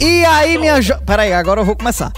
[0.00, 0.94] E aí, minha jo...
[1.04, 2.12] Peraí, agora eu vou começar.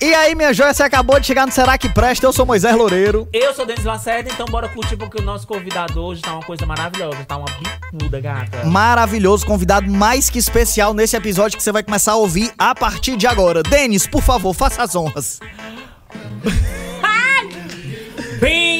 [0.00, 2.26] E aí, minha joia, você acabou de chegar no Será Que Presta?
[2.26, 3.28] Eu sou Moisés Loureiro.
[3.32, 6.66] Eu sou Denis Lacerda, então bora curtir porque o nosso convidado hoje tá uma coisa
[6.66, 7.46] maravilhosa, tá uma
[7.90, 8.64] bicuda, gata.
[8.64, 13.16] Maravilhoso, convidado mais que especial nesse episódio que você vai começar a ouvir a partir
[13.16, 13.62] de agora.
[13.62, 15.40] Denis, por favor, faça as honras.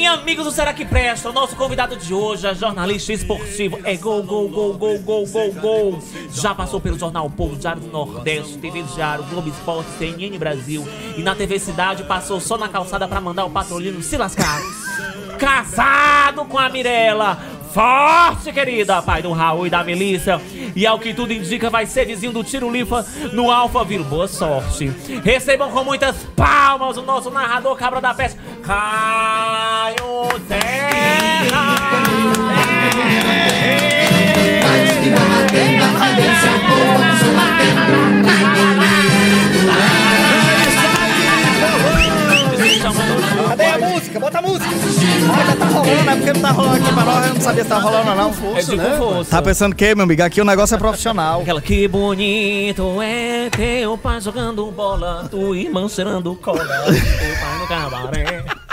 [0.07, 3.79] Amigos do Será Que Presta, o nosso convidado de hoje é jornalista esportivo.
[3.83, 5.99] É gol, gol, gol, gol, gol, gol, gol.
[6.31, 10.87] Já passou pelo Jornal Povo, Diário do Nordeste, TV Diário, Globo Esporte, CNN Brasil.
[11.17, 14.61] E na TV Cidade passou só na calçada pra mandar o patrolino se lascar.
[15.37, 17.54] Casado com a Mirella.
[17.75, 20.41] Forte, querida, pai do Raul e da Melissa.
[20.73, 24.05] E ao que tudo indica, vai ser vizinho do Tiro Lifa no Alphaville.
[24.05, 24.87] Boa sorte.
[25.25, 31.75] Recebam com muitas palmas o nosso narrador Cabra da Peste, Caio Terra.
[43.49, 44.19] Cadê a música?
[44.21, 44.94] Bota a música.
[45.45, 47.27] Já tá rolando, é porque não tá rolando aqui pra nós.
[47.27, 48.57] Eu não sabia se tava rolando ou não.
[48.57, 49.31] É de com força.
[49.31, 50.23] Tá pensando o quê, meu amigo?
[50.23, 51.41] Aqui o negócio é profissional.
[51.41, 57.67] Aquela que bonito é teu pai jogando bola, tua irmã cheirando cola, teu pai no
[57.67, 58.64] cabaré.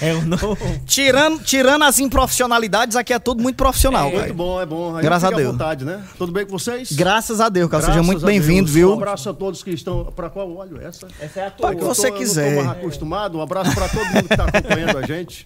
[0.00, 0.56] É o novo.
[0.86, 4.32] Tirando, tirando as improfissionalidades, aqui é tudo muito profissional, Muito cara.
[4.32, 4.96] bom, é bom.
[4.96, 5.48] Aí Graças a Deus.
[5.48, 6.02] à vontade, né?
[6.18, 6.92] Tudo bem com vocês?
[6.92, 7.84] Graças a Deus, cara.
[7.84, 8.90] Seja muito a bem-vindo, viu?
[8.90, 10.04] Um abraço a todos que estão.
[10.16, 11.06] Pra qual olho essa?
[11.20, 11.66] Essa é a tua.
[11.68, 12.52] Pra que Eu você tô- quiser.
[12.52, 13.38] Eu não tô mais acostumado.
[13.38, 15.44] Um abraço pra todo mundo que tá acompanhando a gente.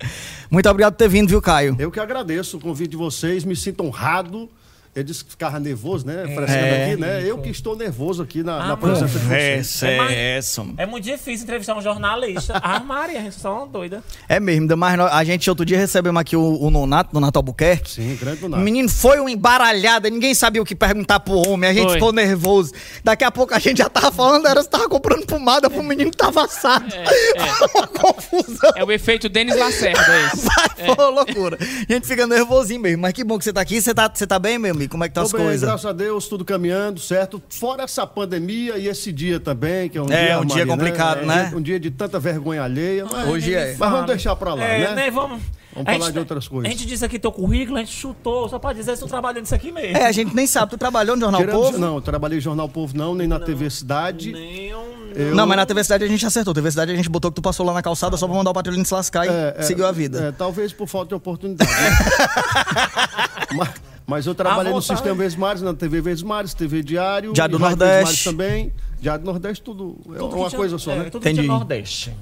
[0.51, 1.77] Muito obrigado por ter vindo, viu, Caio?
[1.79, 4.49] Eu que agradeço o convite de vocês, me sinto honrado.
[4.93, 6.25] Ele disse que ficava nervoso, né?
[6.35, 6.85] Frescando É.
[6.93, 7.23] aqui, né?
[7.25, 9.83] Eu que estou nervoso aqui na, Ah, na presença de vocês.
[9.85, 10.75] É é essa, mano.
[10.79, 12.61] É muito difícil entrevistar um jornalista.
[12.71, 14.03] Ah, Maria, a gente só uma doida.
[14.29, 17.91] É mesmo, ainda mais a gente outro dia recebemos aqui o, o Nonato, Nonato Albuquerque.
[17.91, 18.63] Sim, grande do O nada.
[18.63, 21.95] menino foi uma embaralhada, ninguém sabia o que perguntar pro homem, a gente Foi.
[21.95, 22.73] ficou nervoso.
[23.05, 26.11] Daqui a pouco a gente já tava falando, era se tava comprando pomada pro menino
[26.11, 26.87] que tava assado.
[27.75, 28.73] uma confusão.
[28.77, 30.43] É o efeito Denis Lacerda, é esse.
[30.47, 31.59] Vai, pô, loucura.
[31.89, 33.81] A gente fica nervosinho mesmo, mas que bom que você tá aqui.
[33.81, 34.91] Você tá, você tá bem, meu amigo?
[34.93, 35.63] Como é que tá Tô as bem, coisas?
[35.69, 37.43] graças a Deus, tudo caminhando, certo?
[37.49, 40.41] Fora essa pandemia e esse dia também, que é um É, dia...
[40.41, 41.53] um dia Maria, complicado, né?
[41.55, 43.05] Um dia de tanta vergonha alheia.
[43.11, 43.77] Mas, Hoje é.
[43.79, 44.95] Mas vamos deixar pra lá, É, né?
[44.95, 45.11] né?
[45.11, 45.41] Vamos.
[45.73, 46.67] Vamos a falar gente- de outras coisas.
[46.67, 49.43] A gente disse aqui teu currículo, a gente chutou, só pode dizer se tu trabalhando
[49.43, 49.97] nisso aqui mesmo.
[49.97, 50.71] É, a gente nem sabe.
[50.71, 51.79] Tu trabalhou no Jornal Tirando- Povo?
[51.79, 54.33] Não, eu trabalhei em Jornal Povo não, nem na TV Cidade.
[54.33, 55.11] Nem um...
[55.15, 56.53] Eu- Não, mas na TV Cidade a gente acertou.
[56.55, 58.55] TV Cidade a gente botou que tu passou lá na calçada só pra mandar o
[58.55, 60.21] patrulhinho se lascar e É, é, seguiu a vida.
[60.29, 61.71] é, talvez por falta de oportunidade.
[61.71, 61.91] né?
[63.55, 63.71] mas,
[64.07, 64.81] mas eu trabalhei no.
[64.83, 67.33] Sistema Verdes Mares, na TV Verdes Mares, TV Diário.
[67.33, 68.05] Diário do Verdes Nordeste.
[68.05, 68.73] Mares também.
[69.01, 71.05] Diário do Nordeste, tudo é Tudo que uma tinha- coisa só, é, né?
[71.11, 71.41] Tudo Entendi.
[71.43, 72.13] tinha Nordeste.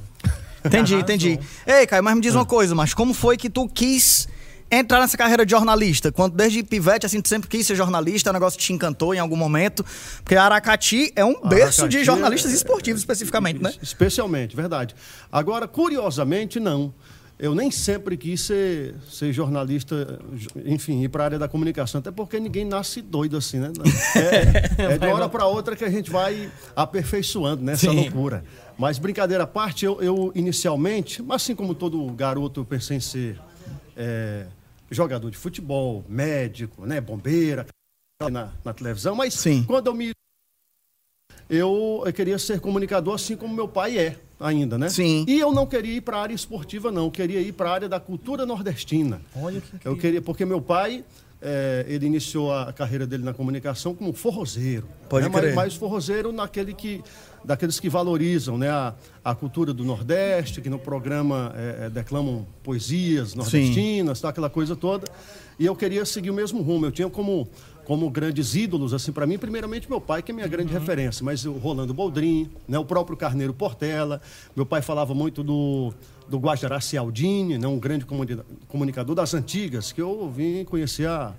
[0.65, 1.41] Entendi, entendi.
[1.67, 4.29] Ei, Caio, mas me diz uma coisa, mas como foi que tu quis
[4.71, 6.13] entrar nessa carreira de jornalista?
[6.13, 9.37] Quando desde pivete, assim, tu sempre quis ser jornalista, o negócio te encantou em algum
[9.37, 9.85] momento?
[10.23, 13.73] Porque Aracati é um berço de Aracati jornalistas é- esportivos, especificamente, né?
[13.83, 14.95] Especialmente, verdade.
[15.31, 16.93] Agora, curiosamente, não.
[17.39, 20.19] Eu nem sempre quis ser, ser jornalista,
[20.65, 23.71] enfim, ir para a área da comunicação, até porque ninguém nasce doido assim, né?
[24.79, 27.97] É, é de uma hora para outra que a gente vai aperfeiçoando nessa Sim.
[28.01, 28.45] loucura.
[28.77, 33.41] Mas, brincadeira à parte, eu, eu inicialmente, assim como todo garoto, eu pensei em ser
[33.97, 34.47] é,
[34.91, 37.67] jogador de futebol, médico, né, bombeira,
[38.31, 39.63] na, na televisão, mas Sim.
[39.65, 40.11] quando eu me
[41.49, 44.89] eu, eu queria ser comunicador assim como meu pai é ainda, né?
[44.89, 45.25] Sim.
[45.27, 47.05] E eu não queria ir para a área esportiva, não.
[47.05, 49.21] Eu queria ir para a área da cultura nordestina.
[49.35, 51.05] Olha que Eu queria, porque meu pai,
[51.41, 54.87] eh, ele iniciou a carreira dele na comunicação como forrozeiro.
[55.09, 55.31] Pode né?
[55.33, 55.55] Mas- crer.
[55.55, 57.03] Mas, forrozeiro naquele que,
[57.45, 58.69] daqueles que valorizam né?
[58.69, 58.95] a,
[59.25, 64.29] a cultura do Nordeste, que no programa eh, eh, declamam poesias nordestinas, tá?
[64.29, 65.07] aquela coisa toda.
[65.59, 66.87] E eu queria seguir o mesmo rumo.
[66.87, 67.49] Eu tinha como,
[67.89, 71.47] como grandes ídolos, assim, para mim, primeiramente meu pai, que é minha grande referência, mas
[71.47, 72.79] o Rolando Boldrin, né?
[72.79, 74.21] o próprio Carneiro Portela.
[74.55, 75.95] Meu pai falava muito do,
[76.29, 77.67] do Guajará Cialdini, né?
[77.67, 81.33] um grande comuni- comunicador das antigas, que eu vim conhecer há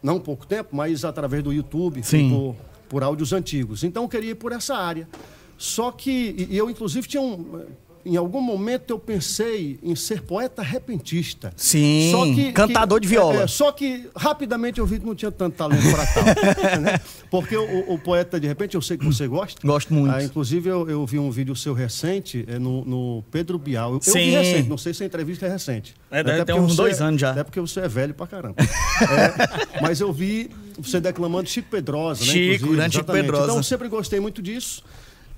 [0.00, 2.30] não pouco tempo, mas através do YouTube, Sim.
[2.30, 2.56] por,
[2.88, 3.82] por áudios antigos.
[3.82, 5.08] Então eu queria ir por essa área.
[5.56, 7.64] Só que, e eu inclusive tinha um.
[8.08, 11.52] Em algum momento eu pensei em ser poeta repentista.
[11.56, 13.42] Sim, Só que- cantador que- de viola.
[13.42, 16.24] é, só que rapidamente eu vi que não tinha tanto talento para tal.
[16.80, 16.98] né?
[17.30, 19.60] Porque o, o poeta, de repente, eu sei que você gosta.
[19.66, 20.14] Gosto muito.
[20.14, 23.90] Ah, inclusive, eu, eu vi um vídeo seu recente é, no, no Pedro Bial.
[23.90, 24.18] Eu, eu Sim.
[24.20, 25.94] vi recente, não sei se a entrevista é recente.
[26.10, 27.32] É, deve ter uns dois anos já.
[27.32, 28.56] Até porque você é velho pra caramba.
[29.00, 32.32] É, mas eu vi você declamando Chico Pedrosa, né?
[32.32, 33.22] Chico, grande Chico exatamente.
[33.22, 33.44] Pedrosa.
[33.44, 34.82] Então, eu sempre gostei muito disso.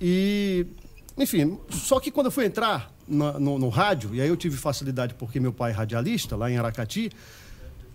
[0.01, 0.67] E,
[1.21, 4.57] enfim, só que quando eu fui entrar na- no, no rádio, e aí eu tive
[4.57, 7.11] facilidade porque meu pai é radialista, lá em Aracati,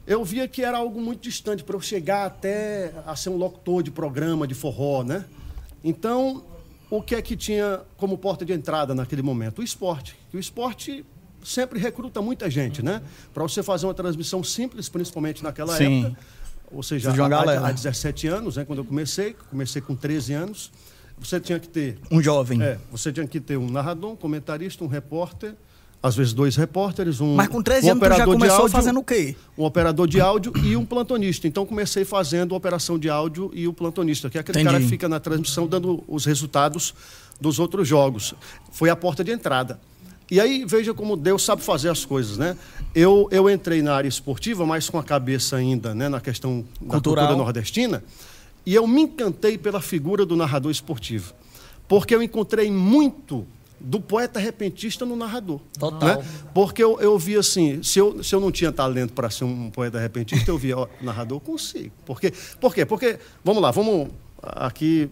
[0.05, 3.81] eu via que era algo muito distante para eu chegar até a ser um locutor
[3.81, 5.25] de programa de forró, né?
[5.83, 6.43] Então,
[6.89, 9.59] o que é que tinha como porta de entrada naquele momento?
[9.59, 10.15] O esporte.
[10.31, 11.03] E o esporte
[11.43, 13.01] sempre recruta muita gente, né?
[13.33, 16.05] Para você fazer uma transmissão simples, principalmente naquela Sim.
[16.05, 16.19] época,
[16.71, 17.67] ou seja, há, galera.
[17.67, 20.71] há 17 anos, né, quando eu comecei, comecei com 13 anos,
[21.17, 22.61] você tinha que ter Um jovem.
[22.61, 25.53] é, você tinha que ter um narrador, um comentarista, um repórter,
[26.03, 28.71] às vezes dois repórteres, um Mas com 13 um anos já operador de começou áudio,
[28.71, 29.35] fazendo o quê?
[29.57, 31.47] Um operador de áudio e um plantonista.
[31.47, 34.71] Então comecei fazendo a operação de áudio e o plantonista, que é aquele Entendi.
[34.71, 36.93] cara que fica na transmissão dando os resultados
[37.41, 38.35] dos outros jogos.
[38.71, 39.79] Foi a porta de entrada.
[40.29, 42.55] E aí veja como Deus sabe fazer as coisas, né?
[42.93, 46.93] Eu, eu entrei na área esportiva, mas com a cabeça ainda né, na questão da
[46.93, 47.25] Cultural.
[47.25, 48.03] cultura nordestina,
[48.65, 51.33] e eu me encantei pela figura do narrador esportivo.
[51.87, 53.45] Porque eu encontrei muito
[53.79, 55.59] do poeta repentista no narrador.
[55.77, 56.17] Total.
[56.19, 56.25] né?
[56.53, 59.69] Porque eu, eu vi assim, se eu, se eu não tinha talento para ser um
[59.69, 61.91] poeta repentista, eu via, ó, narrador, eu consigo.
[62.05, 62.33] Por quê?
[62.59, 62.85] Por quê?
[62.85, 64.07] Porque, vamos lá, vamos
[64.41, 65.09] aqui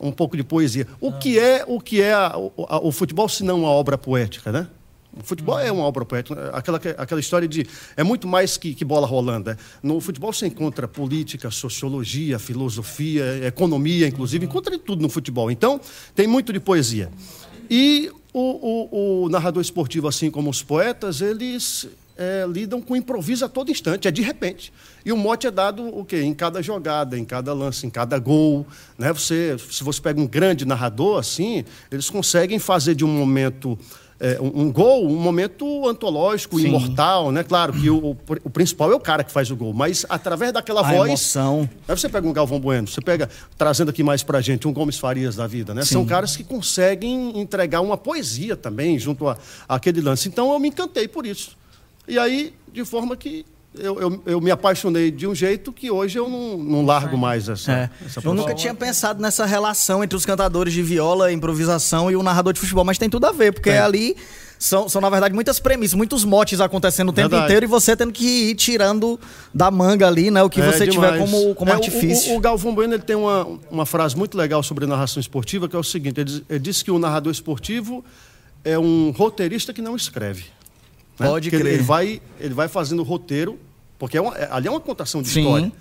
[0.00, 0.86] um pouco de poesia.
[1.00, 2.32] O que é o que é a-
[2.68, 4.66] a- o futebol se não uma obra poética, né?
[5.12, 6.50] O futebol é uma obra poética.
[6.52, 7.66] Aquela, aquela história de.
[7.96, 9.50] É muito mais que, que bola rolando.
[9.50, 9.56] né?
[9.82, 14.44] No futebol você encontra política, sociologia, filosofia, economia, inclusive.
[14.46, 15.50] Encontra tudo no futebol.
[15.50, 15.80] Então,
[16.14, 17.10] tem muito de poesia.
[17.68, 23.44] E o, o- o narrador esportivo, assim como os poetas, eles é, lidam com improviso
[23.44, 24.72] a todo instante, é de repente.
[25.04, 26.20] E o mote é dado o quê?
[26.22, 28.66] Em cada jogada, em cada lance, em cada gol.
[28.98, 29.12] Né?
[29.12, 33.78] Você, se você pega um grande narrador assim, eles conseguem fazer de um momento.
[34.20, 36.66] É, um, um gol, um momento antológico, Sim.
[36.66, 37.42] imortal, né?
[37.42, 38.14] Claro que o,
[38.44, 41.08] o, principal é o cara que faz o gol, mas através daquela A voz.
[41.08, 41.68] emoção.
[41.88, 44.98] Aí você pega um Galvão Bueno, você pega, trazendo aqui mais pra gente, um Gomes
[44.98, 45.86] Farias da vida, né?
[45.86, 50.28] São caras que conseguem entregar uma poesia também junto a, àquele lance.
[50.28, 51.56] Então eu me encantei por isso.
[52.06, 53.46] E aí, de forma que
[53.78, 57.48] eu, eu, eu me apaixonei de um jeito que hoje eu não, não largo mais
[57.48, 57.90] essa, É.
[58.04, 62.22] essa Eu nunca tinha pensado nessa relação entre os cantadores de viola, improvisação e o
[62.22, 63.78] narrador de futebol, mas tem tudo a ver, porque Tem.
[63.78, 64.16] ali
[64.58, 67.44] são, são, na verdade, muitas premissas, muitos motes acontecendo o tempo Verdade.
[67.52, 69.18] inteiro e você tendo que ir tirando
[69.54, 70.42] da manga ali, né?
[70.42, 71.30] O que É você tiver demais.
[71.30, 72.32] como, como É, o- artifício.
[72.34, 75.74] O, o Galvão Bueno ele tem uma, uma frase muito legal sobre narração esportiva, que
[75.74, 78.04] é o seguinte: ele ele diz que o narrador esportivo
[78.62, 80.44] é um roteirista que não escreve.
[81.20, 81.26] Né?
[81.28, 81.74] Pode Porque crer.
[81.74, 83.58] Ele vai, ele vai fazendo o roteiro,
[83.98, 85.40] porque é uma- é- ali é uma contação de Sim.
[85.40, 85.72] história.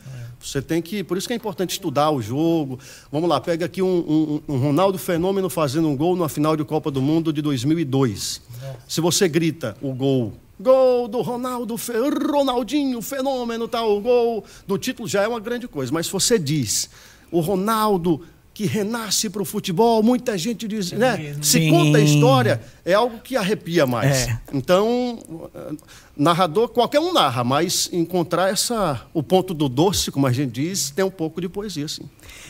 [0.41, 1.03] Você tem que.
[1.03, 2.79] Por isso que é importante estudar o jogo.
[3.11, 6.63] Vamos lá, pega aqui um, um- um Ronaldo Fenômeno fazendo um gol na final de
[6.63, 8.41] Copa do Mundo de 2002.
[8.87, 10.33] Se você grita o gol.
[10.57, 11.93] Gol do Ronaldo, Fe-
[12.31, 15.91] Ronaldinho, fenômeno, tal, o gol do título já é uma grande coisa.
[15.91, 16.89] Mas se você diz
[17.31, 18.21] o Ronaldo
[18.59, 21.33] que renasce para o futebol, muita gente diz, né?
[21.41, 21.69] Se Sim.
[21.69, 24.27] conta a história, é algo que arrepia mais.
[24.27, 24.39] É.
[24.51, 25.17] Então,
[26.13, 30.89] narrador, qualquer um narra, mas encontrar essa, o ponto do doce, como a gente diz,
[30.89, 32.01] tem um pouco de poesia, sim.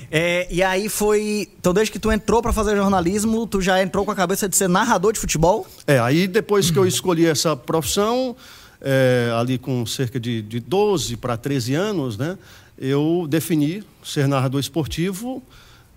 [0.09, 1.47] É, e aí foi.
[1.59, 4.57] Então, desde que tu entrou pra fazer jornalismo, tu já entrou com a cabeça de
[4.57, 5.67] ser narrador de futebol?
[5.85, 8.35] É, aí depois que eu escolhi essa profissão,
[8.81, 12.35] é, ali com cerca de, de 12 para 13 anos, né,
[12.79, 15.43] eu defini ser narrador esportivo.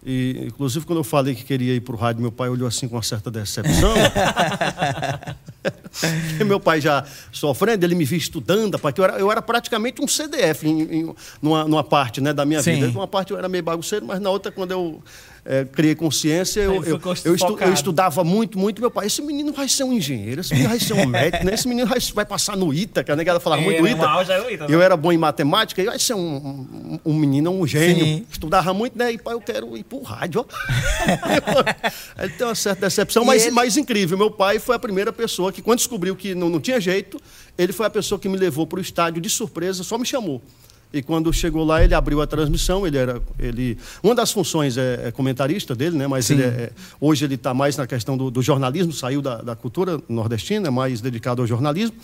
[0.05, 2.89] E, inclusive, quando eu falei que queria ir para o rádio, meu pai olhou assim
[2.89, 3.95] com uma certa decepção.
[6.45, 10.09] Meu pai já sofrendo, ele me via estudando, porque eu era, eu era praticamente um
[10.09, 12.75] CDF em, em- numa, numa parte né, da minha Sim.
[12.81, 12.89] vida.
[12.89, 15.03] Uma parte eu era meio bagunceiro, mas na outra, quando eu
[15.45, 18.81] eh, criei consciência, eu, eu, eu, estu- eu estudava muito, muito.
[18.81, 21.55] Meu pai, esse menino vai ser um engenheiro, esse menino vai ser um médico, né?
[21.55, 24.17] esse menino vai, vai passar no ITA, que a negada falava É, muito ITA.
[24.17, 24.75] o ITA, né?
[24.75, 28.05] Eu era bom em matemática, e vai ser um, um, um menino, um gênio.
[28.05, 28.27] Sim.
[28.31, 29.13] Estudava muito, né?
[29.13, 30.47] E pai, eu quero ir pro rádio.
[32.19, 34.17] Ele tem uma certa decepção, E mas, ele- mas incrível.
[34.17, 37.21] Meu pai foi a primeira pessoa que, quando descobriu que não, não tinha jeito,
[37.59, 40.41] ele foi a pessoa que me levou para o estádio de surpresa, só me chamou.
[40.93, 42.87] E quando chegou lá, ele abriu a transmissão.
[42.87, 46.07] Ele era, ele, uma das funções é, é comentarista dele, né?
[46.07, 46.71] Mas ele é- é-
[47.01, 50.71] hoje ele está mais na questão do, do jornalismo, saiu da, da cultura nordestina, é
[50.71, 51.97] mais dedicado ao jornalismo.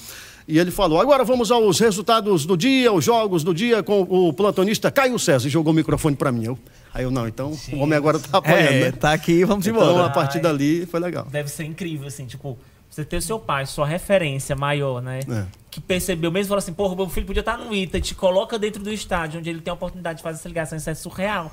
[0.46, 4.32] E ele falou: agora vamos aos resultados do dia, os jogos do dia com o
[4.32, 5.46] plantonista Caio César.
[5.46, 6.44] E jogou o microfone para mim.
[6.44, 6.58] Eu,
[6.94, 8.92] aí eu não, então o homem agora está apanhando, É, né?
[8.92, 10.06] tá aqui, vamos Então embora.
[10.06, 11.26] a partir dali foi legal.
[11.30, 12.58] Deve ser incrível, assim, tipo,
[12.90, 15.20] você ter seu pai, sua referência maior, né?
[15.28, 15.44] É.
[15.70, 18.82] Que percebeu mesmo, falou assim, porra, meu filho podia estar no ITA, te coloca dentro
[18.82, 21.52] do estádio, onde ele tem a oportunidade de fazer essa ligação, isso é surreal.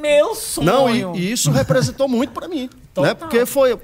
[0.00, 0.66] Meu sonho!
[0.66, 2.68] Não, e, e isso representou muito para mim.
[2.94, 3.10] Total.
[3.10, 3.14] Né?
[3.14, 3.78] Porque foi.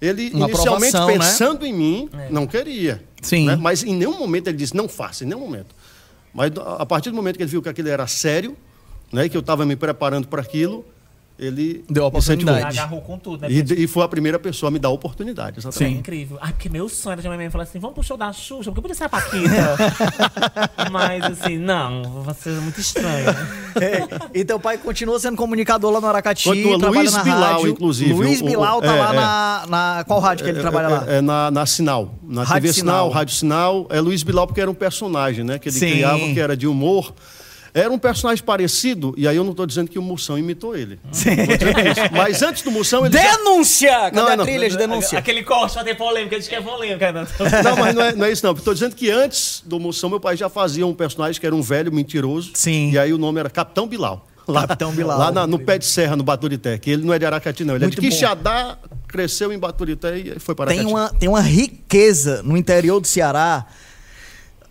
[0.00, 1.06] Ele Uma inicialmente né?
[1.06, 2.30] pensando em mim, É.
[2.30, 3.02] não queria.
[3.20, 3.46] Sim.
[3.46, 3.56] né?
[3.56, 5.74] Mas em nenhum momento ele disse, não faça, em nenhum momento.
[6.32, 8.56] Mas a partir do momento que ele viu que aquilo era sério,
[9.12, 9.28] né?
[9.28, 10.84] que eu estava me preparando para aquilo,
[11.38, 12.78] ele Deu a oportunidade.
[12.78, 13.48] Agarrou com tudo, né?
[13.50, 15.58] E, e foi a primeira pessoa a me dar a oportunidade.
[15.58, 15.98] É Exatamente.
[15.98, 16.36] incrível.
[16.40, 18.70] Ai, porque meu sonho era de minha mãe falar assim: vamos pro show da Xuxa,
[18.70, 19.76] porque podia ser a Paquita.
[20.90, 23.26] Mas assim, não, vai ser muito estranho.
[23.80, 24.02] É,
[24.34, 26.48] e teu pai continua sendo comunicador lá no Aracati.
[26.48, 27.68] Continua, trabalha Luiz na Bilal, rádio.
[27.68, 29.16] inclusive, Luiz Bilal tá é, lá é.
[29.16, 30.04] na, na.
[30.04, 31.04] Qual rádio que ele trabalha lá?
[31.06, 32.12] É, é na, na Sinal.
[32.24, 33.10] Na Rádio TV Sinal, Sinal.
[33.10, 33.86] Rádio Sinal.
[33.90, 35.60] É Luiz Bilal porque era um personagem, né?
[35.60, 35.90] Que ele Sim.
[35.92, 37.14] criava, que era de humor.
[37.74, 40.98] Era um personagem parecido, e aí eu não estou dizendo que o Moção imitou ele.
[41.12, 41.30] Sim.
[41.36, 42.00] Dizendo isso.
[42.12, 43.36] Mas antes do Moção, ele já...
[43.36, 43.90] Denúncia!
[43.90, 44.44] Cadê Não, a não.
[44.44, 45.18] trilha de denúncia?
[45.18, 47.12] Aquele corte vai ter polêmica, a gente quer polêmica.
[47.12, 47.26] Né?
[47.62, 48.52] Não, mas não é, não é isso não.
[48.52, 51.62] Estou dizendo que antes do Moção, meu pai já fazia um personagem que era um
[51.62, 52.50] velho mentiroso.
[52.54, 52.90] Sim.
[52.92, 54.26] E aí o nome era Capitão Bilal.
[54.46, 55.18] Lá, Capitão Bilal.
[55.18, 56.78] Lá na- no pé de serra, no Baturité.
[56.78, 57.74] Que ele não é de Aracati, não.
[57.74, 58.14] Ele Muito é de bom.
[58.14, 60.94] Quixadá, cresceu em Baturité e foi para Tem Aracati.
[60.94, 63.66] uma, tem uma riqueza no interior do Ceará.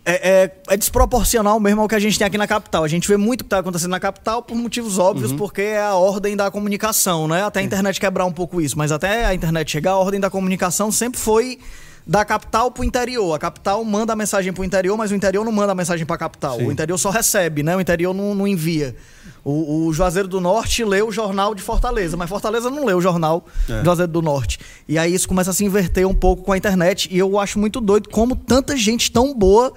[0.04, 2.82] É, é- é desproporcional mesmo ao que a gente tem aqui na capital.
[2.82, 5.80] A gente vê muito o que está acontecendo na capital por motivos óbvios, porque é
[5.82, 7.44] a ordem da comunicação, né?
[7.44, 10.30] Até a internet quebrar um pouco isso, mas até a internet chegar, a ordem da
[10.30, 11.58] comunicação sempre foi
[12.06, 13.34] da capital para o interior.
[13.34, 16.06] A capital manda a mensagem para o interior, mas o interior não manda a mensagem
[16.06, 16.56] para a capital.
[16.56, 16.66] Sim.
[16.68, 17.76] O interior só recebe, né?
[17.76, 18.96] O interior não, não envia.
[19.44, 23.00] O, o Juazeiro do Norte lê o jornal de Fortaleza, mas Fortaleza não lê o
[23.00, 23.78] jornal É.
[23.78, 24.58] de Juazeiro do Norte.
[24.86, 27.08] E aí isso começa a se inverter um pouco com a internet.
[27.10, 29.72] E eu acho muito doido como tanta gente tão boa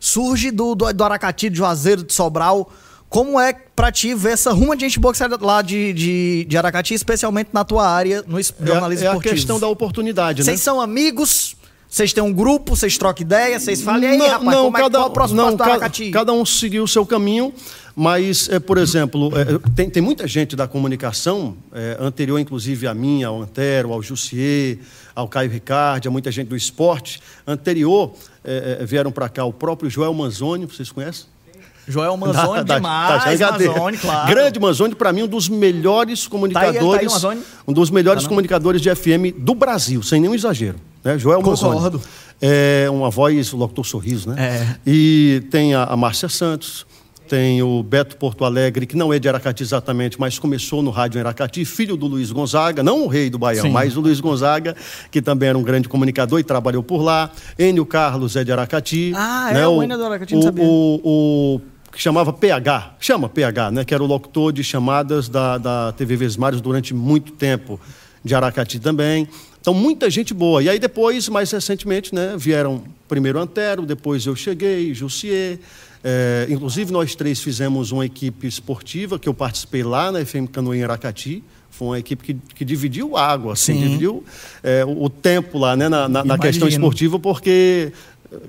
[0.00, 2.70] surge do, do, do Aracati, de Juazeiro, de Sobral.
[3.08, 6.46] Como é pra ti ver essa ruma de gente boa que sai lá de, de,
[6.48, 9.34] de Aracati, especialmente na tua área, no É, jornalismo é a esportivo?
[9.34, 10.44] questão da oportunidade, né?
[10.46, 11.54] Vocês são amigos?
[11.94, 12.74] Vocês têm um grupo?
[12.74, 13.60] Vocês trocam ideia?
[13.60, 16.32] Vocês falam, e aí, rapaz, como é que qual o próximo passo do cada, cada
[16.32, 17.54] um seguiu o seu caminho,
[17.94, 19.44] mas, é, por exemplo, é,
[19.76, 24.78] tem, tem muita gente da comunicação, é, anterior inclusive a mim, ao Antero, ao Jussier,
[25.14, 29.52] ao Caio Ricardo, a muita gente do esporte, anterior é, é, vieram para cá o
[29.52, 31.26] próprio Joel Manzoni, vocês conhecem?
[31.86, 33.52] Joel Manzoni Da- da- demais, da.
[33.52, 34.28] Manzoni, claro.
[34.28, 37.12] Grande Manzoni, para mim, um dos melhores comunicadores.
[37.22, 38.30] Tá aí, tá aí, um dos melhores Tá, não?
[38.30, 40.80] comunicadores de FM do Brasil, sem nenhum exagero.
[41.04, 41.18] Né?
[41.18, 41.74] Joel Manzoni.
[41.74, 42.00] Concordo.
[42.40, 44.36] É uma voz, o locutor sorriso, né?
[44.38, 44.76] É.
[44.86, 46.84] E tem a, a Márcia Santos,
[47.28, 51.18] tem o Beto Porto Alegre, que não é de Aracati exatamente, mas começou no rádio
[51.18, 53.70] em Aracati, filho do Luiz Gonzaga, não o rei do Baião, Sim.
[53.70, 54.76] mas o Luiz Gonzaga,
[55.10, 57.30] que também era um grande comunicador e trabalhou por lá.
[57.58, 59.12] Enio Carlos é de Aracati.
[59.14, 59.68] Ah, é, né?
[59.68, 60.64] o Enio é do Aracati, não o, sabia.
[60.64, 61.60] o, o
[61.92, 63.84] que chamava PH, chama PH, né?
[63.84, 67.80] Que era o locutor de chamadas da, da TV Vesmários durante muito tempo,
[68.22, 69.28] de Aracati também.
[69.64, 70.62] Então, muita gente boa.
[70.62, 75.58] E aí depois, mais recentemente, né, vieram primeiro Antero, depois eu cheguei, Jussier.
[76.04, 80.76] É, inclusive, nós três fizemos uma equipe esportiva, que eu participei lá na FM Canoa
[80.76, 81.42] em Aracati.
[81.70, 83.80] Foi uma equipe que, que dividiu água, assim, Sim.
[83.80, 84.22] dividiu
[84.62, 87.90] é, o, o tempo lá, né, na, na, na questão esportiva, porque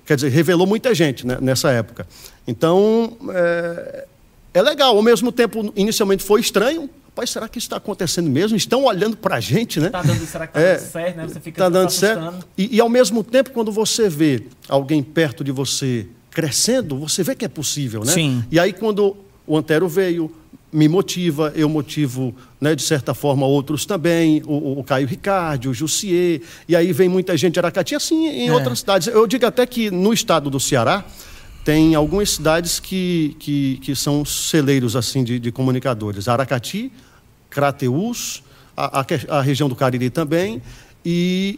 [0.05, 2.05] quer dizer, revelou muita gente né, nessa época.
[2.45, 4.05] Então, é,
[4.53, 4.97] é legal.
[4.97, 6.89] Ao mesmo tempo, inicialmente foi estranho.
[7.15, 8.57] Rapaz, será que isso está acontecendo mesmo?
[8.57, 9.87] Estão olhando para a gente, né?
[9.89, 10.75] Tá dando, será que tá É.
[10.75, 11.23] dando certo, né?
[11.29, 12.31] Você fica Está se dando assustando.
[12.33, 12.47] certo.
[12.57, 17.33] E, e, ao mesmo tempo, quando você vê alguém perto de você crescendo, você vê
[17.33, 18.11] que é possível, né?
[18.11, 18.43] Sim.
[18.51, 19.15] E aí, quando
[19.47, 20.29] o Antero veio,
[20.73, 25.73] me motiva, eu motivo, né, de certa forma, outros também, o, o Caio Ricardo, o
[25.73, 28.53] Jussier, e aí vem muita gente de Aracati, assim em É.
[28.53, 29.07] outras cidades.
[29.07, 31.05] Eu digo até que no estado do Ceará,
[31.63, 36.27] tem algumas cidades que, que, que são celeiros assim de, de comunicadores.
[36.27, 36.91] Aracati,
[37.55, 38.43] Crateús,
[38.75, 40.61] a, a que- a região do Cariri também,
[41.05, 41.57] e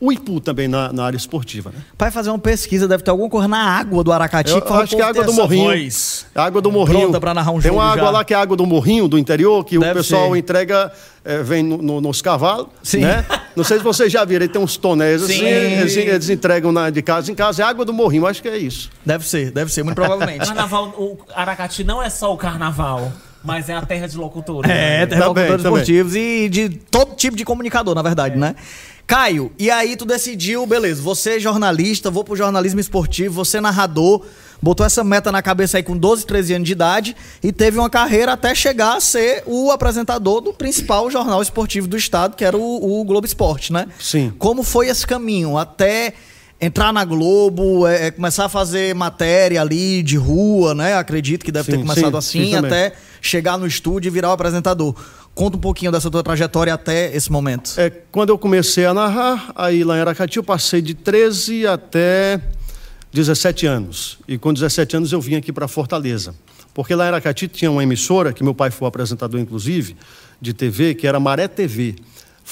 [0.00, 1.70] o Ipu também na, na área esportiva.
[1.70, 1.80] Né?
[1.98, 4.50] Pai fazer uma pesquisa, deve ter alguma coisa na água do Aracati.
[4.50, 5.64] Eu fala, acho que é a "Pô, água do Morrinho.
[5.64, 7.00] voz." A água do Morrinho.
[7.02, 8.10] Pronta pra narrar um Tem uma água já.
[8.10, 10.38] lá que é a água do Morrinho, do interior, que Deve o pessoal ser.
[10.38, 10.92] entrega,
[11.24, 12.98] eh, vem no- no- nos cavalos, Sim.
[13.00, 13.24] né?
[13.54, 15.44] Não sei se vocês já viram, ele tem uns tonéis assim, Sim.
[15.46, 17.62] eles, eles entregam na- de casa em casa.
[17.62, 18.90] É água do Morrinho, acho que é isso.
[19.06, 20.38] Deve ser, deve ser, muito provavelmente.
[20.46, 23.12] Carnaval, o Aracati não é só o carnaval,
[23.44, 24.70] mas é a terra de locutores.
[24.70, 25.06] É, né?
[25.06, 25.80] tem Também, locutores também.
[25.80, 28.54] esportivos e de todo tipo de comunicador, na verdade, né?
[29.06, 33.60] Caio, e aí tu decidiu, beleza, você é jornalista, vou pro jornalismo esportivo, você é
[33.60, 34.24] narrador,
[34.60, 37.90] botou essa meta na cabeça aí com 12, 13 anos de idade e teve uma
[37.90, 42.56] carreira até chegar a ser o apresentador do principal jornal esportivo do estado, que era
[42.56, 43.88] o, o Globo Esporte, né?
[43.98, 44.32] Sim.
[44.38, 46.14] Como foi esse caminho até
[46.62, 50.94] entrar na Globo, é, é, começar a fazer matéria ali de rua, né?
[50.94, 54.28] Acredito que deve ter Sim, começado sim, assim, sim até chegar no estúdio e virar
[54.28, 54.94] o apresentador.
[55.34, 57.72] Conta um pouquinho dessa tua trajetória até esse momento.
[57.76, 62.40] É, quando eu comecei a narrar, aí lá em Aracati, eu passei de 13 até
[63.12, 64.18] 17 anos.
[64.28, 66.32] E com 17 anos eu vim aqui para Fortaleza.
[66.72, 69.96] Porque lá em Aracati tinha uma emissora, que meu pai foi apresentador, inclusive,
[70.40, 71.96] de TV, que era Maré TV.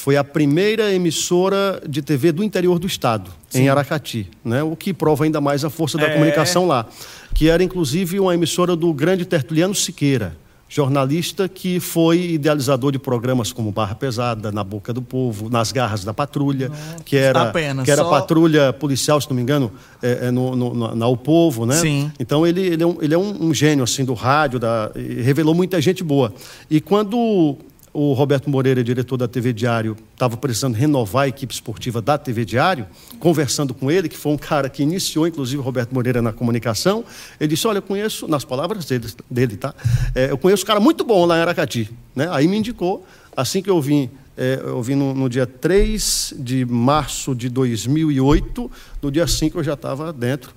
[0.00, 4.26] Foi a primeira emissora de TV do interior do estado, em Aracati.
[4.42, 4.62] Né?
[4.62, 6.10] O que prova ainda mais a força da É.
[6.14, 6.86] comunicação lá.
[7.34, 10.34] Que era, inclusive, uma emissora do grande Tertuliano Siqueira.
[10.72, 16.04] jornalista que foi idealizador de programas como Barra Pesada, Na Boca do Povo, Nas Garras
[16.04, 16.70] da Patrulha,
[17.04, 20.54] que era, Apenas, que era só- patrulha policial, se não me engano, é, é no,
[20.54, 21.74] no- na, O Povo, né?
[21.74, 22.12] Sim.
[22.20, 25.56] Então ele, ele é, um, ele é um, um gênio assim do rádio, da, revelou
[25.56, 26.32] muita gente boa.
[26.70, 27.58] E quando
[27.92, 32.44] o Roberto Moreira, diretor da TV Diário, estava precisando renovar a equipe esportiva da TV
[32.44, 32.86] Diário,
[33.18, 37.04] conversando com ele, que foi um cara que iniciou, inclusive, o Roberto Moreira na comunicação,
[37.40, 39.74] ele disse, olha, eu conheço, nas palavras dele, dele tá?
[40.14, 41.90] É, eu conheço um cara muito bom lá em Aracati.
[42.14, 42.28] Né?
[42.30, 43.04] Aí me indicou,
[43.36, 48.70] assim que eu vim, é, eu vim no, no dia 3 de março de 2008,
[49.02, 50.54] no dia 5 eu já estava dentro.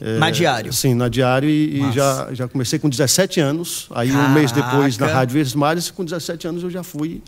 [0.00, 0.72] É, Na Diário?
[0.72, 3.86] Sim, na Diário e, e já, já comecei com 17 anos.
[3.94, 5.18] Aí um mês depois na Caraca.
[5.20, 7.22] Rádio Verdes Mares, com 17 anos eu já fui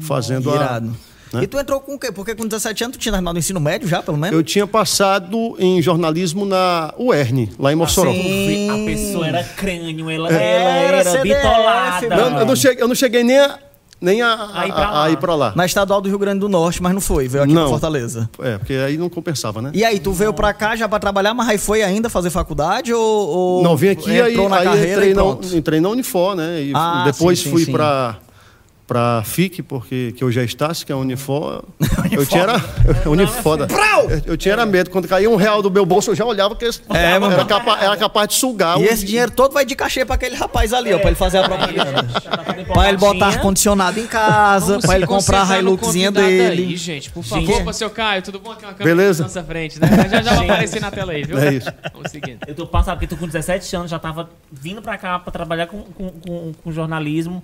[0.00, 0.54] fazendo a.
[0.54, 0.96] Irado.
[1.32, 1.42] né?
[1.42, 2.12] E tu entrou com o quê?
[2.12, 4.36] Porque com 17 anos tu tinha terminado o ensino médio já, pelo menos?
[4.36, 8.12] Eu tinha passado em jornalismo na UERN, lá em Mossoró.
[8.12, 8.70] sim.
[8.70, 12.08] A pessoa era crânio, ela, Ela ela era era, bitolada.
[12.16, 13.58] Não, eu, não cheguei, eu não cheguei nem a,
[14.00, 15.52] nem a, A ir pra a- ir pra lá.
[15.56, 17.62] Na estadual do Rio Grande do Norte, mas não foi, veio aqui Não.
[17.62, 18.28] pra Fortaleza.
[18.40, 19.70] É, porque aí não compensava, né?
[19.72, 22.92] E aí, tu veio pra cá já pra trabalhar, mas aí foi ainda fazer faculdade
[22.92, 25.88] ou, ou Não, vim aqui aí, entrou na aí carreira entrei, e na, entrei na
[25.88, 26.62] Unifor, né?
[26.62, 27.72] E Ah, depois sim, sim, fui sim.
[27.72, 28.16] para
[28.86, 31.64] para FIC, porque que eu já Estácio, que é a Unifor.
[32.12, 32.64] eu tinha era
[33.06, 33.66] Unifoda.
[34.08, 36.54] Eu, eu tinha era medo quando caía um real do meu bolso, eu já olhava
[36.54, 37.44] que esse- É, era, mano.
[37.46, 38.78] capa- era capaz de sugar.
[38.80, 41.38] E esse dinheiro todo vai de cachê pra aquele rapaz ali, ó, pra ele fazer
[41.38, 42.04] a propaganda.
[42.64, 46.62] Pra pra ele botar ar-condicionado em casa, se ele comprar a convidado dele.
[46.62, 47.46] Aí, gente, por Gente.
[47.46, 48.54] favor, seu Caio, tudo bom?
[48.54, 49.22] Tem uma câmera Beleza.
[49.22, 49.88] na nossa frente, né?
[49.88, 50.50] Já já vai Gente.
[50.50, 51.38] aparecer na tela aí, viu?
[51.38, 51.68] É isso.
[51.92, 52.38] Vamos seguindo.
[52.46, 55.66] Eu tô passado, porque tu com 17 anos já tava vindo pra cá pra trabalhar
[55.66, 57.42] com, com, com, com jornalismo.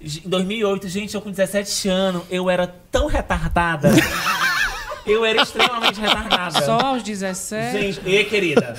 [0.00, 3.90] Em 2008, gente, eu com 17 anos, eu era tão retardada.
[5.06, 6.62] eu era extremamente retardada.
[6.62, 7.78] Só aos 17.
[7.78, 8.74] Gente, e querida?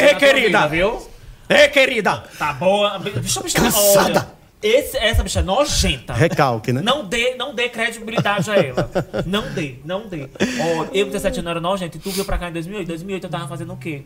[0.00, 0.68] Ê, querida.
[0.68, 1.08] Viu?
[1.48, 2.22] Ei, querida!
[2.38, 2.96] Tá boa.
[3.00, 4.20] Bicha, bicha, Cansada.
[4.20, 4.26] olha,
[4.62, 6.12] esse, essa bicha é nojenta.
[6.12, 6.80] Recalque, né?
[6.80, 8.88] Não dê, não dê credibilidade a ela.
[9.26, 10.28] Não dê, não dê.
[10.60, 12.84] Ó, eu com 17 anos era nojento e tu veio pra cá em 2008.
[12.84, 14.04] Em 2008 eu tava fazendo o quê?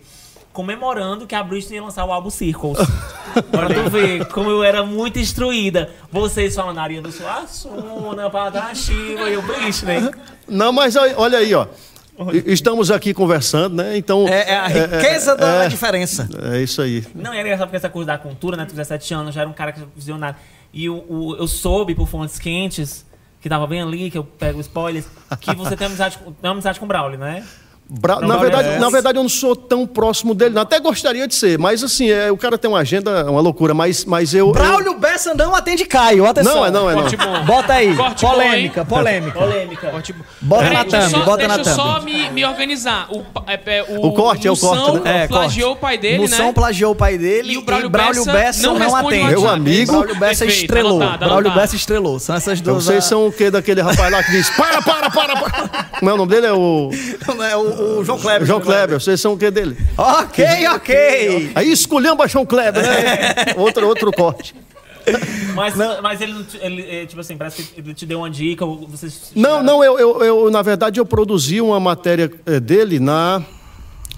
[0.55, 2.79] Comemorando que a Britney ia lançar o álbum Circles.
[3.51, 5.91] pra tu ver como eu era muito instruída.
[6.13, 10.11] Vocês falando Arinha do Suassuna, Padachiva e o Britney.
[10.49, 11.67] Não, mas olha aí, ó.
[12.47, 13.97] Estamos aqui conversando, né?
[13.97, 14.29] Então.
[14.29, 15.69] É, é a riqueza da é.
[15.69, 16.29] diferença.
[16.55, 17.05] É isso aí.
[17.13, 18.65] Não, era engraçado porque essa coisa da cultura, né?
[18.65, 20.37] Com 17 anos, já era um cara que visionário.
[20.73, 23.05] E o, o- eu soube por fontes quentes,
[23.41, 25.07] que tava bem ali, que eu pego spoilers,
[25.41, 27.45] que você tem amizade, com- tem amizade com o Braulio, né?
[27.87, 28.79] Bra- Não, na, não, verdade, é.
[28.79, 30.55] na verdade, eu não sou tão próximo dele.
[30.55, 30.63] não.
[30.63, 34.07] Até gostaria de ser, mas assim, é, o cara tem uma agenda, uma loucura, mas,
[34.07, 34.47] mas eu.
[34.49, 36.55] eu- Braulio Bessa não atende Caio, atenção.
[36.57, 37.03] Não, é não, é não.
[37.03, 37.45] Corte bom.
[37.45, 38.87] Bota aí, Corte bom, polêmica, hein?
[38.87, 39.39] polêmica.
[39.39, 39.91] Polêmica.
[39.91, 42.05] Corte- Bota na eu thumb, só- bota na Deixa eu só thumb.
[42.11, 43.07] me, me organizar.
[43.11, 45.25] O, é, é, o, O corte, é o corte, né?
[45.25, 45.79] É, plagiou corte.
[45.79, 46.53] o pai dele, Moção né?
[46.55, 49.27] plagiou o pai dele E o Braulio Bessa Bessa não não, atende.
[49.27, 49.93] Meu amigo.
[49.93, 51.03] Braulio Bessa Perfeito, estrelou.
[51.03, 51.53] anotado, Braulio.
[51.53, 52.19] Bessa estrelou.
[52.19, 52.85] São essas Então, duas.
[52.87, 55.85] vocês ah, são o quê daquele rapaz lá que diz: para, para, para, para.
[55.99, 56.47] Como é o nome dele?
[56.47, 56.91] É o
[57.51, 58.47] É o, o João Kleber.
[58.47, 59.01] João Kleber.
[59.01, 59.77] Vocês são o quê dele?
[59.97, 61.53] Ok, ok.
[61.55, 63.55] Aí esculhamba João Kleber, né?
[63.57, 64.55] outro, outro corte.
[65.55, 68.65] Mas, mas ele, não ele, é, tipo assim, parece que ele te deu uma dica,
[68.65, 69.33] ou vocês...
[69.35, 73.43] Não, não, eu, eu, eu, na verdade, eu produzi uma matéria eh, dele na,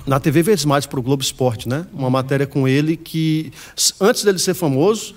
[0.07, 1.87] na TV Verdes Mares para o Globo Esporte, né?
[1.93, 3.53] Uma matéria com ele que,
[4.01, 5.15] antes dele ser famoso,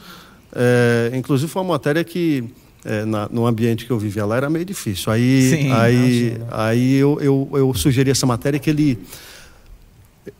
[0.54, 2.50] eh, inclusive foi uma matéria que,
[2.86, 5.12] eh, na- no ambiente que eu vivia lá, era meio difícil.
[5.12, 9.00] Aí, Sim, aí, aí eu, eu, eu sugeri essa matéria que ele.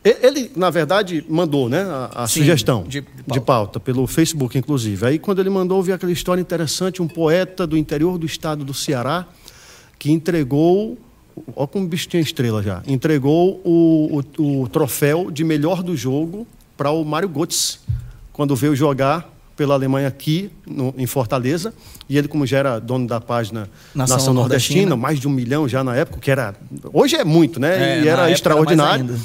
[0.04, 3.40] Ele, na verdade, mandou né, a, a Sim, sugestão de de pauta.
[3.40, 3.80] pauta.
[3.80, 5.04] pelo Facebook, inclusive.
[5.04, 8.64] Aí, quando ele mandou, eu vi aquela história interessante: um poeta do interior do estado
[8.64, 9.26] do Ceará
[9.98, 10.96] que entregou.
[11.56, 12.82] Olha como o bicho tinha estrela já.
[12.86, 17.78] Entregou o, o, o troféu de melhor do jogo para o Mário Götze,
[18.32, 19.28] quando veio jogar
[19.60, 21.74] pela Alemanha aqui no- em Fortaleza.
[22.08, 25.30] E ele, como já era dono da página Nação Nação, Nordestina, Nordestina, mais de um
[25.30, 26.54] milhão já na época, que era.
[26.94, 27.98] Hoje é muito, né?
[27.98, 29.04] É, e era era extraordinário.
[29.04, 29.20] ainda.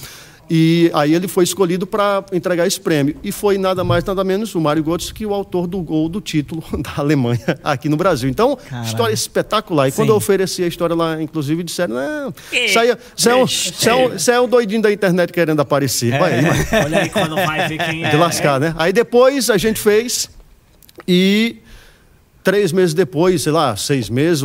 [0.50, 3.16] E aí ele foi escolhido para entregar esse prêmio.
[3.24, 6.22] E foi nada mais, nada menos o Mário Götze que o autor do gol do
[6.22, 8.30] título da Alemanha aqui no Brasil.
[8.30, 8.86] Então, Caralho.
[8.88, 9.88] história espetacular.
[9.88, 10.12] E quando Sim.
[10.14, 13.90] eu ofereci a história lá, inclusive, disseram, não, isso aí, é- isso é um, isso
[13.90, 16.12] é um- isso é um doidinho da internet querendo aparecer.
[16.20, 16.66] Vai aí, mano.
[16.86, 18.10] Olha aí quando vai ver quem é.
[18.12, 18.76] De lascar, né?
[18.78, 20.30] Aí depois a gente fez
[21.08, 21.58] e
[22.46, 24.42] três meses depois, sei lá, seis meses,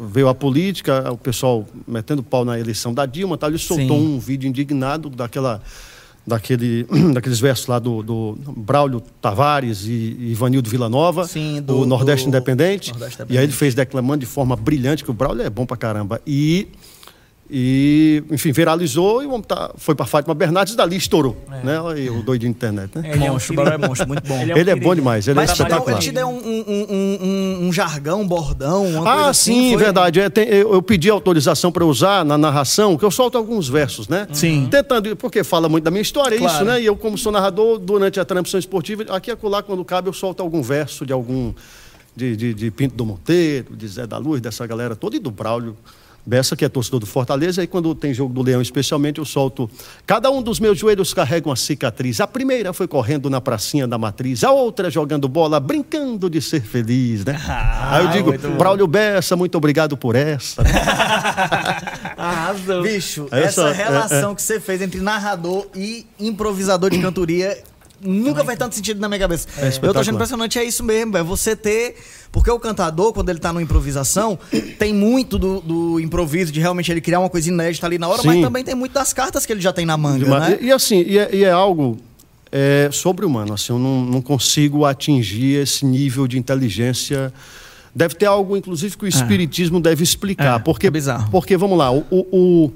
[0.00, 4.14] veio a política, o pessoal metendo pau na eleição da Dilma, tal, ele soltou Sim.
[4.16, 5.62] um vídeo indignado daquela,
[6.26, 12.24] daquele, daqueles versos lá do, do Braulio Tavares e, Ivanildo Villanova, Sim, do- o Nordeste
[12.24, 12.90] do- Independente.
[12.90, 15.76] Nordeste E aí ele fez declamando de forma brilhante, que o Braulio é bom pra
[15.76, 16.20] caramba.
[16.26, 16.68] E
[17.54, 21.36] E, enfim, viralizou e o homem tá, foi para Fátima Bernardes, dali estourou.
[21.62, 21.78] Né?
[21.92, 23.02] Aí, o doidinho de internet, né?
[23.12, 24.40] Ele é um é monstro, muito bom.
[24.40, 25.96] Ele é um Ele é bom demais, ele Mas é te deu, espetacular.
[25.98, 29.68] ele te deu um, um- um- um- jargão, um bordão, uma coisa Ah, assim, sim,
[29.74, 29.84] foi?
[29.84, 30.18] verdade.
[30.18, 34.08] É, tem- eu, eu pedi autorização para usar na narração, que eu solto alguns versos,
[34.08, 34.26] né?
[34.32, 34.66] Sim.
[34.70, 36.54] Tentando, porque fala muito da minha história, é Claro.
[36.54, 36.80] isso, né?
[36.80, 40.14] E eu, como sou narrador, durante a transmissão esportiva, aqui e acolá, quando cabe, eu
[40.14, 41.52] solto algum verso de algum.
[42.14, 45.30] De, de, de Pinto do Monteiro, de Zé da Luz, dessa galera toda, e do
[45.30, 45.74] Braulio
[46.24, 47.60] Bessa, que é torcedor do Fortaleza.
[47.60, 49.68] Aí, quando tem jogo do Leão, especialmente, eu solto.
[50.06, 52.20] Cada um dos meus joelhos carrega uma cicatriz.
[52.20, 56.62] A primeira foi correndo na pracinha da matriz, a outra jogando bola, brincando de ser
[56.62, 57.40] feliz, né?
[57.90, 58.56] Aí eu digo.
[58.56, 60.62] Braulio Bessa, muito obrigado por essa.
[62.16, 62.82] Arrasou.
[62.82, 67.58] Bicho, Essa- essa, relação que você fez entre narrador e improvisador de cantoria
[68.00, 69.46] nunca fez tanto sentido na minha cabeça.
[69.82, 71.96] eu tô achando impressionante, é isso mesmo, é você ter.
[72.32, 74.38] Porque o cantador, quando ele tá numa improvisação,
[74.78, 78.22] tem muito do, do improviso, de realmente ele criar uma coisa inédita ali na hora,
[78.24, 78.42] mas Sim.
[78.42, 80.48] também tem muito das cartas que ele já tem na manga, Demais.
[80.48, 80.58] né?
[80.60, 81.98] E, e assim, e é, e é algo
[82.50, 83.52] é, sobre-humano.
[83.52, 87.30] Assim, eu não, não consigo atingir esse nível de inteligência.
[87.94, 90.56] Deve ter algo, inclusive, que o Espiritismo deve explicar.
[90.58, 91.30] É, porque, é bizarro.
[91.30, 92.02] Porque, vamos lá, o.
[92.10, 92.72] o- o-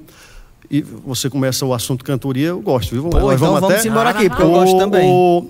[0.70, 3.04] e você começa o assunto cantoria, eu gosto, viu?
[3.04, 5.08] Pô, então vamos, embora aqui, porque eu gosto também.
[5.10, 5.46] O,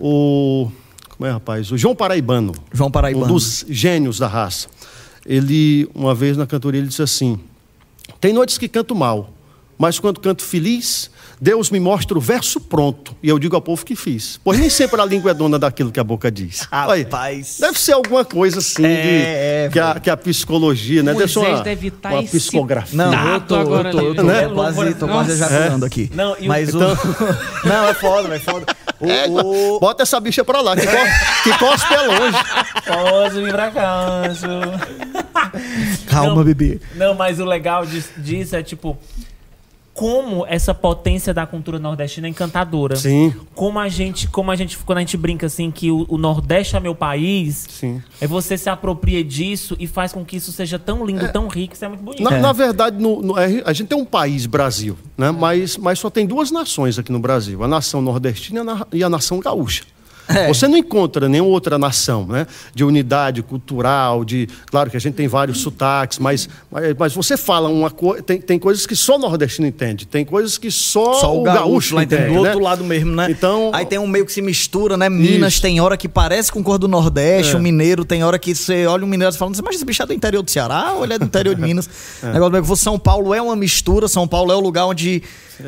[0.00, 0.72] o-
[1.24, 1.72] como é, rapaz?
[1.72, 3.24] O João Paraibano, João Paraibano.
[3.24, 4.68] um dos gênios da raça.
[5.24, 7.40] Ele, uma vez na cantoria, ele disse assim:
[8.20, 9.30] Tem noites que canto mal,
[9.78, 11.10] mas quando canto feliz,
[11.40, 13.16] Deus me mostra o verso pronto.
[13.22, 14.38] E eu digo ao povo que fiz.
[14.44, 16.68] Pois nem sempre a língua é dona daquilo que a boca diz.
[16.70, 17.56] Olha, Rapaz.
[17.58, 21.14] Deve ser alguma coisa assim É, de, é, que, a, que a psicologia, né?
[21.14, 22.96] Deve ser Moisés uma, deve tá uma psicografia.
[22.98, 24.46] Não, eu tô, agora eu tô, eu tô, Né?
[24.46, 26.10] tô quase, tô quase ejaculando aqui.
[26.14, 26.96] Não, e Mas então- o...
[27.66, 28.66] Não, é foda, é foda.
[29.28, 32.38] O, o- Bota essa bicha pra lá, que, cos- que cospe é longe.
[32.86, 34.48] Posso vir pra casa.
[36.08, 36.44] Calma, Não.
[36.44, 36.80] bebê.
[36.94, 38.98] Não, mas o legal dis- disso é tipo.
[39.94, 42.96] Como essa potência da cultura nordestina é encantadora.
[42.96, 43.32] Sim.
[43.54, 46.74] Como a gente, como a gente, quando a gente brinca assim que o, o Nordeste
[46.74, 48.02] é meu país, Sim.
[48.20, 51.74] é você se apropria disso e faz com que isso seja tão lindo, tão rico,
[51.74, 52.24] isso é muito bonito.
[52.24, 55.30] Na, na verdade, no- no- é, a gente tem um país, Brasil, né?
[55.30, 58.86] mas, mas só tem duas nações aqui no Brasil: a nação nordestina e a na-
[58.94, 59.84] e a nação gaúcha.
[60.28, 60.48] É.
[60.52, 62.46] Você não encontra nenhuma outra nação, né?
[62.74, 64.48] De unidade cultural, de.
[64.66, 66.48] Claro que a gente tem vários sotaques, mas,
[66.98, 68.22] mas, você fala uma coisa.
[68.22, 71.94] Tem, tem coisas que só o nordestino entende, tem coisas que só, Só o gaúcho
[71.94, 72.36] lá entende, entende.
[72.38, 72.48] do né?
[72.50, 73.26] outro lado mesmo, né?
[73.30, 75.08] Então- Aí tem um meio que se mistura, né?
[75.08, 75.62] Minas Isso.
[75.62, 77.58] tem hora que parece com cor do Nordeste, É.
[77.58, 80.06] o mineiro tem hora que você olha o mineiro e fala, mas esse bicho é
[80.06, 81.88] do interior do Ceará ou ele é do interior de Minas?
[82.22, 85.22] Negócio meio que São Paulo é uma mistura, São Paulo é o lugar onde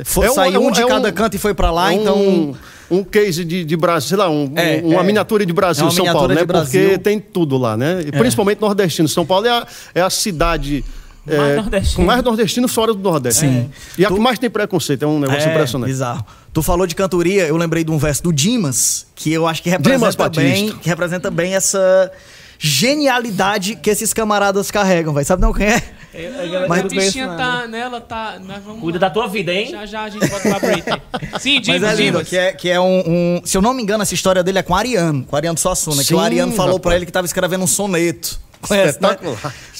[0.04, 1.92] foi, É um- saiu é um- de é cada um- canto e foi pra lá,
[1.92, 2.56] É um, então...
[2.88, 5.04] Um case de, de Brasil, sei lá, um- É, um- uma é.
[5.04, 6.44] miniatura de Brasil, É uma São Paulo, né?
[6.44, 6.82] Brasil.
[6.82, 8.02] Porque tem tudo lá, né?
[8.06, 9.08] E Principalmente nordestino.
[9.08, 10.84] São Paulo é a, é a cidade.
[11.26, 11.96] Mais nordestino.
[11.96, 13.40] com mais nordestino fora do Nordeste.
[13.40, 13.68] Sim.
[13.98, 15.88] E a que mais tem preconceito, é um negócio É, impressionante.
[15.90, 16.24] bizarro.
[16.52, 19.68] Tu falou de cantoria, eu lembrei de um verso do Dimas, que eu acho que
[19.68, 22.12] representa bem, que representa bem essa
[22.60, 25.24] genialidade que esses camaradas carregam, vai.
[25.24, 25.82] Sabe não quem é?
[26.16, 28.38] Mas Mas a bichinha tá nela, tá.
[28.44, 29.08] Nós vamos Cuida lá.
[29.08, 29.68] da tua vida, hein?
[29.70, 31.02] Já já a gente bota pra Britney.
[31.38, 32.28] Sim, Mas Dimas, é lindo, Dimas.
[32.28, 34.62] que é, que é um, um- Se eu não me engano, essa história dele é
[34.62, 37.12] com o Ariano, com o Ariano Suassuna, que o Sim, Ariano falou pra ele que
[37.12, 38.40] tava escrevendo um soneto.
[38.62, 39.16] Conhece, né?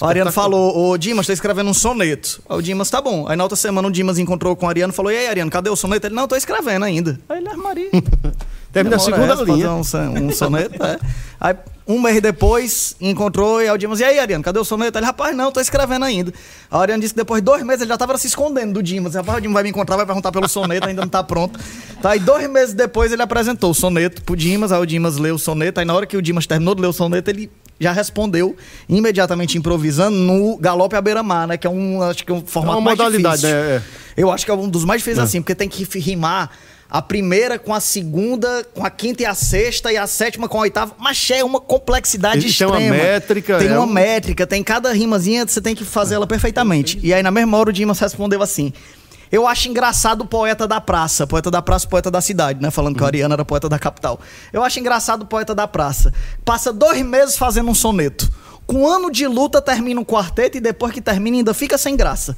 [0.00, 2.42] O Ariano falou, ô Dimas, tô escrevendo um soneto.
[2.48, 3.26] Aí o Dimas, tá bom.
[3.26, 5.50] Aí na outra semana o Dimas encontrou com o Ariano e falou, e aí, Ariano,
[5.50, 6.06] cadê o soneto?
[6.06, 7.18] Ele, não, tô escrevendo ainda.
[7.28, 7.90] Aí ele, ah, Maria.
[8.72, 9.70] Termina a segunda essa, linha.
[9.72, 10.98] Um, um soneto, é.
[11.40, 11.54] Aí,
[11.88, 14.98] um mês depois, encontrou e Dimas, e aí, Ariano, cadê o soneto?
[14.98, 16.32] Ele, rapaz, não, tô escrevendo ainda.
[16.70, 19.14] O Ariano disse que depois de dois meses ele já tava se escondendo do Dimas.
[19.14, 21.58] Rapaz, o Dimas vai me encontrar, vai perguntar pelo soneto, ainda não tá pronto.
[22.02, 25.36] Tá, aí dois meses depois ele apresentou o soneto pro Dimas, aí o Dimas leu
[25.36, 27.92] o soneto, aí na hora que o Dimas terminou de ler o soneto, ele já
[27.92, 28.56] respondeu,
[28.88, 31.56] imediatamente improvisando, no Galope à Beira-Mar, né?
[31.56, 33.56] Que é um, acho que é um formato uma mais modalidade, difícil.
[33.56, 33.76] né?
[33.76, 33.82] É.
[34.16, 35.22] Eu acho que é um dos mais difíceis É.
[35.22, 36.50] assim, porque tem que rimar
[36.90, 40.58] a primeira com a segunda, com a quinta e a sexta, e a sétima com
[40.58, 40.94] a oitava.
[40.98, 42.72] Mas é uma complexidade E tem extrema.
[42.78, 46.26] uma métrica, Tem é uma um- métrica, tem cada rimazinha, você tem que fazer ela
[46.26, 46.98] perfeitamente.
[47.02, 48.72] E aí, na mesma hora, o Dimas respondeu assim.
[49.32, 51.26] Eu acho engraçado o poeta da praça.
[51.26, 52.70] Poeta da praça, poeta da cidade, né?
[52.70, 54.20] Falando que o Ariano era poeta da capital.
[54.52, 56.14] Eu acho engraçado o poeta da praça.
[56.44, 58.30] Passa dois meses fazendo um soneto.
[58.68, 61.96] Com um ano de luta, termina um quarteto e depois que termina ainda fica sem
[61.96, 62.36] graça.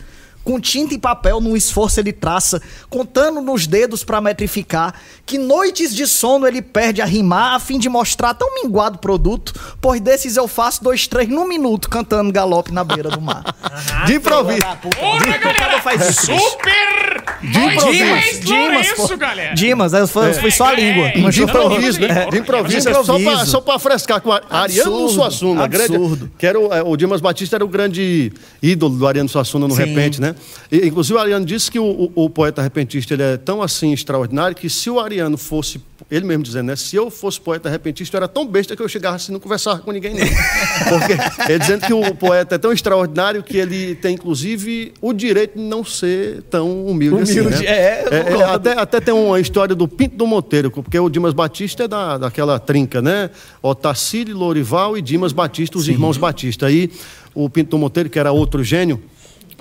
[0.49, 4.95] Com tinta e papel, no esforço ele traça, contando nos dedos pra metrificar,
[5.27, 9.53] que noites de sono ele perde a rimar, a fim de mostrar tão minguado produto,
[9.79, 13.45] pois desses eu faço dois, três num minuto, cantando galope na beira do mar.
[14.07, 14.63] De improviso.
[14.65, 16.27] Ah, de- o cara faz isso.
[16.27, 18.41] Super De improviso.
[18.41, 19.55] Dimas, isso, galera?
[19.55, 21.09] Dimas, aí foi, foi só a língua.
[21.09, 22.27] é, Não De improviso, né?
[22.31, 23.47] De improviso, de só pra, improviso.
[23.51, 25.67] só pra frescar com a Ariano Absurdo, Suassuna.
[25.67, 26.31] Grande, absurdo.
[26.39, 28.33] que era o, é, o Dimas Batista era o grande
[28.63, 29.85] ídolo do Ariano Suassuna no Sim.
[29.85, 30.35] Repente, né?
[30.71, 33.93] E, inclusive o Ariano disse que o, o- o poeta repentista ele é tão assim
[33.93, 36.77] extraordinário que se o Ariano fosse, ele mesmo dizendo, né?
[36.77, 39.41] Se eu fosse poeta repentista, eu era tão besta que eu chegava assim e não
[39.41, 40.25] conversava com ninguém nem.
[40.89, 45.59] Porque ele dizendo que o poeta é tão extraordinário que ele tem, inclusive, o direito
[45.59, 47.69] de não ser tão humilde, assim, Humilde, né?
[47.71, 48.45] é, eu concordo.
[48.45, 52.19] até, até tem uma história do Pinto do Monteiro, porque o Dimas Batista é da,
[52.19, 53.31] daquela trinca, né?
[53.63, 56.67] Otacílio, Lorival e Dimas Batista, os irmãos Batista.
[56.67, 56.91] Aí
[57.35, 59.03] o Pinto do Monteiro, que era outro gênio,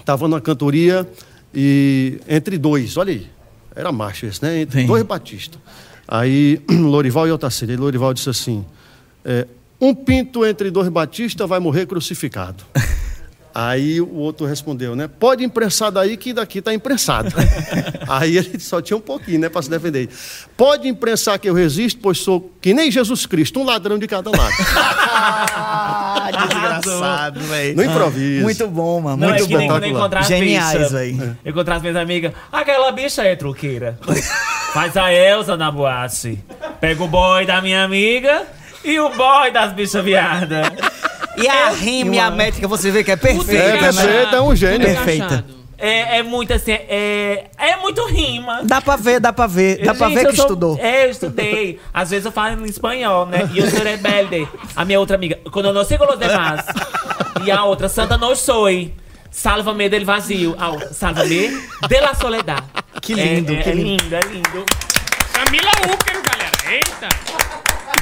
[0.07, 1.05] estava na cantoria
[1.53, 3.27] e entre dois, olha aí,
[3.75, 4.61] era macho esse, né?
[4.61, 4.87] Entre Sim.
[4.87, 5.59] dois Batista.
[6.07, 7.75] Aí Lorival e Otacílio.
[7.75, 8.65] Aí Lorival disse assim:
[9.25, 9.45] é,
[9.81, 12.63] um pinto entre dois Batista vai morrer crucificado.
[13.59, 15.07] Aí o outro respondeu, né?
[15.07, 17.33] Pode imprensar daí que daqui está imprensado.
[18.07, 20.09] Aí ele só tinha um pouquinho, né, para se defender.
[20.55, 24.29] Pode imprensar que eu resisto, pois sou que nem Jesus Cristo, um ladrão de cada
[24.29, 24.53] lado.
[25.59, 27.75] Ah, desgraçado, velho.
[27.77, 28.43] No improviso.
[28.43, 29.17] Muito bom, mano.
[29.17, 29.73] Não, Muito é que nem bom.
[29.73, 30.91] quando eu encontrar as Geniais, bichas.
[30.91, 31.37] velho.
[31.43, 32.33] Eu encontrar as minhas amigas.
[32.51, 33.97] Aquela bicha é truqueira.
[34.73, 36.37] Faz a Elsa na boate.
[36.81, 38.43] Pega o boy da minha amiga
[38.83, 40.67] e o boy das bichas viadas.
[41.37, 43.79] E a rima e a métrica, você vê que é perfeita, É, né?
[43.79, 44.87] perfeito, é um gênio.
[44.87, 45.45] Perfeita.
[45.79, 48.61] É, é muito assim, é, é muito rima.
[48.63, 49.85] Dá pra ver, dá pra ver.
[49.85, 50.79] Dá pra Gente, ver eu que sou- estudou.
[50.81, 51.79] É, eu estudei.
[51.93, 53.47] Às vezes eu falo em espanhol, né?
[53.53, 54.47] E eu sou rebelde.
[54.75, 56.65] A minha outra amiga, quando eu não sigo os demás.
[57.45, 58.67] E a outra, Santa não sou.
[59.29, 60.55] Salva-me del vazio.
[60.57, 61.47] A outra, salva-me
[61.87, 62.63] de la soledad.
[62.99, 64.03] Que lindo, é, é, que é lindo.
[64.03, 64.65] lindo, é lindo.
[65.31, 66.51] Camila Úquero, galera.
[66.71, 67.46] Eita.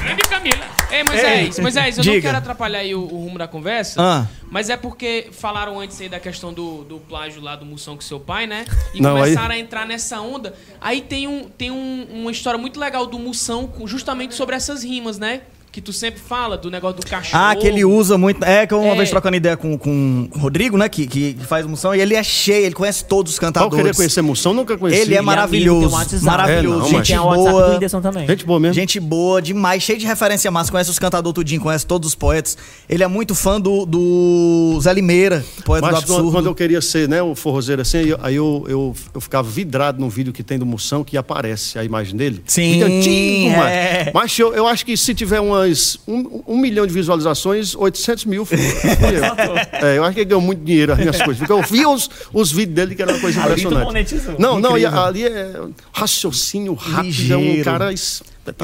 [0.06, 0.66] Grande Camila.
[0.90, 2.22] Ei, Moisés, Ei, Moisés, eu não diga.
[2.28, 4.26] quero atrapalhar aí o, o rumo da conversa, Ah.
[4.50, 8.00] mas é porque falaram antes aí da questão do, do plágio lá do Moção com
[8.02, 8.64] seu pai, né?
[8.94, 10.54] E Não, aí- começaram a entrar nessa onda.
[10.80, 14.84] Aí tem, um, tem um- uma história muito legal do Moção com- justamente sobre essas
[14.84, 15.42] rimas, né?
[15.76, 17.38] Que tu sempre fala do negócio do cachorro.
[17.44, 18.42] Ah, que ele usa muito.
[18.42, 18.96] É, que eu uma É.
[18.96, 20.88] vez trocando ideia com, com o Rodrigo, né?
[20.88, 23.76] Que, que faz moção, e ele é cheio, ele conhece todos os cantadores.
[23.76, 24.54] queria conhecer Moção?
[24.54, 25.02] Nunca conheci.
[25.02, 25.94] Ele é E maravilhoso.
[25.94, 26.76] amigo, um maravilhoso.
[26.78, 27.78] É, não, gente mas- do boa.
[28.26, 28.72] Gente boa mesmo.
[28.74, 32.56] Gente boa, demais, cheio de referência massa, conhece os cantadores tudinho, conhece todos os poetas.
[32.88, 36.32] Ele é muito fã do, do Zé Limeira, poeta do Mas quando, absurdo.
[36.32, 39.46] quando eu queria ser né, o forrozeiro assim, aí eu, aí eu, eu, eu ficava
[39.46, 42.42] vidrado num vídeo que tem do Moção que aparece a imagem dele.
[42.46, 44.10] Sim, Vídeo antigo, é.
[44.14, 48.44] Mas eu, eu acho que se tiver umas um, um milhão de visualizações, 800 mil
[48.44, 48.66] fui eu.
[49.86, 51.38] É, eu acho que ele ganhou muito dinheiro as minhas coisas.
[51.38, 54.14] Porque eu vi os, os vídeos dele que era uma coisa impressionante.
[54.38, 55.60] Não, não, e ali é
[55.92, 57.64] raciocínio rápido, é um Ligeiro.
[57.64, 57.92] cara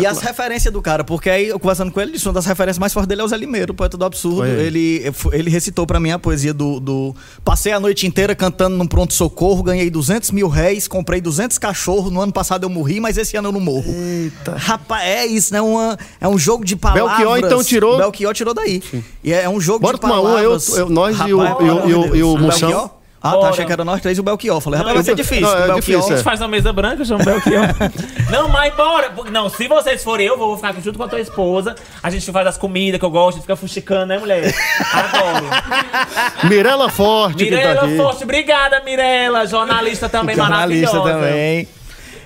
[0.00, 2.46] E as referências do cara, porque aí, eu conversando com ele, ele disse uma das
[2.46, 4.44] referências mais fortes dele é o Zé Limeiro, o poeta do absurdo.
[4.46, 5.02] Ele.
[5.32, 7.14] Ele, recitou pra mim a poesia do, do.
[7.44, 12.10] Passei a noite inteira cantando num pronto-socorro, ganhei 200 mil réis, comprei 200 cachorros.
[12.12, 13.92] No ano passado eu morri, mas esse ano eu não morro.
[13.92, 14.54] Eita.
[14.56, 15.60] Rapaz, é isso, né?
[15.60, 17.16] Uma, é um jogo de palavras.
[17.18, 18.82] Belchior, então, tirou- Belchior tirou daí.
[19.22, 20.68] E é, é um jogo Bora de tomar uma, palavras.
[20.68, 22.90] eu- eu- nós e o- Rapaz, e o- e o- amor de e o.
[23.22, 23.36] Ah, tá.
[23.36, 23.50] Bora.
[23.50, 24.60] Achei que era nós três e o Belchior.
[24.60, 25.42] Falei, rapaz, vai ser difícil.
[25.42, 25.76] Não, é Belchior.
[25.80, 27.68] difícil, A gente faz uma mesa branca, chama o Belchior.
[28.30, 29.12] não, mas bora.
[29.30, 31.74] Não, se vocês forem eu, vou ficar junto com a tua esposa.
[32.02, 34.52] A gente faz as comidas que eu gosto, fica fuxicando, né, mulher?
[34.92, 35.46] Adoro.
[36.48, 37.96] Mirela Forte, que tá Mirela aqui.
[37.96, 39.46] Forte, obrigada, Mirela.
[39.46, 41.26] Jornalista também Jornalista maravilhosa.
[41.26, 41.68] também.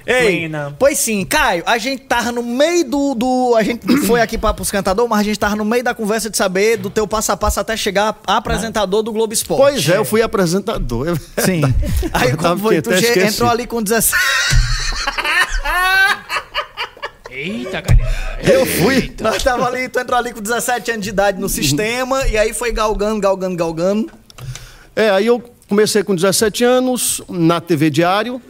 [0.07, 0.73] Ei, Fina.
[0.79, 3.15] pois sim, Caio, a gente tava no meio do.
[3.17, 5.95] do a gente foi aqui para os cantadores, mas a gente tava no meio da
[5.95, 9.61] conversa de saber do teu passo a passo até chegar a apresentador do Globo Esporte.
[9.61, 11.19] Pois é, eu fui apresentador.
[11.39, 11.63] Sim.
[12.15, 12.81] Aí Eu como tava foi?
[12.81, 14.17] Tu entrou ali com 17.
[17.29, 18.39] Eita, galera.
[18.43, 19.13] Eu fui.
[19.21, 22.55] Nós tava ali, tu entrou ali com 17 anos de idade no sistema, e aí
[22.55, 24.11] foi galgando, galgando, galgando.
[24.95, 28.41] É, aí eu comecei com 17 anos na TV Diário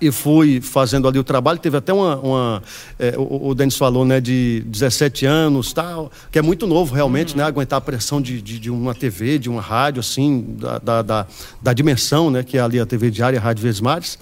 [0.00, 1.58] e fui fazendo ali o trabalho.
[1.58, 2.16] Teve até uma.
[2.16, 2.62] uma,
[2.98, 7.36] é, o, o Denis falou, né, de 17 anos, tal, que é muito novo realmente,
[7.36, 7.42] né?
[7.42, 11.26] Aguentar a pressão de, de, de uma TV, de uma rádio, assim, da, da, da,
[11.60, 12.42] da dimensão, né?
[12.42, 14.18] Que é ali a TV Diária, a Rádio Vesmares.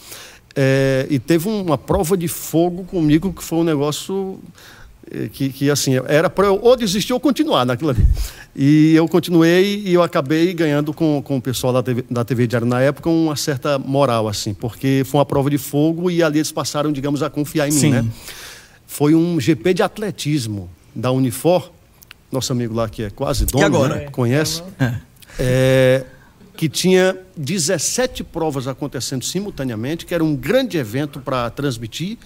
[0.59, 4.41] É, e teve uma prova de fogo comigo que foi um negócio
[5.33, 8.07] que, que assim, era para eu ou desistir ou continuar naquilo ali.
[8.55, 12.47] E eu continuei e eu acabei ganhando com, com o pessoal da TV, da TV
[12.47, 16.39] Diário na época uma certa moral, assim, porque foi uma prova de fogo e ali
[16.39, 17.87] eles passaram, digamos, a confiar em Sim.
[17.87, 18.07] mim, né?
[18.87, 21.71] Foi um GP de atletismo da Unifor,
[22.33, 23.95] nosso amigo lá que é quase dono, agora?
[23.97, 24.09] né?
[24.11, 24.63] conhece,
[25.39, 26.05] É,
[26.57, 32.17] que tinha 17 provas acontecendo simultaneamente, que era um grande evento para transmitir,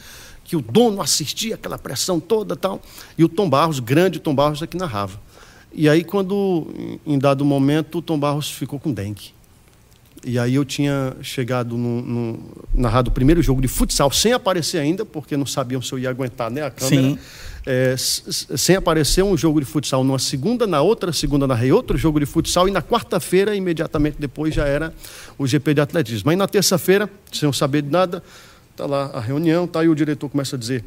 [0.50, 2.82] que o dono assistia aquela pressão toda tal,
[3.16, 5.16] e o Tom Barros, grande Tom Barros, é que narrava.
[5.72, 6.66] E aí, quando,
[7.06, 9.32] em- dado momento, o Tom Barros ficou com dengue.
[10.24, 12.38] E aí eu tinha chegado no, no,
[12.74, 16.10] narrado o primeiro jogo de futsal sem aparecer ainda, porque não sabiam se eu ia
[16.10, 17.16] aguentar né, a câmera.
[17.64, 22.18] É, sem aparecer um jogo de futsal numa segunda, na outra segunda narrei outro jogo
[22.18, 24.92] de futsal e na quarta-feira, imediatamente depois, já era
[25.38, 26.30] o GP de atletismo.
[26.30, 28.20] Aí na terça-feira, sem eu saber de nada,
[28.80, 30.84] tá lá a reunião, tá aí o diretor começa a dizer: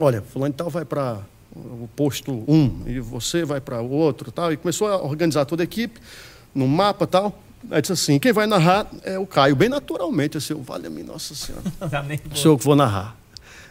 [0.00, 1.20] olha, fulano tal vai para
[1.54, 4.52] o posto 1 um, e você vai para o outro, tal.
[4.52, 6.00] E começou a organizar toda a equipe
[6.54, 7.42] no mapa, tal.
[7.70, 10.38] Aí disse assim: quem vai narrar é o Caio, bem naturalmente.
[10.38, 11.64] Assim, vale-me, Nossa Senhora.
[12.34, 13.16] Sou eu que vou narrar.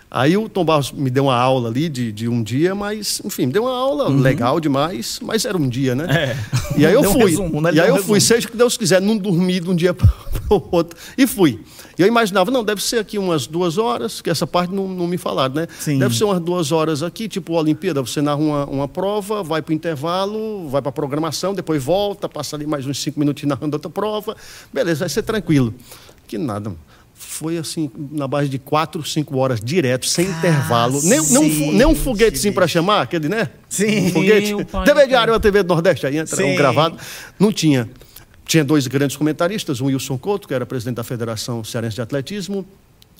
[0.10, 3.50] Aí o Tom Barros me deu uma aula ali de, de um dia, mas, enfim,
[3.50, 4.22] deu uma aula uhum.
[4.22, 6.06] legal demais, mas era um dia, né?
[6.10, 6.80] É.
[6.80, 7.24] E aí eu fui.
[7.24, 7.72] Um resumo, né?
[7.74, 8.14] E aí eu resumo.
[8.14, 10.10] fui, seja o que Deus quiser, não dormi de um dia para
[10.50, 10.98] o outro.
[11.18, 11.60] E fui.
[11.98, 15.08] E eu imaginava, não, deve ser aqui umas duas horas, que essa parte não, não
[15.08, 15.68] me falaram, né?
[15.80, 15.98] Sim.
[15.98, 19.72] Deve ser umas duas horas aqui, tipo Olimpíada, você narra uma, uma prova, vai para
[19.72, 23.76] o intervalo, vai para a programação, depois volta, passa ali mais uns cinco minutos narrando
[23.76, 24.36] outra prova.
[24.72, 25.74] Beleza, vai ser tranquilo.
[26.28, 26.80] Que nada, mano
[27.20, 31.02] foi assim, na base de quatro, cinco horas direto, sem ah, intervalo.
[31.04, 33.50] Nem, nem, um, nem um foguetezinho para chamar, aquele, né?
[33.68, 34.08] Sim.
[34.08, 34.54] Um foguete.
[34.86, 36.54] TV Diário, a TV do Nordeste, aí entra Sim.
[36.54, 36.98] um gravado.
[37.40, 37.90] Não tinha.
[38.48, 42.66] Tinha dois grandes comentaristas, um Wilson Couto, que era presidente da Federação Cearense de Atletismo,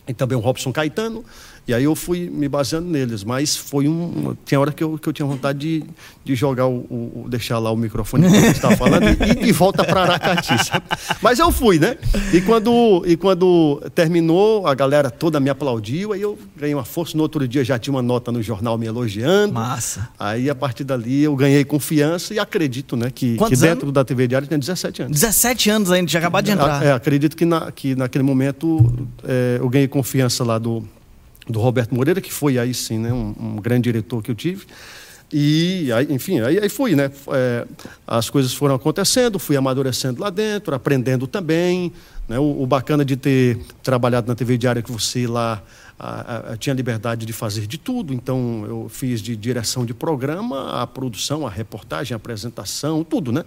[0.08, 1.26] e também o Robson Caetano.
[1.68, 4.38] E aí eu fui me baseando neles, mas foi um.
[4.46, 5.84] Tinha hora que eu, que eu tinha vontade de,
[6.24, 9.84] de jogar o, o deixar lá o microfone que você estava falando e de volta
[9.84, 10.54] para Aracati.
[11.22, 11.98] Mas eu fui, né?
[12.32, 17.18] E quando, e quando terminou, a galera toda me aplaudiu, aí eu ganhei uma força.
[17.18, 19.54] No outro dia já tinha uma nota no jornal me elogiando.
[19.54, 20.08] Massa.
[20.18, 23.94] Aí a partir dali eu ganhei confiança e acredito, né, que, que dentro anos?
[23.94, 25.20] da TV Diário tem 17 anos.
[25.20, 26.82] 17 anos ainda, tinha acabado de entrar.
[26.82, 30.88] É, acredito que, na, que naquele momento é, eu ganhei confiança lá do
[31.48, 34.66] do Roberto Moreira, que foi aí sim né, um, um grande diretor que eu tive.
[35.32, 37.12] E, aí, enfim, aí, aí fui, né?
[37.34, 37.68] É,
[38.06, 41.92] as coisas foram acontecendo, fui amadurecendo lá dentro, aprendendo também.
[42.30, 42.40] Né?
[42.40, 45.62] O, o, bacana de ter trabalhado na TV Diária que você lá
[46.00, 48.14] a, a, tinha liberdade de fazer de tudo.
[48.14, 53.44] Então, eu fiz de direção de programa, a produção, a reportagem, a apresentação, tudo, né?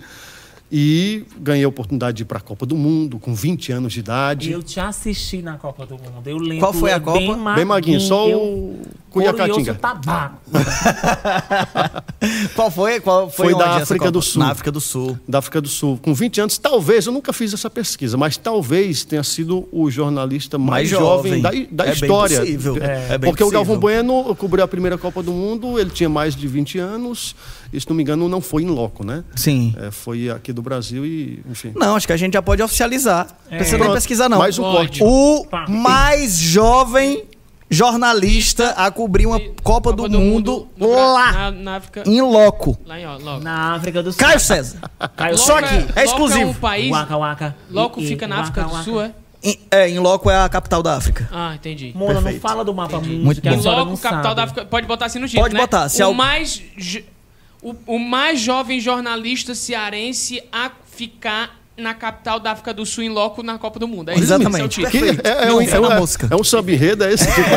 [0.73, 4.01] E ganhei a oportunidade de ir para a Copa do Mundo com 20 anos de
[4.01, 4.53] idade.
[4.53, 6.23] Eu te assisti na Copa do Mundo.
[6.25, 6.61] Eu lembro.
[6.61, 7.19] Qual foi a Copa?
[7.19, 8.81] Bem, maguinho, bem maguinho, só o
[9.11, 9.75] Cuiacatinga.
[9.75, 10.37] tabaco.
[12.55, 13.01] qual foi?
[13.01, 14.41] Qual foi, foi da África do Sul.
[14.41, 15.19] Na África do Sul.
[15.27, 15.99] Da África do Sul.
[16.01, 20.57] Com 20 anos, talvez, eu nunca fiz essa pesquisa, mas talvez tenha sido o jornalista
[20.57, 22.43] mais, mais jovem, jovem, da, da é história.
[22.43, 22.79] Bem possível.
[22.81, 23.49] É, é bem Porque possível.
[23.49, 27.35] o Galvão Bueno cobriu a primeira Copa do Mundo, ele tinha mais de 20 anos,
[27.73, 29.25] e se não me engano, não foi em loco, né?
[29.37, 29.75] Sim.
[29.79, 31.73] É, foi aqui do Brasil e, enfim.
[31.77, 33.29] Não, acho que a gente já pode oficializar.
[33.51, 33.57] É.
[33.57, 34.39] Precisa nem pesquisar, não.
[34.39, 35.03] Mais um corte.
[35.03, 37.25] O mais jovem
[37.71, 42.21] jornalista a cobrir uma Copa, Copa do, do, Mundo, mundo lá, na, na África, em
[42.21, 42.77] loco.
[42.85, 43.45] Lá em, loco.
[43.45, 44.19] Na África do Sul.
[44.19, 44.81] Caio César.
[45.17, 46.41] Caio Só aqui, é, é exclusivo.
[46.41, 47.57] É um país, waka, waka.
[47.71, 49.13] Loco e, fica na África waka, do Sul, é?
[49.43, 51.29] Em, é, em loco é a capital da África.
[51.33, 51.93] Ah, entendi.
[51.95, 53.17] Mona, não fala do mapa entendi.
[53.17, 53.47] muito.
[53.47, 54.35] Em loco, capital sabe.
[54.35, 54.65] da África.
[54.67, 55.61] Pode botar assim no título, Pode né?
[55.61, 55.89] botar.
[55.89, 56.63] Se o, mais,
[57.62, 63.09] o, o mais jovem jornalista cearense a ficar na capital da África do Sul em
[63.09, 64.11] loco na Copa do Mundo.
[64.11, 64.83] É Exatamente.
[64.83, 67.49] Isso, é, é, é, um, é, uma, é um sub-enredo, é esse tipo.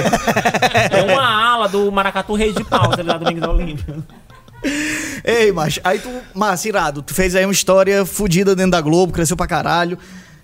[0.92, 3.26] é uma ala do Maracatu Rei de Pau, tá ligado?
[3.26, 3.96] Domingo da Olímpia.
[5.26, 9.12] Ei, mas aí tu, mas irado, tu fez aí uma história fodida dentro da Globo,
[9.12, 10.00] cresceu pra caralho,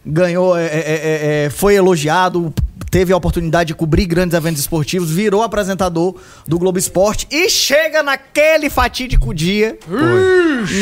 [0.06, 2.54] ganhou, é, é, é, foi elogiado,
[2.90, 6.16] teve a oportunidade de cobrir grandes eventos esportivos, virou apresentador
[6.48, 9.78] do Globo Esporte e chega naquele fatídico dia.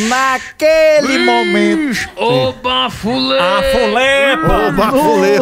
[0.10, 2.10] naquele momento.
[2.16, 3.40] Ô bafulê!
[3.40, 4.34] A fulê!
[4.34, 5.38] Ô bafulê!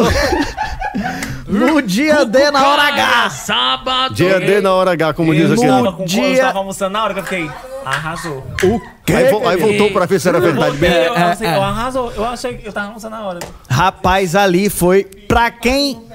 [1.46, 3.30] No dia D na hora H.
[3.30, 4.14] Sábado.
[4.14, 5.66] Dia D na hora H, como diz aqui.
[5.66, 6.26] No dia...
[6.28, 7.50] Eu tava almoçando na hora que eu fiquei.
[7.84, 8.44] Arrasou.
[8.64, 9.12] O quê?
[9.12, 10.96] Aí, vo aí voltou pra ver se era verdade mesmo.
[10.96, 12.12] Eu, eu, eu, arrasou.
[12.12, 13.38] Eu achei que eu tava almoçando na hora.
[13.70, 16.05] Rapaz, ali foi pra quem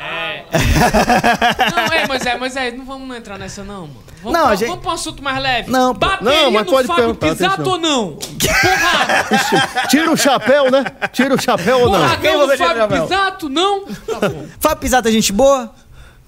[0.00, 0.44] é.
[1.70, 4.08] não, é, mas é, mas é, não vamos entrar nessa não, mano.
[4.22, 4.68] Vamos, não, pra, gente...
[4.68, 5.70] vamos pra um assunto mais leve.
[5.70, 8.16] Não, Bateria não, mas no pode Fábio Pisato ou não?
[8.18, 9.86] Porra!
[9.88, 10.84] Tira o chapéu, né?
[11.12, 12.00] Tira o chapéu ou não?
[12.00, 13.84] Porra, quem você Fábio Pisato, não?
[13.84, 14.46] Tá bom.
[14.60, 15.72] Fábio Pisato é gente boa?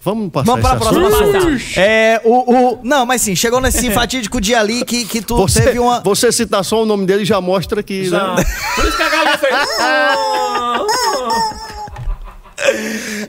[0.03, 1.79] Vamos passar Vamos para a próxima assunto.
[1.79, 5.61] É, o, o, não, mas sim, chegou nesse fatídico dia ali que, que tu você,
[5.61, 6.01] teve uma.
[6.01, 8.07] Você citar só o nome dele já mostra que.
[8.07, 8.35] Já.
[8.35, 8.45] Né?
[8.77, 9.55] Por isso que a galera fez.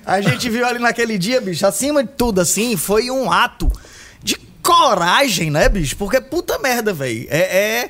[0.06, 3.72] A gente viu ali naquele dia, bicho, acima de tudo, assim, foi um ato
[4.24, 5.96] de coragem, né, bicho?
[5.96, 7.28] Porque puta merda, velho.
[7.30, 7.90] É, é,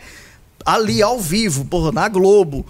[0.66, 2.66] ali ao vivo, porra, na Globo.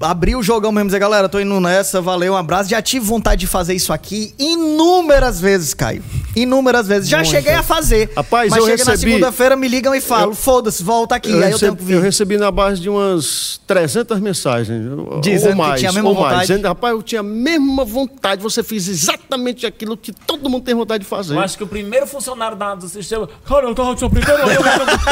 [0.00, 2.68] Abrir o jogão mesmo, dizer, galera, tô indo nessa, valeu, um abraço.
[2.68, 6.02] Já tive vontade de fazer isso aqui inúmeras vezes, Caio.
[6.36, 7.08] Inúmeras vezes.
[7.08, 8.10] Já cheguei a fazer.
[8.16, 11.30] Rapaz, mas eu chega na recebi- segunda-feira, me ligam e falam, foda-se, volta aqui.
[11.30, 11.94] Eu, aí eu tenho recebi, que vir.
[11.94, 14.82] eu recebi na base de umas 300 mensagens.
[15.22, 16.26] Dizendo ou que mais, tinha a mesma ou mais.
[16.26, 16.46] vontade.
[16.48, 18.42] Dizendo, rapaz, eu tinha a mesma vontade.
[18.42, 21.34] Você fez exatamente aquilo que todo mundo tem vontade de fazer.
[21.36, 23.28] Eu acho que o primeiro funcionário da, do sistema.
[23.46, 24.32] Cara, eu tava primeiro.
[24.32, 24.64] eu-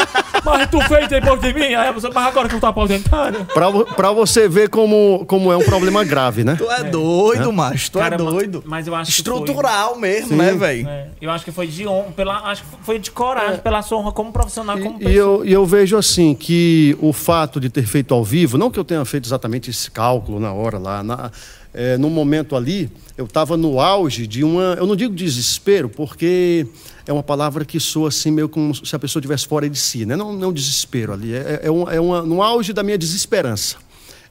[0.43, 1.73] mas tu fez depois de mim.
[1.73, 3.45] Aí a pessoa, mas agora que eu tô aposentada.
[3.53, 4.82] Pra, vo- pra você ver como,
[5.25, 6.55] como é um problema grave, né?
[6.57, 8.63] Tu é doido, macho, tu Cara, é doido.
[8.65, 10.87] Mas eu acho que foi- Estrutural mesmo, né, velho?
[10.87, 13.97] É, eu acho que foi de honra, pela, acho que foi de coragem, pela sua
[13.97, 17.69] honra como profissional, como E, e eu, e eu vejo assim que o fato de
[17.69, 21.03] ter feito ao vivo, não que eu tenha feito exatamente esse cálculo na hora lá,
[21.03, 21.31] na,
[21.73, 26.67] é, no momento ali, eu estava no auge de uma, eu não digo desespero, porque
[27.05, 30.05] é uma palavra que soa assim meio como se a pessoa estivesse fora de si,
[30.05, 30.15] né?
[30.15, 33.77] não, não desespero ali, é, é, um, é uma, no auge da minha desesperança.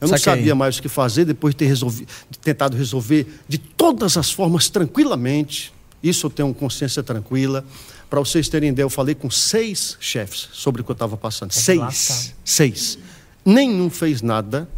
[0.02, 0.34] Eu não Saquei.
[0.40, 4.30] sabia mais o que fazer depois de ter resolvi, de tentado resolver de todas as
[4.30, 5.72] formas tranquilamente.
[6.02, 7.64] Isso eu tenho consciência tranquila.
[8.10, 11.52] Para vocês terem ideia, eu falei com seis chefes sobre o que eu estava passando.
[11.52, 11.78] Seis.
[11.78, 12.34] lascado.
[12.44, 12.98] Seis.
[13.44, 14.68] Nenhum fez nada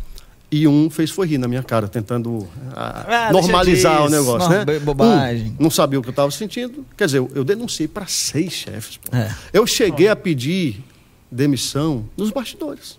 [0.50, 2.46] e um fez foi rir na minha cara, tentando
[2.76, 4.78] ah, Ah, normalizar o negócio, Não, né?
[4.78, 5.56] bobagem.
[5.58, 6.86] Um não sabia o que eu estava sentindo.
[6.96, 9.00] Quer dizer, eu, eu denunciei para seis chefes.
[9.10, 9.32] É.
[9.52, 10.84] Eu cheguei a pedir
[11.30, 12.98] demissão nos bastidores.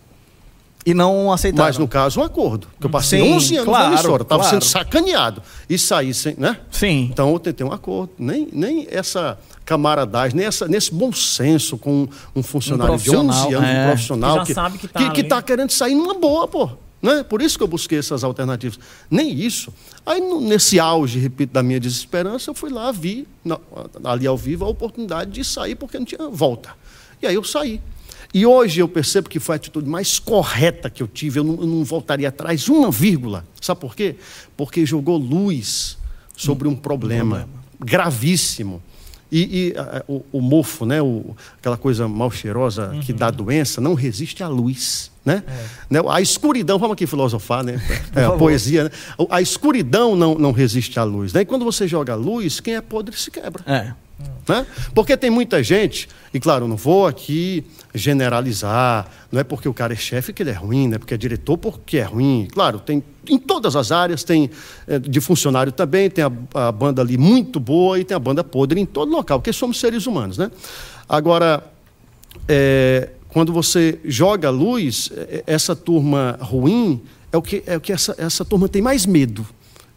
[0.85, 1.65] E não aceitaram.
[1.67, 2.67] Mas, no caso, um acordo.
[2.79, 4.55] Que eu passei Sim, 11 anos claro, na emissora, estava claro.
[4.55, 5.41] sendo sacaneado.
[5.67, 6.59] E saí sem, né?
[6.69, 7.09] Sim.
[7.11, 8.11] Então, eu tentei um acordo.
[8.19, 13.47] Nem, nem essa camaradagem, nem essa, nesse bom senso com um funcionário de 11 profissional,
[13.47, 13.81] anos, é.
[13.81, 15.29] um profissional Que já que tá que, que ali.
[15.29, 16.69] tá querendo sair numa boa, pô.
[17.01, 17.23] Né?
[17.23, 18.79] Por isso que eu busquei essas alternativas.
[19.09, 19.73] Nem isso.
[20.05, 23.59] Aí, no- nesse auge, repito, da minha desesperança, eu fui lá, vi, na-
[24.03, 26.69] ali ao vivo, a oportunidade de sair, porque não tinha volta.
[27.21, 27.81] E aí eu saí.
[28.37, 31.39] E hoje eu percebo que foi a atitude mais correta que eu tive.
[31.39, 33.45] Eu não, eu não voltaria atrás uma vírgula.
[33.61, 34.17] Sabe por quê?
[34.57, 35.97] Porque jogou luz
[36.35, 37.47] sobre um problema,
[37.79, 38.83] gravíssimo.
[39.31, 41.01] E, e, ah, o, o mofo, né?
[41.01, 45.11] o- aquela coisa mal cheirosa que dá doença, não resiste à luz.
[45.23, 45.41] Né?
[45.89, 46.01] Né?
[46.09, 47.81] A escuridão, vamos aqui filosofar, né?
[48.13, 48.89] É, a poesia, né?
[49.29, 51.31] A escuridão não, não resiste à luz.
[51.31, 51.41] Né?
[51.41, 53.63] E quando você joga a luz, quem é podre se quebra.
[53.65, 53.93] É.
[54.47, 54.65] Né?
[54.93, 59.93] Porque tem muita gente, e claro, não vou aqui generalizar, não é porque o cara
[59.93, 62.47] é chefe que ele é ruim, não é porque é diretor porque é ruim.
[62.51, 64.49] Claro, tem em todas as áreas, tem
[64.87, 68.43] eh, de funcionário também, tem a, a banda ali muito boa e tem a banda
[68.43, 70.37] podre em todo local, porque somos seres humanos.
[70.37, 70.51] Né?
[71.09, 71.63] Agora,
[72.47, 77.01] é, quando você joga luz, é, essa turma ruim
[77.31, 79.45] é o que, é o que essa, essa turma tem mais medo.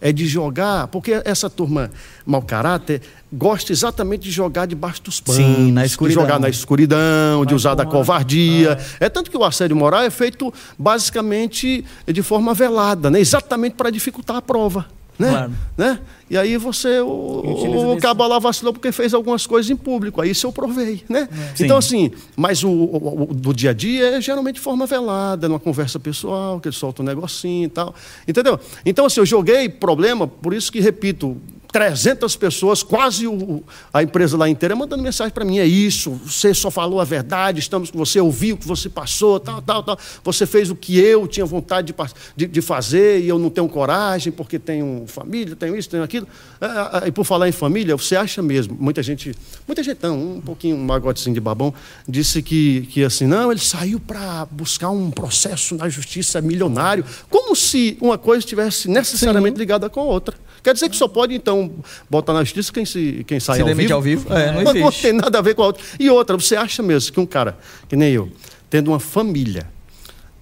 [0.01, 1.91] É de jogar, porque essa turma
[2.25, 5.43] mau caráter gosta exatamente de jogar debaixo dos panos.
[5.43, 6.23] Sim, na De escuridão.
[6.23, 8.79] jogar na escuridão, de usar da covardia.
[9.01, 9.09] É.
[9.09, 13.19] tanto que o assédio moral é feito basicamente de forma velada, né?
[13.21, 14.87] exatamente para dificultar a prova.
[15.19, 15.29] Né?
[15.31, 15.53] Claro.
[15.77, 15.99] Né?
[16.31, 20.31] E aí você, o, o cabo lá vacilou porque fez algumas coisas em público, aí
[20.31, 21.29] isso eu provei, né?
[21.57, 21.65] Sim.
[21.65, 25.49] Então assim, mas o, o- o do dia a dia é geralmente de forma velada,
[25.49, 27.95] numa conversa pessoal, que ele solta um negocinho e tal,
[28.29, 28.61] entendeu?
[28.87, 31.37] Então assim, eu joguei problema, por isso que, repito,
[31.73, 33.63] 300 pessoas, quase o-
[33.93, 37.59] a empresa lá inteira, mandando mensagem para mim: é isso, você só falou a verdade,
[37.61, 39.99] estamos com você, ouviu o que você passou, tal, tal, tal.
[40.25, 41.95] Você fez o que eu tinha vontade de,
[42.37, 46.27] de- de fazer e eu não tenho coragem porque tenho família, tenho isso, tenho aquilo.
[46.61, 49.35] É, é, E por falar em família, você acha mesmo, muita gente,
[49.67, 51.73] muita gente não, um pouquinho, um magotezinho de babão,
[52.09, 57.55] disse que, que assim, não, ele saiu para buscar um processo na justiça milionário, como
[57.55, 60.37] se uma coisa estivesse necessariamente ligada com a outra.
[60.63, 61.71] Quer dizer que só pode, então,
[62.09, 63.95] botar na justiça quem, se, quem sai Se ao demite vivo.
[63.95, 64.33] ao vivo?
[64.33, 65.83] É, não Mas não tem nada a ver com a outra.
[65.99, 67.57] E outra, você acha mesmo que um cara,
[67.89, 68.31] que nem eu,
[68.69, 69.67] tendo uma família,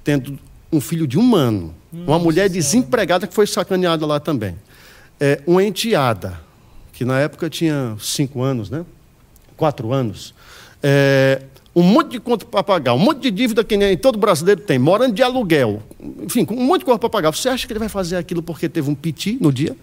[0.03, 0.39] tendo
[0.73, 4.57] um filho de um ano, uma mulher desempregada que foi sacaneada lá também,
[5.19, 6.41] é, uma enteada,
[6.93, 8.85] que na época tinha cinco anos, né?
[9.57, 10.35] Quatro anos.
[10.83, 11.43] É,
[11.75, 14.79] um monte de conta para pagar, um monte de dívida que nem todo brasileiro tem,
[14.79, 15.83] morando de aluguel,
[16.23, 17.31] enfim, com um monte de coisa para pagar.
[17.31, 19.77] Você acha que ele vai fazer aquilo porque teve um piti no dia?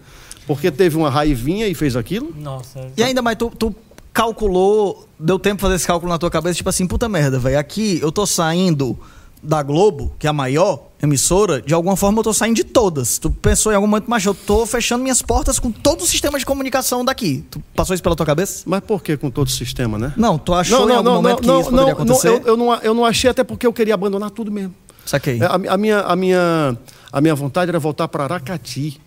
[0.46, 2.34] Porque teve uma raivinha e fez aquilo?
[2.36, 2.86] Nossa.
[2.96, 3.74] E ainda mais, tu, tu
[4.12, 7.58] calculou, deu tempo pra fazer esse cálculo na tua cabeça, tipo assim, puta merda, velho.
[7.58, 8.98] Aqui eu tô saindo
[9.42, 13.18] da Globo, que é a maior emissora, de alguma forma eu tô saindo de todas.
[13.18, 16.38] Tu pensou em algum momento, mas eu tô fechando minhas portas com todo o sistema
[16.38, 17.44] de comunicação daqui.
[17.50, 18.62] Tu passou isso pela tua cabeça?
[18.66, 20.14] Mas por que com todo o sistema, né?
[20.16, 22.28] Não, tu achou em algum momento que isso poderia acontecer?
[22.28, 24.74] eu, eu não, eu não achei até porque eu queria abandonar tudo mesmo.
[25.04, 25.38] Saquei.
[25.42, 26.78] É, A, a minha, a, minha,
[27.12, 28.98] a minha vontade era voltar para Aracati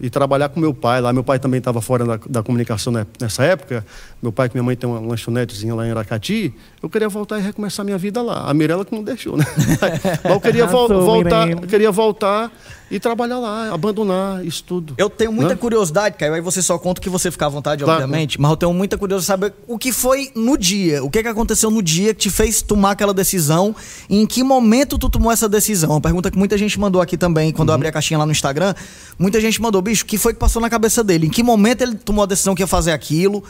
[0.00, 1.12] e trabalhar com meu pai lá.
[1.12, 3.84] Meu pai também estava fora da, da comunicação ne- nessa época.
[4.22, 6.52] Meu pai e minha mãe têm uma lanchonetezinha lá em Aracati.
[6.82, 8.48] Eu queria voltar e recomeçar minha vida lá.
[8.48, 9.44] A Mirella que não deixou, né?
[10.24, 12.50] Mas eu queria, Arrasou, voltar, eu queria voltar
[12.90, 14.94] e trabalhar lá, abandonar isso tudo.
[14.96, 15.56] Eu tenho muita né?
[15.56, 18.02] curiosidade, Caio, aí você só conta o que você ficar à vontade, Claro.
[18.02, 21.22] obviamente, mas eu tenho muita curiosidade de saber o que foi no dia, o que,
[21.22, 23.76] que aconteceu no dia que te fez tomar aquela decisão
[24.08, 25.90] e em que momento tu tomou essa decisão.
[25.90, 27.76] Uma pergunta que muita gente mandou aqui também, quando eu Uhum.
[27.76, 28.72] abri a caixinha lá no Instagram,
[29.18, 31.26] muita gente mandou, bicho, o que foi que passou na cabeça dele?
[31.26, 33.44] Em que momento ele tomou a decisão que ia fazer aquilo?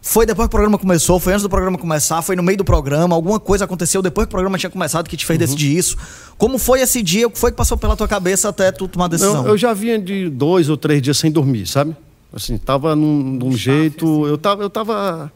[0.00, 1.18] Foi depois que o programa começou?
[1.18, 2.22] Foi antes do programa começar?
[2.22, 3.14] Foi no meio do programa?
[3.14, 5.26] Alguma coisa aconteceu depois que o programa tinha começado que te Uhum.
[5.26, 5.96] fez decidir isso?
[6.38, 7.26] Como foi esse dia?
[7.26, 9.42] O que foi que passou pela tua cabeça até tu tomar a decisão?
[9.42, 11.96] Não, eu já vinha de dois ou três dias sem dormir, sabe?
[12.32, 14.26] Assim, tava num, de um jeito.
[14.26, 14.62] Eu tava.
[14.62, 15.32] Eu tava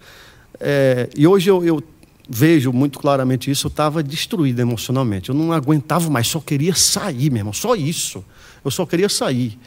[0.61, 1.83] é, e hoje eu, eu
[2.29, 5.31] vejo muito claramente isso, eu estava destruído emocionalmente.
[5.31, 8.23] Eu não aguentava mais, só queria sair, meu irmão, só isso.
[8.65, 9.59] Eu só queria sair.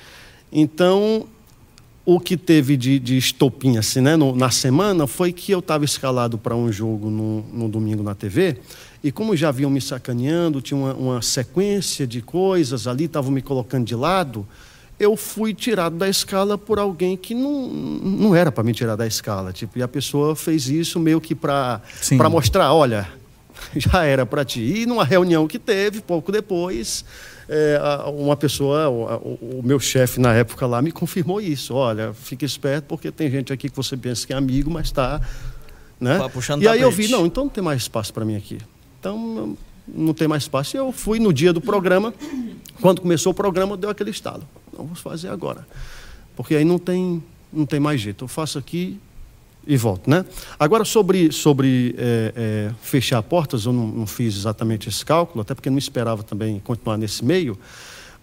[0.51, 1.25] Então,
[2.05, 5.85] o que teve de, de estopim assim, né, no- na semana foi que eu estava
[5.85, 8.57] escalado para um jogo no, no domingo na TV.
[9.03, 13.41] E como já vinham me sacaneando, tinha uma, uma sequência de coisas ali, estavam me
[13.41, 14.45] colocando de lado,
[14.99, 19.07] eu fui tirado da escala por alguém que não, não era para me tirar da
[19.07, 19.51] escala.
[19.51, 21.81] Tipo, e a pessoa fez isso meio que para
[22.29, 23.07] mostrar: olha,
[23.75, 24.61] já era para ti.
[24.61, 27.03] E numa reunião que teve, pouco depois,
[27.47, 27.79] é,
[28.15, 31.73] uma pessoa, o, o- meu chefe na época lá, me confirmou isso.
[31.73, 35.21] Olha, fique esperto, porque tem gente aqui que você pensa que é amigo, mas está.
[35.99, 36.17] Né?
[36.17, 38.57] Tá puxando e aí eu vi: não, então não tem mais espaço para mim aqui.
[38.99, 39.55] Então
[39.87, 40.75] não tem mais espaço.
[40.75, 42.13] E eu fui no dia do programa,
[42.81, 44.43] quando começou o programa, deu aquele estalo.
[44.71, 45.65] Não, vamos fazer agora.
[46.35, 48.23] Porque aí não tem, não tem mais jeito.
[48.23, 48.99] Eu faço aqui
[49.65, 50.25] e volto, né?
[50.59, 55.53] Agora, sobre, sobre é, é, fechar portas, eu não, não fiz exatamente esse cálculo, até
[55.53, 57.57] porque não esperava também continuar nesse meio,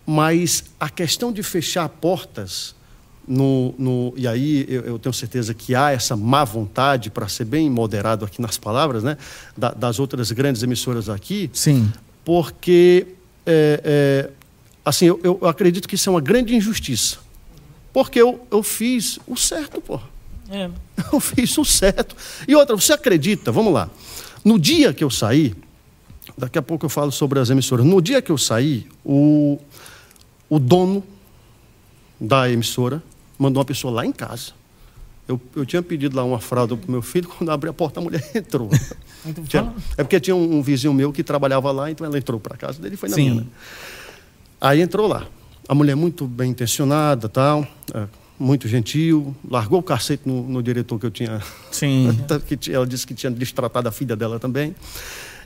[0.06, 2.74] mas a questão de fechar portas,
[3.26, 7.44] no, no, e aí eu, eu tenho certeza que há essa má vontade, para ser
[7.44, 9.16] bem moderado aqui nas palavras, né,
[9.56, 11.92] da- das outras grandes emissoras aqui, Sim.
[12.24, 13.06] porque
[13.46, 14.30] é, é,
[14.84, 17.18] assim eu, eu acredito que isso é uma grande injustiça
[17.92, 19.98] porque eu, eu fiz o certo pô
[20.50, 20.68] É.
[21.12, 22.16] eu fiz o certo
[22.48, 23.88] e outra você acredita vamos lá
[24.44, 25.54] no dia que eu saí
[26.36, 29.58] daqui a pouco eu falo sobre as emissoras no dia que eu saí o,
[30.48, 31.04] o dono
[32.20, 33.02] da emissora
[33.38, 34.52] mandou uma pessoa lá em casa
[35.28, 38.02] eu, eu tinha pedido lá uma fralda para meu filho quando abri a porta a
[38.02, 38.68] mulher entrou
[39.24, 42.40] Então, tinha- é porque tinha um, um vizinho meu que trabalhava lá, então ela entrou
[42.40, 43.22] para casa dele e foi na Sim.
[43.30, 43.40] minha.
[43.42, 43.46] né?
[44.60, 45.26] Aí entrou lá.
[45.68, 48.06] A mulher muito bem intencionada, tal, é,
[48.40, 51.42] muito gentil, largou o cacete no, no diretor que eu tinha.
[51.70, 52.18] Sim.
[52.48, 54.74] que ela disse que tinha destratado a filha dela também.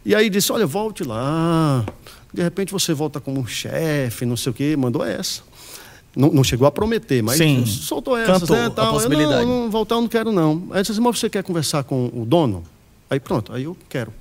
[0.04, 1.84] E aí disse: Olha, volte lá.
[2.32, 4.76] De repente você volta como um chefe, não sei o quê.
[4.76, 5.42] Mandou essa.
[6.16, 7.66] Não, não chegou a prometer, mas Sim.
[7.66, 8.66] soltou essa, Cantou né?
[8.66, 8.86] a Tal.
[8.86, 9.44] Eu, possibilidade.
[9.44, 10.68] não, não, voltar eu não quero, não.
[10.70, 12.62] Aí disse assim, mas você quer conversar com o dono?
[13.10, 14.12] Aí pronto, aí eu quero.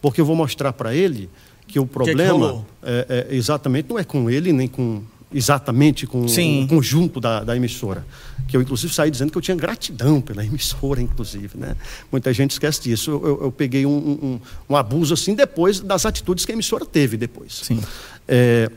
[0.00, 1.28] Porque eu vou mostrar para ele
[1.66, 2.66] que o que problema rolou?
[2.82, 5.02] é, é, exatamente não é com ele, nem com
[5.34, 6.64] exatamente com Sim.
[6.64, 8.06] o conjunto da, da emissora.
[8.46, 11.58] Que eu, inclusive, saí dizendo que eu tinha gratidão pela emissora, inclusive.
[11.58, 11.74] Né?
[12.12, 13.10] Muita gente esquece disso.
[13.10, 16.84] Eu, eu- eu peguei um, um- um abuso assim depois das atitudes que a emissora
[16.86, 17.60] teve depois.
[17.64, 17.82] Sim.
[18.28, 18.70] É,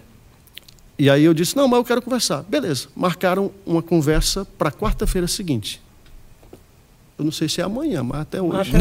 [0.97, 2.43] e aí eu disse, não, mas eu quero conversar.
[2.43, 2.87] Beleza.
[2.95, 5.79] Marcaram uma conversa para quarta-feira seguinte.
[7.19, 8.71] Eu não sei se é amanhã, mas até hoje.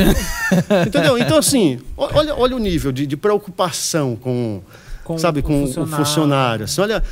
[0.87, 1.17] Entendeu?
[1.19, 4.63] Então, assim, olha, olha o nível de, de preocupação com,
[5.07, 6.05] Com sabe, o com o funcionário.
[6.05, 6.65] funcionário.
[6.65, 7.03] Assim, olha,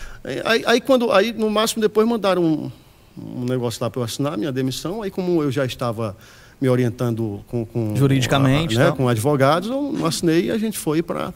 [0.45, 2.71] aí, aí quando, aí no máximo depois mandaram um,
[3.17, 5.01] um negócio lá para eu assinar minha demissão.
[5.01, 6.17] Aí como eu já estava
[6.61, 8.97] me orientando com, com Juridicamente, né, tal.
[8.97, 11.33] com advogados, eu não assinei e a gente foi para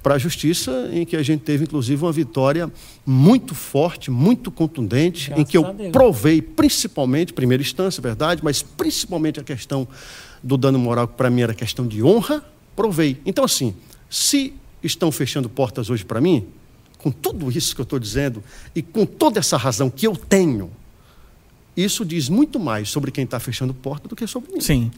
[0.00, 2.70] para a justiça, em que a gente teve inclusive uma vitória
[3.04, 8.62] muito forte, muito contundente, em Graças que eu a provei principalmente, primeira instância, verdade, mas
[8.62, 9.88] principalmente a questão
[10.40, 12.40] do dano moral, que para mim era questão de honra,
[12.76, 13.20] provei.
[13.26, 13.74] Então, assim,
[14.08, 14.54] se
[14.86, 16.46] estão fechando portas hoje para mim,
[16.98, 18.42] com tudo isso que eu estou dizendo
[18.74, 20.70] e com toda essa razão que eu tenho,
[21.76, 24.60] isso diz muito mais sobre quem está fechando porta do que sobre mim.
[24.60, 24.90] Sim.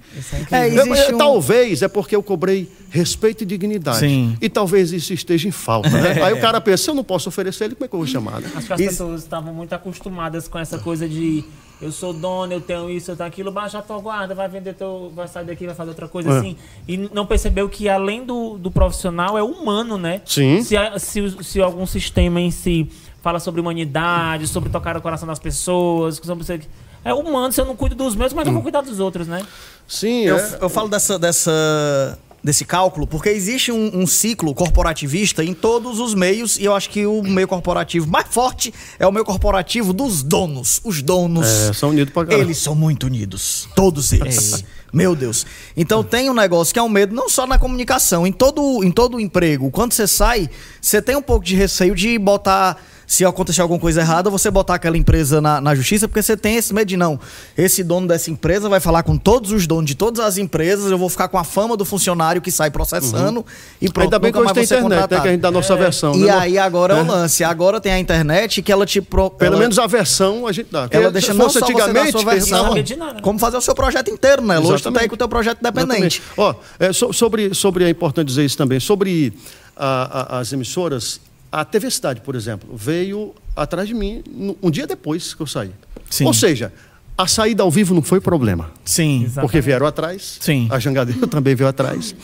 [0.50, 3.98] É É, eu- um- Talvez é porque eu cobrei respeito e dignidade.
[3.98, 4.36] Sim.
[4.40, 5.88] E talvez isso esteja em falta.
[5.90, 6.22] Né?
[6.22, 8.06] Aí o cara pensa, se eu não posso oferecer ele, como é que eu vou
[8.06, 8.40] chamar?
[8.40, 8.50] Né?
[8.54, 11.42] Acho que as Isso- pessoas estavam muito acostumadas com essa coisa de
[11.80, 14.74] eu sou dono, eu tenho isso, eu tenho aquilo, baixa a tua guarda, vai vender
[14.74, 15.12] teu.
[15.14, 16.38] vai sair daqui, vai fazer outra coisa É.
[16.38, 16.56] assim.
[16.88, 20.20] E não percebeu que além do, do profissional é humano, né?
[20.24, 20.62] Sim.
[20.62, 22.88] Se, se, se algum sistema em si
[23.22, 26.60] fala sobre humanidade, sobre tocar o coração das pessoas, sobre você.
[27.04, 29.42] É humano, se eu não cuido dos meus, mas eu vou cuidar dos outros, né?
[29.86, 30.58] Sim, Eu, é.
[30.60, 36.14] eu falo dessa, dessa, desse cálculo porque existe um, um ciclo corporativista em todos os
[36.14, 40.22] meios e eu acho que o meio corporativo mais forte é o meio corporativo dos
[40.22, 40.80] donos.
[40.84, 41.46] Os donos.
[41.46, 42.42] É, são unidos pra caralho.
[42.42, 43.68] Eles são muito unidos.
[43.74, 44.64] Todos eles.
[44.92, 45.46] Meu Deus.
[45.76, 48.90] Então tem um negócio que é um medo não só na comunicação, em todo, em
[48.90, 49.70] todo emprego.
[49.70, 50.48] Quando você sai,
[50.80, 52.76] você tem um pouco de receio de botar
[53.10, 56.56] se acontecer alguma coisa errada, você botar aquela empresa na, na justiça, porque você tem
[56.56, 57.18] esse medo de não.
[57.56, 60.98] Esse dono dessa empresa vai falar com todos os donos de todas as empresas, eu
[60.98, 63.46] vou ficar com a fama do funcionário que sai processando
[63.80, 65.48] e pronto, Ainda bem que nunca hoje mais tem internet, né, que a gente dá
[65.48, 66.14] a nossa versão.
[66.14, 66.30] E né?
[66.32, 67.08] aí agora é o É.
[67.08, 67.42] lance.
[67.42, 70.68] Agora tem a internet que ela te pro, Pelo ela- menos a versão a gente
[70.70, 70.86] dá.
[70.90, 73.56] ela deixa se não fosse só você dar a antigamente, sua não versão, como fazer
[73.56, 74.58] o seu projeto inteiro, né?
[74.58, 75.08] Hoje tu tá aí Exatamente.
[75.08, 76.20] com o teu projeto independente.
[76.20, 76.22] Exatamente.
[76.36, 79.32] Ó, é, so- sobre, sobre, é importante dizer isso também, sobre
[79.74, 81.20] a- a- as emissoras,
[81.50, 84.22] a TV Cidade, por exemplo, veio atrás de mim
[84.62, 85.70] um dia depois que eu saí.
[86.10, 86.24] Sim.
[86.26, 86.72] Ou seja,
[87.16, 88.70] a saída ao vivo não foi problema.
[88.84, 89.24] Sim.
[89.24, 89.46] Exato.
[89.46, 90.38] Porque vieram atrás.
[90.40, 90.68] Sim.
[90.70, 92.14] A Jangadeiro também veio atrás.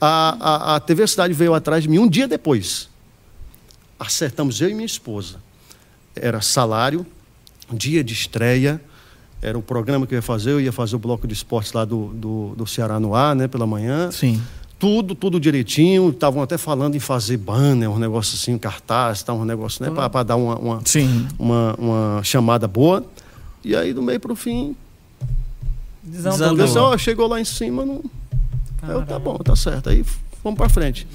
[0.00, 2.88] A, a, a TV Cidade veio atrás de mim um dia depois.
[3.98, 5.36] Acertamos eu e minha esposa.
[6.14, 7.04] Era salário,
[7.72, 8.80] dia de estreia.
[9.42, 10.52] Era o programa que eu ia fazer.
[10.52, 13.48] Eu ia fazer o bloco de esportes lá do, do, do Ceará no ar, né,
[13.48, 14.10] pela manhã.
[14.10, 14.40] Sim.
[14.84, 16.10] Tudo, tudo direitinho.
[16.10, 19.90] Estavam até falando em fazer banner, um negócio assim, um cartaz, tá, um negócio, né,
[19.90, 21.26] para dar uma, uma, Sim.
[21.38, 23.02] uma, uma chamada boa.
[23.64, 24.76] E aí, do meio para o fim,
[26.02, 26.54] Desandou.
[26.54, 26.98] Desandou.
[26.98, 28.02] chegou lá em cima, não.
[28.86, 29.88] Eu, tá bom, tá certo.
[29.88, 30.04] Aí
[30.42, 31.06] vamos para frente.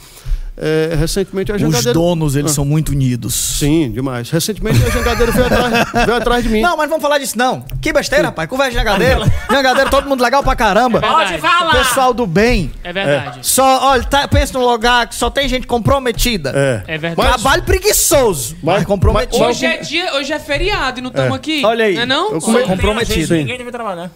[0.62, 1.94] É, recentemente a Os Jangadeiro.
[1.94, 2.56] donos, eles Ah.
[2.56, 3.34] são muito unidos.
[3.34, 4.30] Sim, demais.
[4.30, 6.62] Recentemente a Jangadeiro veio atrás, veio atrás de mim.
[6.62, 7.62] Não, mas vamos falar disso não.
[7.82, 8.50] Que besteira, rapaz.
[8.50, 9.22] Conversa de jangadeiro.
[9.50, 11.00] jangadeiro, todo mundo legal pra caramba.
[11.00, 11.72] Pode falar.
[11.72, 12.72] Pessoal do bem.
[12.84, 13.40] É verdade.
[13.44, 16.52] Só, olha, tá, pensa num lugar que só tem gente comprometida.
[16.54, 16.96] É.
[16.96, 17.30] É verdade.
[17.30, 19.42] Trabalho preguiçoso, mas, Mas- comprometido.
[19.44, 21.62] Hoje é dia, hoje é feriado e não estamos aqui.
[21.64, 21.96] Olha aí.
[21.96, 22.32] Não é não?
[22.34, 23.16] Eu come- a comprometido.
[23.28, 23.32] gente.
[23.34, 24.12] Ninguém deve trabalhar.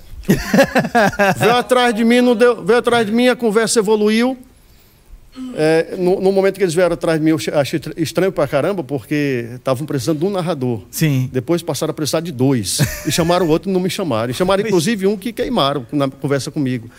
[1.37, 4.37] Veio atrás de mim, não deu, veio atrás de mim, a conversa evoluiu.
[5.55, 8.31] É, no, no momento que eles vieram atrás de mim, eu che- achei tra- estranho
[8.31, 10.81] pra caramba, porque estavam precisando de um narrador.
[10.91, 11.29] Sim.
[11.31, 12.79] Depois passaram a precisar de dois.
[13.07, 14.29] E chamaram o outro e não me chamaram.
[14.31, 16.89] E chamaram, inclusive, um que queimaram na conversa comigo.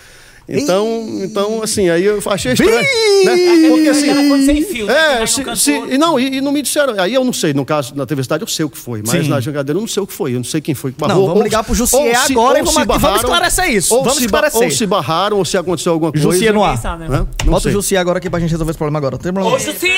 [0.46, 2.72] Então, então assim, aí eu achei estranho.
[2.74, 3.68] Né?
[3.70, 4.44] Porque assim.
[4.44, 4.84] Sem fio.
[4.86, 4.94] né?
[5.14, 7.00] É, vai se, se- e não, e, e não me disseram.
[7.00, 9.24] Aí eu não sei, no caso, na TV Cidade eu sei o que foi, mas
[9.24, 9.28] Sim.
[9.30, 10.32] na Jangadeira eu não sei o que foi.
[10.32, 11.22] Eu não sei quem foi que Não, barrou.
[11.28, 13.94] vamos Ou- ligar pro Jussier se- agora e vamos se aqui- vamos barraram, esclarecer isso,
[13.94, 14.62] Ou vamos esclarecer.
[14.62, 16.30] ou se barraram, ou se aconteceu alguma coisa.
[16.30, 16.76] Jussier no ar.
[16.98, 17.06] Né?
[17.10, 17.26] Hã?
[17.44, 17.70] Não Bota sei.
[17.70, 19.12] o Jussi agora aqui pra gente resolver esse problema agora.
[19.16, 19.56] Não tem problema.
[19.56, 19.94] Ô, Jussier!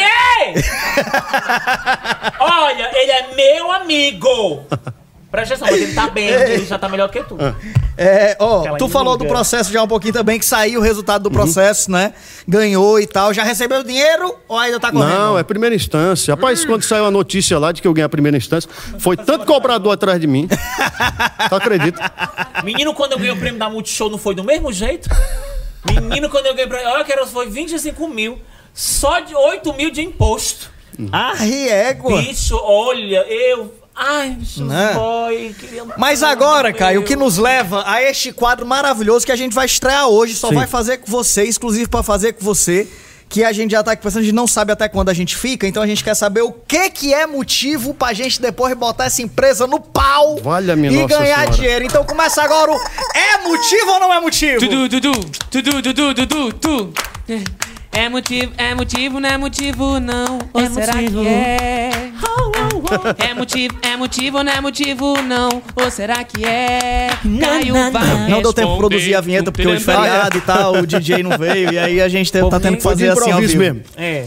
[2.39, 4.61] Olha, ele é meu amigo.
[5.37, 7.37] Presta atenção, mas ele tá bem, ele já tá melhor que tu.
[7.99, 11.27] É, ó, Aquela tu falou do processo já um pouquinho também, que saiu o resultado
[11.27, 11.31] Uhum.
[11.31, 12.15] do processo, né?
[12.49, 13.35] Ganhou e tal.
[13.35, 15.11] Já recebeu o dinheiro ou ainda tá correndo?
[15.15, 16.35] Não, é primeira instância.
[16.35, 19.45] Rapaz, quando saiu a notícia lá de que eu ganhei a primeira instância, foi tanto
[19.45, 20.49] cobrador atrás de mim.
[21.49, 22.13] Tu acredita?
[22.65, 25.09] Menino, quando eu ganhei o prêmio da Multishow, não foi do mesmo jeito?
[25.85, 28.39] Menino, quando eu ganhei o prêmio, olha que era, foi 25 mil.
[28.73, 30.71] Só de 8 mil de imposto.
[31.13, 32.23] Ah, riégua.
[32.23, 33.73] Bicho, olha, eu...
[33.97, 34.93] Ai, Né?
[34.95, 35.85] boy, queria...
[35.97, 39.65] Mas agora, Caio, o que nos leva a este quadro maravilhoso que a gente vai
[39.67, 40.55] estrear hoje, só Sim.
[40.57, 42.87] vai fazer com você, exclusivo pra fazer com você,
[43.29, 45.35] que a gente já tá aqui pensando, a gente não sabe até quando a gente
[45.35, 49.07] fica, então a gente quer saber o que que é motivo pra gente depois botar
[49.07, 51.51] essa empresa no pau Valha-me e Nossa ganhar Senhora.
[51.51, 51.85] dinheiro.
[51.87, 52.77] Então começa agora o
[53.15, 54.61] é motivo ou não é motivo?
[54.61, 55.13] Dudu, Dudu,
[55.51, 56.93] Dudu, Dudu, Dudu, tu.
[57.93, 60.39] É motivo, é motivo, não é motivo, não.
[60.53, 61.23] Ou É será motivo.
[61.23, 62.11] que é?
[63.19, 65.63] É motivo, é motivo, não é motivo, não.
[65.77, 67.09] Ou será que é?
[67.41, 70.77] Caio vai Não deu tempo de produzir a vinheta porque hoje é feriado e tal,
[70.77, 73.41] o DJ não veio, e aí a gente tá tendo que foi fazer assim ao
[73.41, 73.59] vivo.
[73.59, 73.83] mesmo.
[73.97, 74.25] É.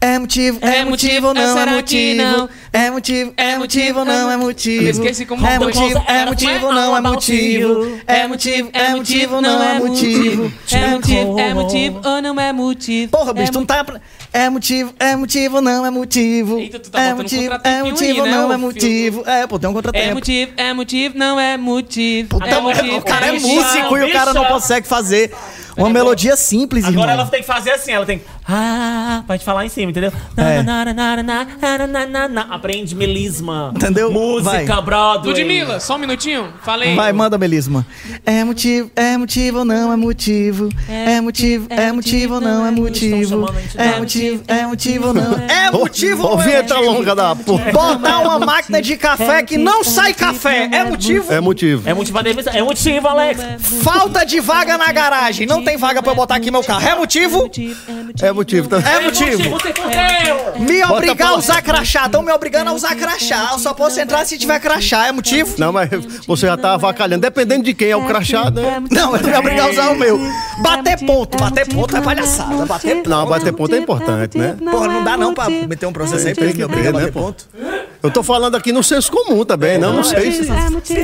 [0.00, 2.22] É motivo, é, É motivo, motivo, não é motivo.
[2.22, 2.48] não?
[2.70, 4.84] É motivo, é motivo, não é motivo.
[4.84, 5.66] Eu esqueci como É foi.
[5.72, 8.00] motivo, é motivo, não é motivo.
[8.06, 10.52] É motivo, é motivo, não é motivo.
[10.70, 13.08] É motivo, é motivo ou não é motivo?
[13.12, 13.82] Porra, bicho, é tu não tá.
[14.36, 16.58] É motivo, é motivo, não é motivo.
[16.58, 18.58] Eita, tu tá é motivo, é contratempinho motivo, aí, né, não é filho?
[18.66, 19.22] motivo.
[19.26, 20.14] É, pô, tem um É contratempo.
[20.14, 22.28] motivo, é motivo, não é motivo.
[22.30, 24.52] Puta, é motivo, o cara é músico e o cara não bicha.
[24.54, 25.32] consegue fazer
[25.76, 27.20] uma melodia simples, Agora irmão.
[27.22, 28.24] ela tem que fazer assim, ela tem que...
[28.46, 30.12] Ah, pra gente falar em cima, entendeu?
[30.36, 30.62] É.
[30.62, 32.42] Na, na, na.
[32.42, 33.72] Aprende melisma.
[33.74, 34.12] Entendeu?
[34.12, 34.80] Música.
[34.82, 35.32] Broadway.
[35.32, 36.52] Ludmilla, só um minutinho.
[36.62, 36.94] Falei.
[36.94, 37.86] Vai, manda, Melisma.
[38.26, 40.68] É motivo, é motivo ou não é motivo?
[40.88, 43.46] É motivo, é motivo ou não é motivo?
[43.76, 46.92] É motivo, é motivo ou não é motivo Ô, ou não é vinheta motivo?
[46.92, 47.72] longa da porra.
[47.72, 50.68] Botar uma máquina de café que não sai café.
[50.70, 51.32] É motivo?
[51.32, 51.88] É motivo.
[51.88, 52.18] É motivo.
[52.18, 53.40] É motivo, Alex.
[53.82, 55.46] Falta de vaga na garagem.
[55.46, 56.86] Não tem vaga pra eu botar aqui meu carro.
[56.86, 57.50] É motivo?
[58.20, 58.68] É motivo.
[58.68, 58.78] Tá?
[58.78, 59.50] É motivo.
[59.50, 60.60] Você fudeu.
[60.60, 62.06] Me obrigar a usar crachá.
[62.06, 63.50] Estão me obrigando a usar crachá.
[63.52, 65.06] Eu só posso entrar se tiver crachá.
[65.06, 65.54] É motivo?
[65.58, 65.90] Não, mas
[66.26, 67.22] você já tá avacalhando.
[67.22, 68.82] Dependendo de quem é o crachá, né?
[68.90, 70.20] Não, ele me obrigar a usar o meu.
[70.62, 71.38] Bater ponto.
[71.38, 72.66] Bater ponto é palhaçada.
[72.66, 73.10] Bater ponto.
[73.10, 74.56] Não, bater ponto é importante, né?
[74.70, 76.98] Porra, não dá não pra meter um processo aí pra ele me que obrigar a
[76.98, 77.46] ter, né, bater ponto.
[78.04, 80.48] Eu tô falando aqui no senso comum também, não, não sei se...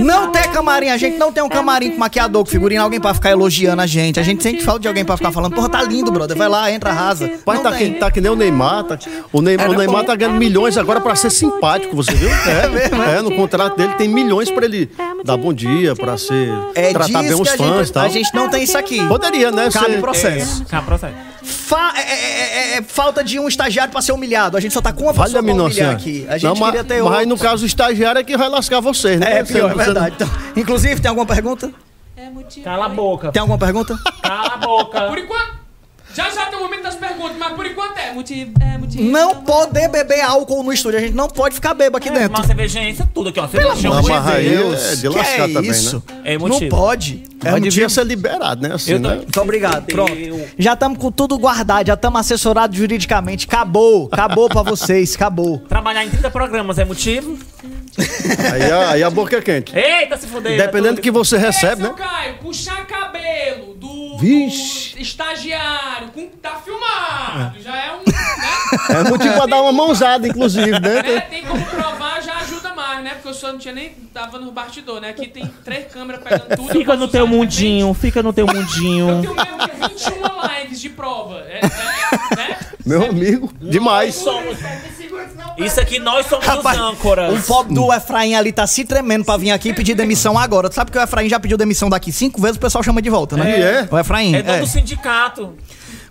[0.01, 3.15] Não tem camarim, a gente não tem um camarim com maquiador, com figurino, alguém pra
[3.15, 4.21] ficar elogiando a gente.
[4.21, 6.37] A gente sente falta de alguém pra ficar falando, porra, tá lindo, brother.
[6.37, 7.27] Vai lá, entra, arrasa.
[7.43, 8.85] Pai, Não tá que, tá que nem o Neymar.
[8.85, 8.99] Tá,
[9.33, 12.29] o Neymar, o Neymar tá ganhando milhões agora pra ser simpático, você viu?
[12.31, 14.91] É, é, no contrato dele tem milhões pra ele
[15.25, 16.53] dar bom dia, pra ser.
[16.75, 18.05] É tratar bem os fãs e gente, tal.
[18.05, 19.03] a gente não tem isso aqui.
[19.09, 19.71] Poderia, né?
[19.73, 20.65] Cabe ser- processo.
[20.67, 21.15] Cá, processo.
[21.43, 24.57] Fa- é, é- é- é falta de um estagiário pra ser humilhado.
[24.57, 26.27] A gente só tá com uma pessoa Valha-me pra humilhar aqui.
[26.29, 28.81] A gente Não, queria ter mas aí, no caso, o estagiário é que vai lascar
[28.81, 29.39] vocês, né?
[29.39, 30.17] É, pior, é verdade.
[30.17, 31.73] Então, inclusive, tem alguma pergunta?
[32.65, 33.31] Cala a boca.
[33.31, 33.97] Tem alguma pergunta?
[34.23, 35.03] Cala a boca.
[35.03, 35.60] Por enquanto.
[36.15, 38.53] Já já tem o momento das perguntas, mas por enquanto é motivo.
[38.61, 39.05] É motivo.
[39.05, 40.99] Não poder beber álcool no estúdio.
[40.99, 42.37] A gente não pode ficar bebo aqui É, dentro.
[42.39, 43.47] Uma cervejinha, isso é tudo aqui, ó.
[43.47, 43.91] Cervejinha.
[43.91, 44.85] amor de Deus.
[44.93, 46.03] é de Que lascar é também, isso?
[46.09, 46.21] né?
[46.25, 46.71] É não motivo.
[46.77, 47.23] pode.
[47.45, 48.75] É Mas devia ser liberado, né?
[48.75, 49.15] Assim, Eu tô- né?
[49.17, 49.87] Muito obrigado.
[49.87, 50.13] Pronto.
[50.59, 53.47] Já estamos com tudo guardado, já estamos assessorados juridicamente.
[53.47, 55.59] Acabou, acabou pra vocês, acabou.
[55.69, 57.39] Trabalhar em 30 programas é motivo?
[58.53, 59.77] Aí, a- aí a boca é quente.
[59.77, 60.57] Eita, se fuder.
[60.57, 61.95] Dependendo do que você recebe, Esse, né?
[61.97, 63.00] Caio, puxar do,
[64.21, 65.01] Vixe.
[65.01, 67.99] estagiário, com, tá filmado, já é um.
[67.99, 69.01] Né?
[69.07, 71.03] É motivo pra dar uma mãozada, inclusive, Né?
[71.03, 71.21] né?
[71.23, 73.11] Tem como provar, já ajuda mais, né?
[73.15, 73.91] Porque eu só não tinha nem.
[74.13, 75.11] tava no bastidor, né?
[75.11, 76.69] Aqui tem três câmeras pegando tudo.
[76.73, 78.81] Fica no teu mundinho, fica no teu repente.
[78.85, 79.21] Eu mundinho.
[79.23, 81.39] tenho mesmo 21 lives de prova.
[81.49, 82.59] É, é, né?
[82.85, 84.15] Meu amigo, demais.
[84.17, 84.59] Somos-
[85.65, 87.39] Isso aqui nós somos Rapaz, os âncoras.
[87.39, 90.69] O pobre do Efraim ali tá se tremendo pra vir aqui e pedir demissão agora.
[90.69, 93.11] Tu sabe que o Efraim já pediu demissão daqui cinco vezes, o pessoal chama de
[93.11, 93.61] volta, né?
[93.61, 93.89] É?
[93.91, 94.61] O Efraim, É dono é.
[94.61, 95.55] do sindicato.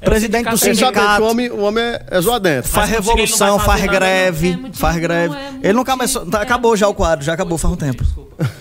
[0.01, 0.93] É Presidente do sindicato.
[0.97, 1.23] sindicato.
[1.23, 2.67] o homem, o homem é, é zoadento.
[2.69, 4.69] Faz revolução, faz nada, greve, não.
[4.69, 5.35] É faz greve.
[5.35, 8.03] é Ele não começou, tá, acabou já o quadro, já acabou faz um tempo.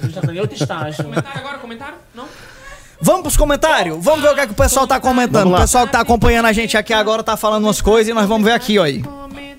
[0.09, 1.05] Já ganhei outro estágio.
[1.05, 1.59] Comentário agora?
[1.59, 1.95] Comentário?
[2.15, 2.25] Não?
[3.01, 3.97] Vamos pros comentários?
[4.01, 5.55] Vamos ver o que, é que o pessoal tá comentando.
[5.55, 8.27] O pessoal que tá acompanhando a gente aqui agora tá falando umas coisas e nós
[8.27, 9.05] vamos ver aqui, ó aí.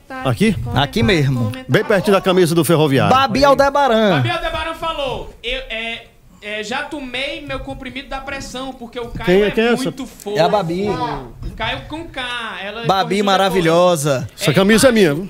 [0.10, 0.56] Aqui?
[0.76, 1.52] Aqui mesmo.
[1.68, 3.16] Bem pertinho da camisa do ferroviário.
[3.16, 4.10] Babi Aldebaran.
[4.16, 6.06] Gabriel Debaran falou: eu, é,
[6.42, 9.74] é, já tomei meu comprimido da pressão, porque o Caio Quem é- é, quem é
[9.74, 9.84] essa?
[9.84, 10.38] muito fofo.
[10.38, 10.86] É a Babi.
[11.56, 12.22] Caio com K.
[12.64, 14.30] Ela Babi corrigiu maravilhosa.
[14.40, 15.16] Essa camisa é minha.
[15.16, 15.30] Porque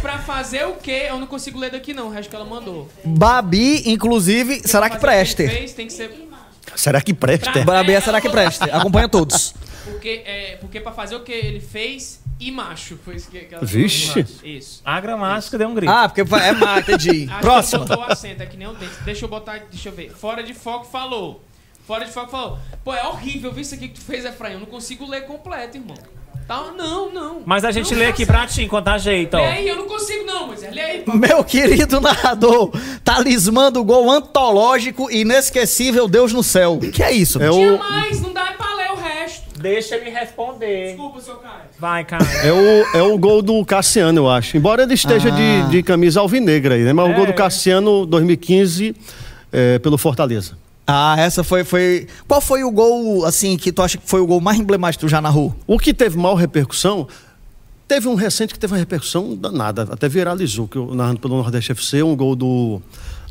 [0.00, 1.06] pra fazer o quê?
[1.08, 2.08] Eu não consigo ler daqui, não.
[2.08, 2.88] O resto que ela mandou.
[3.04, 5.46] Babi, inclusive, será que preste?
[5.46, 6.28] fez, tem que ser.
[6.76, 7.64] Será que presta?
[7.64, 8.62] Babi, é será que preste?
[8.70, 9.52] Acompanha todos.
[9.84, 12.98] Porque, é, porque pra fazer o que ele fez e macho.
[13.04, 14.08] Foi isso que, que ela Vixe.
[14.24, 14.26] falou.
[14.42, 14.80] Isso.
[14.84, 15.92] A gramática deu um grito.
[15.92, 17.10] Ah, porque é marca de.
[17.28, 17.28] Ele
[17.78, 18.94] botou o acento, é que nem o dente.
[19.04, 20.10] Deixa eu botar, deixa eu ver.
[20.10, 21.44] Fora de foco falou.
[21.86, 22.58] Fora de foco falou.
[22.84, 24.54] Pô, é horrível ver isso aqui que tu fez, Efraim.
[24.54, 25.96] Eu não consigo ler completo, irmão.
[26.46, 27.42] Tá, não, não.
[27.46, 29.46] Mas a gente Não lê aqui pra ti enquanto ajeita, Lê ó.
[29.50, 31.02] aí, eu não consigo não, mas lê aí.
[31.02, 31.12] pô.
[31.14, 32.72] Meu querido narrador,
[33.04, 36.80] talismã do gol antológico e inesquecível Deus no céu.
[36.92, 37.40] Que é isso?
[37.40, 38.69] É Tinha o, mais, não dá pra o.
[39.60, 40.88] Deixa ele responder.
[40.88, 41.54] Desculpa, seu Caio.
[41.78, 42.24] Vai, cara.
[42.44, 44.56] é, o, é o gol do Cassiano, eu acho.
[44.56, 45.32] Embora ele esteja Ah.
[45.32, 46.92] de, de camisa alvinegra aí, né?
[46.92, 48.94] Mas o gol do Cassiano 2015
[49.52, 50.56] é, pelo Fortaleza.
[50.86, 52.08] Ah, essa foi, foi.
[52.26, 55.06] Qual foi o gol, assim, que tu acha que foi o gol mais emblemático que
[55.06, 55.54] tu já narrou?
[55.66, 57.06] O que teve mal repercussão,
[57.86, 61.70] teve um recente que teve uma repercussão danada, até viralizou, que eu narrando pelo Nordeste
[61.72, 62.82] FC, um gol do,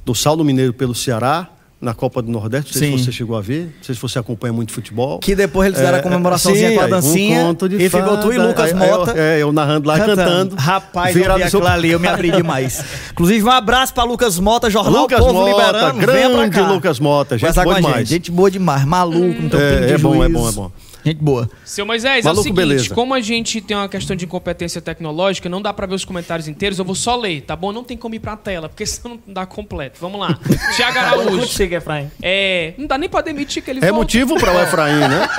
[0.06, 1.50] do Saulo Mineiro pelo Ceará,
[1.82, 2.98] na Copa do Nordeste, não sei Sim.
[2.98, 5.20] se você chegou a ver, não sei se você acompanha muito futebol.
[5.20, 7.40] Que depois eles fizeram a comemoraçãozinha sim, com a dancinha.
[7.40, 9.12] um conto de e ficou tu e Lucas aí- aí Mota.
[9.12, 10.56] Eu, é, eu narrando lá e cantando.
[10.56, 12.84] Rapaz, eu vi aquilo ali, eu me abri demais.
[13.14, 16.00] Inclusive, um abraço pra Lucas Mota, Jornal Lucas Povo Mota, Liberando.
[16.12, 16.68] Venha pra grande cá.
[16.72, 17.96] Lucas Mota, gente boa demais.
[18.00, 18.10] Gente.
[18.10, 20.72] gente boa demais, maluco, não tem É, de é bom, é bom, é bom.
[21.04, 21.50] Gente boa.
[21.64, 22.93] Seu Moisés, é Maluco, o seguinte, beleza.
[22.95, 26.47] como a gente tem uma questão de incompetência tecnológica, não dá pra ver os comentários
[26.47, 27.72] inteiros, eu vou só ler, tá bom?
[27.72, 29.97] Não tem como ir pra tela, porque senão não dá completo.
[30.02, 30.38] Vamos lá.
[30.76, 31.39] Tiago Araújo.
[31.39, 32.12] Contigo, Efraim.
[32.22, 33.95] É, não dá nem pra demitir que ele É volta.
[33.95, 35.30] motivo para o Efraim, né?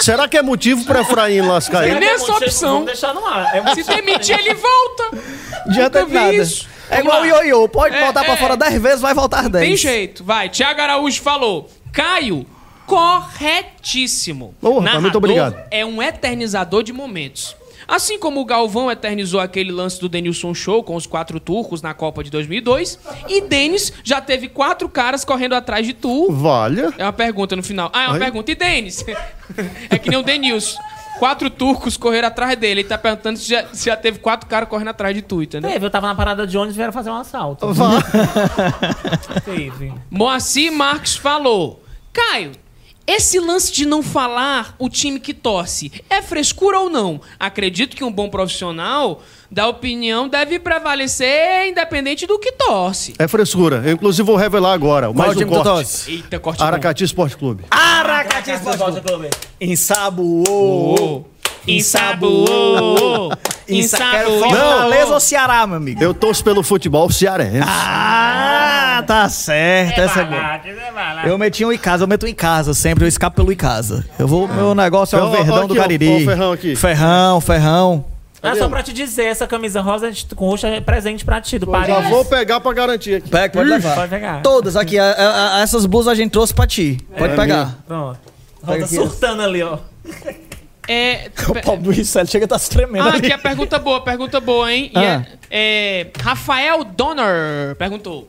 [0.00, 2.00] Será que é motivo para o Efraim lascar ele?
[2.00, 2.72] nem essa opção.
[2.72, 3.54] Vamos deixar no ar.
[3.56, 5.18] É Se demitir, ele volta.
[5.66, 6.32] Adianta de vi nada.
[6.34, 6.66] isso.
[6.88, 7.42] É Vamos igual o lá.
[7.44, 8.36] ioiô, pode É, voltar pra é.
[8.36, 9.66] fora 10 vezes, vai voltar 10.
[9.66, 10.22] Tem jeito.
[10.24, 11.68] Vai, Tiago Araújo falou.
[11.92, 12.46] Caio,
[12.86, 14.54] corretíssimo.
[14.62, 15.56] Rapaz, Narrador muito obrigado.
[15.70, 17.56] É um eternizador de momentos.
[17.88, 21.94] Assim como o Galvão eternizou aquele lance do Denilson Show com os quatro turcos na
[21.94, 26.32] Copa de 2002, e Denis já teve quatro caras correndo atrás de tu.
[26.32, 26.92] Valha.
[26.98, 27.88] É uma pergunta no final.
[27.92, 28.20] Ah, é uma Ai.
[28.20, 28.50] pergunta.
[28.50, 29.04] E Denis?
[29.88, 30.80] é que nem o Denilson.
[31.20, 32.80] Quatro turcos correram atrás dele.
[32.80, 35.70] Ele tá perguntando se já, se já teve quatro caras correndo atrás de tu, entendeu?
[35.70, 37.66] Teve, eu tava na parada de ônibus e vieram fazer um assalto.
[39.44, 39.94] Teve.
[40.10, 41.82] Moacir Marques falou:
[42.12, 42.52] Caio,
[43.06, 47.20] esse lance de não falar o time que torce é frescura ou não?
[47.38, 53.14] Acredito que um bom profissional da opinião deve prevalecer independente do que torce.
[53.18, 53.82] É frescura.
[53.84, 55.06] Eu, inclusive, vou revelar agora.
[55.06, 55.64] Qual Mais time um corte.
[55.64, 56.10] torce?
[56.10, 56.64] Eita, corte bom.
[56.64, 57.64] Aracati Esporte Clube.
[57.70, 59.30] Aracati Esporte Clube.
[59.60, 61.30] Ensaboou.
[61.66, 63.32] Ensaboou.
[63.68, 64.38] Ensaboou.
[64.40, 66.02] Fortaleza ou Ceará, meu amigo?
[66.02, 67.66] Eu torço pelo futebol cearense.
[67.68, 69.98] Ah, tá certo.
[70.00, 70.40] Essa é boa.
[70.40, 71.28] barato, é barato.
[71.28, 73.56] Eu meti um em casa, eu meto um em casa sempre, eu escapo pelo em
[73.56, 74.04] casa.
[74.18, 76.24] Eu vou, meu negócio é o ó, verdão aqui, do Cariri.
[76.24, 76.76] ferrão aqui.
[76.76, 78.04] Ferrão, ferrão.
[78.42, 81.66] Ah, só pra te dizer, essa camisa rosa com roxa é presente pra ti, do
[81.66, 81.88] Paris.
[81.88, 83.28] Já vou pegar pra garantir aqui.
[83.28, 83.94] Pega, pode levar.
[83.96, 84.40] Pode pegar.
[84.42, 87.00] Todas aqui, a- a- a- essas blusas a gente trouxe pra ti.
[87.18, 87.78] Pode É pegar.
[87.88, 88.20] Pronto.
[88.64, 88.94] Pega Rosa aqui.
[88.94, 89.78] surtando ali, ó.
[90.88, 91.30] É.
[91.48, 93.18] O pobre do Ricelli chega a tá se tremendo Ah, ali.
[93.18, 94.90] aqui é pergunta boa, pergunta boa, hein?
[94.94, 95.26] E Ah.
[95.50, 98.28] é, é, Rafael Donner perguntou: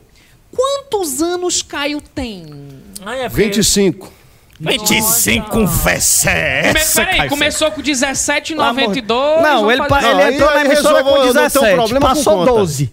[0.54, 2.46] Quantos anos Caio tem?
[3.04, 4.12] Ai, é porque- 25.
[4.60, 9.40] 25 com fé Come, peraí, começou com 17,92.
[9.42, 12.14] Não, ele, fazer- ele entrou na emissora resolveu, com eu não tenho 17, problema com
[12.14, 12.50] passou conta.
[12.52, 12.92] 12.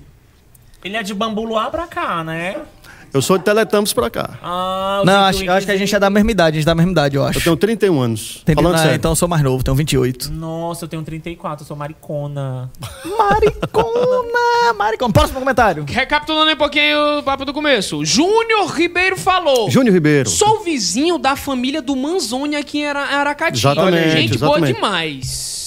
[0.83, 2.57] Ele é de Bambuluá pra cá, né?
[3.15, 4.31] Eu sou de Teletamos pra cá.
[4.43, 6.69] Ah, o Não, acho, acho que a gente é da mesma idade, a gente é
[6.69, 7.39] da mesma idade, eu acho.
[7.39, 8.41] Eu tenho 31 anos.
[8.43, 8.95] Tem- Falando Ah, sério.
[8.97, 10.33] Então eu sou mais novo, tenho 28.
[10.33, 12.69] Nossa, eu tenho 34, eu sou maricona.
[13.17, 15.13] Maricona, maricona.
[15.13, 15.85] Próximo comentário.
[15.87, 18.03] Recapitulando um pouquinho o papo do começo.
[18.03, 19.69] Júnior Ribeiro falou.
[19.71, 20.29] Júnior Ribeiro.
[20.29, 23.57] Sou vizinho da família do Manzoni aqui em Ara- Aracati.
[23.59, 24.75] Exatamente, Gente boa exatamente.
[24.75, 25.64] demais.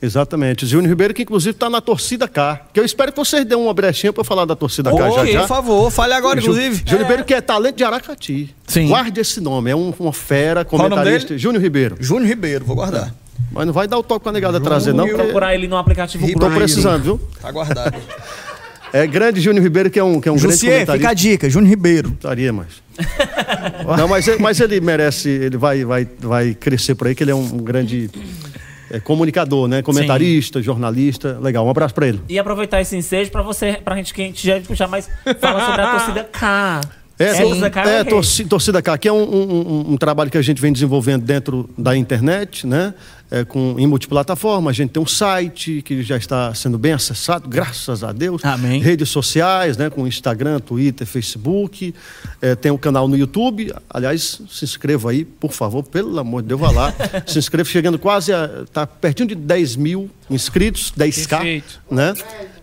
[0.00, 0.64] Exatamente.
[0.66, 2.66] Júnior Ribeiro, que inclusive está na torcida K.
[2.72, 5.32] Que eu espero que vocês dêem uma brechinha para falar da torcida K já Ok,
[5.32, 5.40] já.
[5.40, 6.82] por favor, fale agora, Ju- inclusive.
[6.86, 8.54] Júnior Ribeiro, que é talento de Aracati.
[8.66, 8.88] Sim.
[8.88, 9.70] Guarde esse nome.
[9.70, 11.36] É um- uma fera, comentarista.
[11.36, 11.96] Júnior Ribeiro.
[11.98, 13.12] Júnior Ribeiro, vou guardar.
[13.50, 15.04] Mas não vai dar o toque com a negada trazer, não.
[15.04, 16.46] Vou Porque procurar ele no aplicativo Ribeiro.
[16.46, 17.20] estou precisando, viu?
[17.40, 17.96] Tá guardado.
[18.92, 21.28] É grande Júnior Ribeiro, que é um, que é um grande Jussier, fica a comentarista.
[21.30, 22.10] dica, Júnior Ribeiro.
[22.10, 22.66] Estaria, mas.
[23.98, 27.30] não, mas, ele- mas ele merece, ele vai, vai, vai crescer por aí, que ele
[27.30, 28.10] é um, um grande
[28.90, 29.82] é, comunicador, né?
[29.82, 31.38] Comentarista, jornalista.
[31.40, 32.20] Legal, um abraço para ele.
[32.28, 35.08] E aproveitar esse ensejo pra você, pra gente que a gente já puxar mais,
[35.40, 36.80] falar sobre a torcida K.
[37.18, 39.50] É, tor- torcida é torci- torcida K, que é um, um-
[39.88, 42.94] um- um trabalho que a gente vem desenvolvendo dentro da internet, né?
[43.30, 44.70] É, com, em multiplataforma.
[44.70, 48.42] A gente tem um site que já está sendo bem acessado, graças a Deus.
[48.42, 48.80] Amém.
[48.80, 49.90] Redes sociais, né?
[49.90, 51.94] Com Instagram, Twitter, Facebook.
[52.40, 53.70] É, tem o canal no YouTube.
[53.90, 56.94] Aliás, se inscreva aí, por favor, pelo amor de Deus, vá lá.
[57.26, 58.62] se inscreva, chegando quase a.
[58.64, 61.28] Está pertinho de 10 mil inscritos, 10k.
[61.28, 61.80] Perfeito.
[61.90, 62.14] Né?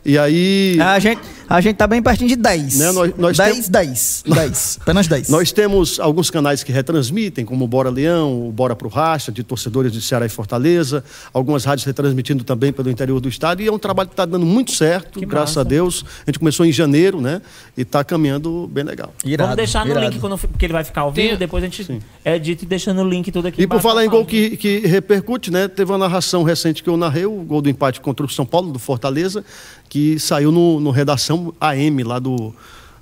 [0.03, 0.78] E aí.
[0.82, 2.78] A gente, a gente tá bem pertinho de 10.
[2.80, 4.78] Né, nós- nós 10, temos- 10, 10.
[4.82, 5.30] Apenas 10.
[5.30, 9.43] Nós temos alguns canais que retransmitem, como o Bora Leão, o Bora Pro Racha, de
[9.43, 13.72] torcedores de Ceará e Fortaleza, algumas rádios retransmitindo também pelo interior do estado, e é
[13.72, 15.62] um trabalho que está dando muito certo, Que graças massa.
[15.62, 16.04] a Deus.
[16.26, 17.41] A gente começou em janeiro, né?
[17.78, 19.14] E está caminhando bem legal.
[19.22, 20.06] Vamos Irado, deixar no irado.
[20.10, 22.93] link, quando, porque ele vai ficar ao vivo, Tem- depois a gente edita e deixa
[22.93, 25.68] no link tudo aqui E por falar da em gol que, que repercute, né?
[25.68, 28.72] Teve uma narração recente que eu narrei, o gol do empate contra o São Paulo,
[28.72, 29.43] do Fortaleza,
[29.88, 32.54] que saiu no, no redação AM lá do,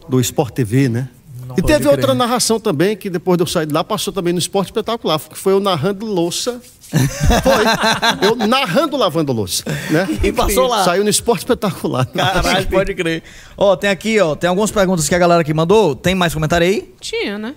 [0.08, 1.10] do Sport TV, né?
[1.58, 2.16] e teve outra crer.
[2.16, 5.38] narração também, que depois de eu sair de lá, passou também no Esporte Espetacular, que
[5.38, 6.62] foi eu narrando louça.
[6.94, 8.28] Foi.
[8.28, 9.64] Eu narrando lavando louça.
[9.90, 10.08] Né?
[10.22, 10.84] E passou lá.
[10.84, 12.06] Saiu no Esporte Espetacular.
[12.06, 13.24] Caralho, pode crer.
[13.58, 15.96] Ó, tem aqui, ó, tem algumas perguntas que a galera aqui mandou.
[15.96, 16.94] Tem mais comentário aí?
[17.02, 17.56] Tinha, né?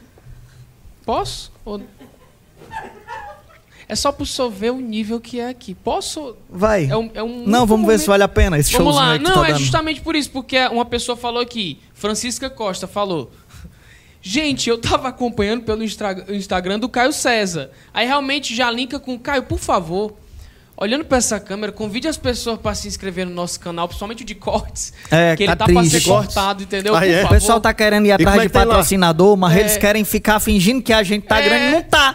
[1.04, 1.52] Posso?
[1.66, 1.82] Ou-
[3.88, 5.74] É só pro senhor ver o nível que é aqui.
[5.74, 6.36] Posso?
[6.50, 6.86] Vai.
[6.90, 9.12] É um, é um Não, vamos ver se vale a pena esse Vamos showzinho lá.
[9.12, 9.60] aí que Não, tá é dando.
[9.60, 13.30] justamente por isso, porque uma pessoa falou aqui, Francisca Costa falou.
[14.20, 17.70] Gente, eu tava acompanhando pelo Instagram do Caio César.
[17.94, 20.14] Aí realmente já linka com Caio, por favor.
[20.78, 24.26] Olhando pra essa câmera, convide as pessoas pra se inscrever no nosso canal, principalmente o
[24.26, 24.92] de cortes.
[25.10, 26.00] É, que ele tá tá pra triste.
[26.02, 26.94] ser cortado, entendeu?
[26.94, 27.24] Ah, é?
[27.24, 29.60] O pessoal tá querendo ir atrás é de patrocinador, mas É.
[29.60, 31.70] eles querem ficar fingindo que a gente tá grande.
[31.72, 32.14] Não tá.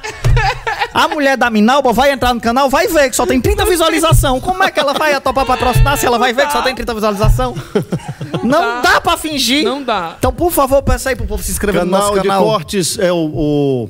[0.94, 4.40] A mulher da Minalba vai entrar no canal, vai ver que só tem 30 visualização.
[4.40, 6.94] Como é que ela vai topar patrocinar se ela vai ver que só tem 30
[6.94, 7.56] visualização?
[8.44, 9.64] Não dá pra fingir.
[9.64, 10.16] Não dá.
[10.20, 12.44] Então, por favor, peça aí pro povo se inscrever no canal nosso de canal.
[12.44, 13.16] cortes é o.
[13.34, 13.90] o-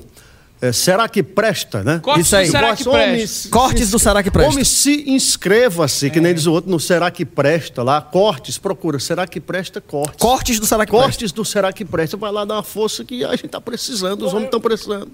[0.61, 1.99] é, Será que presta, né?
[1.99, 2.45] Cortes Isso aí.
[2.45, 3.49] do Será que Cortes, presta?
[3.49, 4.51] Cortes do Será que Presta.
[4.51, 7.99] Homem, se inscreva-se, que nem diz o outro, no Será que Presta lá.
[7.99, 8.99] Cortes, procura.
[8.99, 9.81] Será que Presta?
[9.81, 10.17] Cortes.
[10.19, 11.07] Cortes do Será que Presta.
[11.07, 12.15] Cortes do Será que Presta.
[12.15, 15.09] Vai lá dar uma força que a gente tá precisando, os homens estão precisando.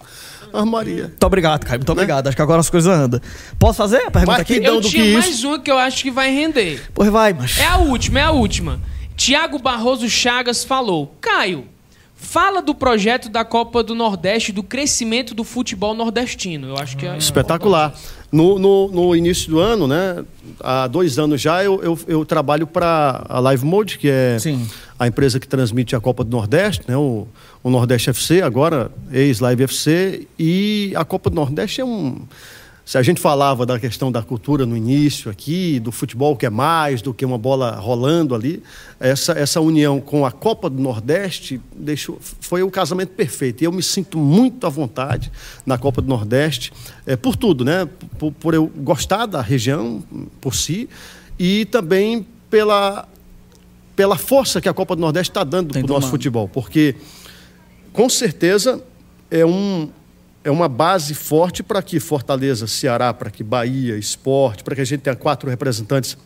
[0.51, 1.03] Ah, Maria.
[1.03, 1.79] Muito obrigado, Caio.
[1.79, 2.27] Muito obrigado.
[2.27, 3.21] Acho que agora as coisas andam.
[3.57, 4.61] Posso fazer a pergunta aqui?
[4.61, 5.47] Eu do tinha que mais isso?
[5.47, 6.89] uma que eu acho que vai render.
[6.93, 7.57] Pois vai, mas...
[7.57, 8.81] É a última, é a última.
[9.15, 11.65] Tiago Barroso Chagas falou: Caio,
[12.17, 16.67] fala do projeto da Copa do Nordeste, do crescimento do futebol nordestino.
[16.67, 17.15] Eu acho que é.
[17.17, 17.93] Espetacular.
[18.29, 20.25] No, no, no início do ano, né?
[20.59, 24.67] Há dois anos já, eu, eu, eu trabalho para a Live Mode, que é Sim.
[24.99, 26.97] a empresa que transmite a Copa do Nordeste, né?
[26.97, 27.25] O,
[27.63, 30.27] o Nordeste FC, agora ex-Live FC.
[30.37, 32.21] E a Copa do Nordeste é um.
[32.87, 36.49] Se a gente falava da questão da cultura no início aqui, do futebol que é
[36.49, 38.63] mais do que uma bola rolando ali,
[38.97, 43.61] essa, essa união com a Copa do Nordeste deixou, foi o casamento perfeito.
[43.61, 45.29] E eu me sinto muito à vontade
[45.65, 46.71] na Copa do Nordeste,
[47.05, 47.89] é, por tudo, né?
[48.17, 50.01] Por, por eu gostar da região
[50.39, 50.87] por si
[51.37, 53.05] e também pela,
[53.97, 56.47] pela força que a Copa do Nordeste está dando para o nosso futebol.
[56.47, 56.95] Porque,
[57.91, 58.81] com certeza,
[59.29, 59.89] é um,
[60.47, 64.85] é uma base forte para que Fortaleza, Ceará, para que Bahia, Esporte, para que a
[64.85, 66.17] gente tenha quatro representantes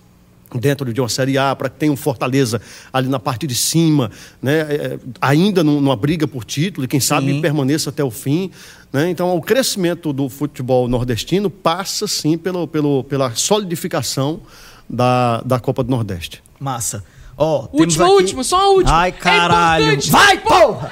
[0.53, 2.61] dentro de uma Série A, para que tenha um Fortaleza
[2.93, 4.59] ali na parte de cima, né?
[4.59, 7.41] É, ainda numa briga por título, e quem sabe sim.
[7.41, 8.51] permaneça até o fim.
[8.93, 9.09] Né?
[9.09, 14.41] Então, o crescimento do futebol nordestino passa, sim, pelo, pelo, pela solidificação
[14.87, 16.43] da, da Copa do Nordeste.
[16.59, 17.03] Massa.
[17.35, 18.13] Ó, oh, último, aqui...
[18.13, 18.97] último, só a última.
[18.99, 19.93] Ai, caralho.
[19.93, 20.91] É Vai, porra!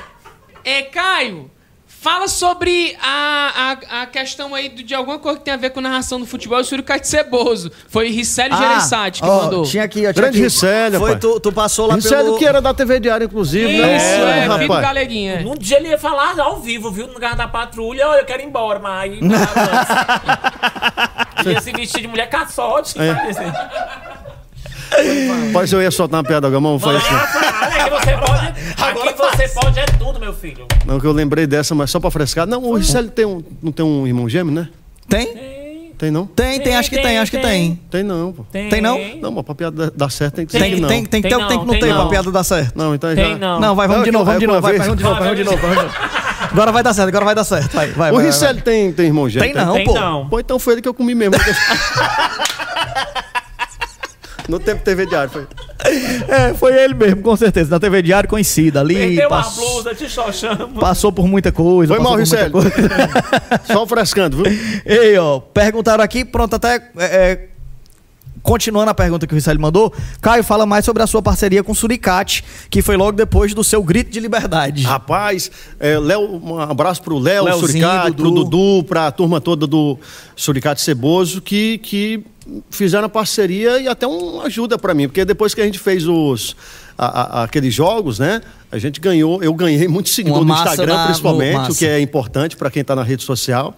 [0.63, 1.49] É, Caio,
[2.02, 5.82] Fala sobre a, a, a questão aí de alguma coisa que tem a ver com
[5.82, 7.70] narração do futebol, o Suricate Ceboso.
[7.89, 9.64] Foi Ricelli ah, Gereissati que ó, mandou.
[9.64, 10.41] Tinha aqui, ó, tinha Grande.
[10.41, 12.38] Ricelli, Foi, tu, tu, passou lá Ricelli pelo...
[12.38, 13.97] que era da TV Diário, inclusive, Isso, né?
[13.97, 15.43] Isso, é, é filho do Galeguinha.
[15.45, 17.06] Um dia ele ia falar ao vivo, viu?
[17.06, 19.20] No carro da patrulha, ó, eu quero ir embora, mas aí...
[21.52, 22.97] ia se vestir de mulher caçote.
[22.97, 24.18] É.
[25.54, 26.80] Pode ser eu ia soltar uma piada gamão?
[26.80, 27.14] Foi assim.
[27.14, 28.48] Aqui você pode,
[28.82, 30.66] aqui você pode é tudo, meu filho.
[30.86, 32.48] Não, que eu lembrei dessa, mas só pra frescar.
[32.48, 34.70] Não, o Ricelli tem um, não tem um irmão gêmeo, né?
[35.08, 35.60] Tem?
[36.00, 36.26] Tem não?
[36.26, 37.78] Tem, tem, acho que tem, acho que tem.
[37.92, 38.46] Tem não, pô.
[38.50, 38.98] Tem, tem não?
[39.22, 40.88] Não, mas pra piada dar certo tem que ter tem, que não.
[40.88, 42.78] Tem, tem, tem, tem, tem que não ter pra piada dar certo.
[42.78, 43.38] Não, então tem já...
[43.38, 43.60] não.
[43.60, 45.58] Não, vai, vamos de novo, vamos de novo, vai, vamos de novo, vamos de novo,
[45.58, 45.96] vamos de novo.
[46.52, 47.74] Agora vai dar certo, agora vai dar certo.
[47.76, 49.54] Vai, vai, o vai, Ricelli tem, tem irmão gêmeo?
[49.54, 49.94] Tem não, tem pô.
[49.94, 50.30] Não.
[50.30, 51.36] Pô, então foi ele que eu comi mesmo.
[54.50, 55.47] No tempo TV Diário foi.
[56.28, 57.70] É, foi ele mesmo, com certeza.
[57.72, 58.95] Na TV Diário conhecida ali.
[58.95, 59.58] Perdeu pass...
[59.58, 60.68] uma blusa, te chama.
[60.80, 61.93] Passou por muita coisa.
[61.93, 62.52] Foi mal, Ricelli.
[63.66, 64.45] Só frescando, viu?
[64.86, 66.76] Ei, ó, perguntaram aqui, pronto, até.
[66.97, 67.50] É, é,
[68.43, 71.72] continuando a pergunta que o Ricelli mandou, Caio, fala mais sobre a sua parceria com
[71.72, 74.84] o Suricate, que foi logo depois do seu grito de liberdade.
[74.84, 78.22] Rapaz, é, Léo, um abraço pro Léo, Suricate, Dudu.
[78.22, 79.97] pro Dudu, pra turma toda do
[80.36, 82.24] Suricate Ceboso, que, que
[82.70, 86.08] fizeram a parceria e até uma ajuda para mim, porque depois que a gente fez
[86.08, 86.56] os
[86.97, 88.41] a, a, aqueles jogos, né?
[88.72, 92.58] A gente ganhou, eu ganhei muito seguidor no Instagram, na, principalmente, o que é importante
[92.58, 93.76] para quem está na rede social.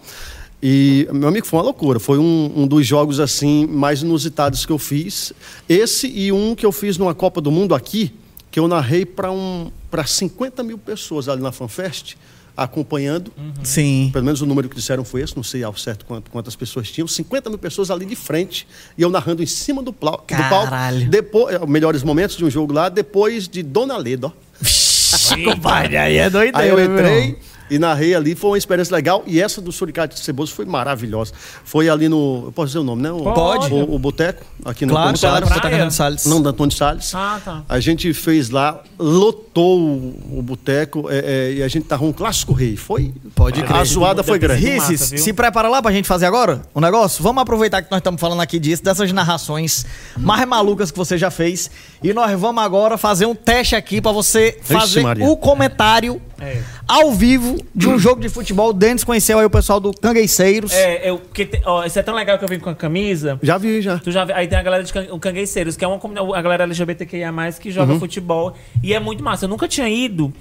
[0.62, 1.98] E, meu amigo, foi uma loucura.
[1.98, 5.32] Foi um, um, dos jogos assim mais inusitados que eu fiz.
[5.68, 8.14] Esse e um que eu fiz numa Copa do Mundo aqui,
[8.50, 9.70] que eu narrei para um,
[10.06, 12.16] 50 mil pessoas ali na FanFest
[12.56, 13.32] acompanhando.
[13.36, 13.52] Uhum.
[13.64, 14.10] Sim.
[14.12, 16.90] Pelo menos o número que disseram foi esse, não sei ao certo quanto, quantas pessoas
[16.90, 17.06] tinham.
[17.08, 20.70] 50 mil pessoas ali de frente e eu narrando em cima do, plau, do palco.
[21.08, 24.32] Depois, é, melhores momentos de um jogo lá, depois de Dona Leda.
[25.44, 26.58] Compadre, aí é doideira.
[26.58, 27.26] Aí eu entrei.
[27.26, 29.22] Meu e narrei ali, foi uma experiência legal.
[29.26, 31.32] E essa do Suricate de Ceboso foi maravilhosa.
[31.64, 32.44] Foi ali no.
[32.46, 33.10] Eu posso dizer o nome, né?
[33.10, 33.72] O, Pode.
[33.72, 36.26] O, o Boteco, aqui no Claro, claro, Boteco Salles.
[36.26, 37.14] Não, da Antônio Salles.
[37.14, 37.62] Ah, tá.
[37.68, 42.12] A gente fez lá, lotou o, o Boteco é, é, e a gente tava um
[42.12, 42.76] clássico rei.
[42.76, 43.12] Foi.
[43.34, 43.76] Pode crer.
[43.76, 44.64] A zoada foi grande.
[44.64, 47.22] Risses, se prepara lá pra gente fazer agora o negócio?
[47.22, 49.86] Vamos aproveitar que nós estamos falando aqui disso, dessas narrações
[50.16, 51.70] mais malucas que você já fez.
[52.02, 56.62] E nós vamos agora fazer um teste aqui pra você fazer o comentário é.
[56.88, 58.70] ao vivo de um jogo de futebol.
[58.70, 60.72] O Denis conheceu aí o pessoal do Cangueiceiros.
[60.72, 63.38] É, eu, que te, ó, isso é tão legal que eu vim com a camisa.
[63.42, 63.98] Já vi, já.
[63.98, 66.00] Tu já vi, aí tem a galera de can, Cangueiceiros, que é uma
[66.36, 67.98] a galera LGBTQIA, que joga uhum.
[67.98, 68.56] futebol.
[68.82, 69.44] E é muito massa.
[69.44, 70.32] Eu nunca tinha ido.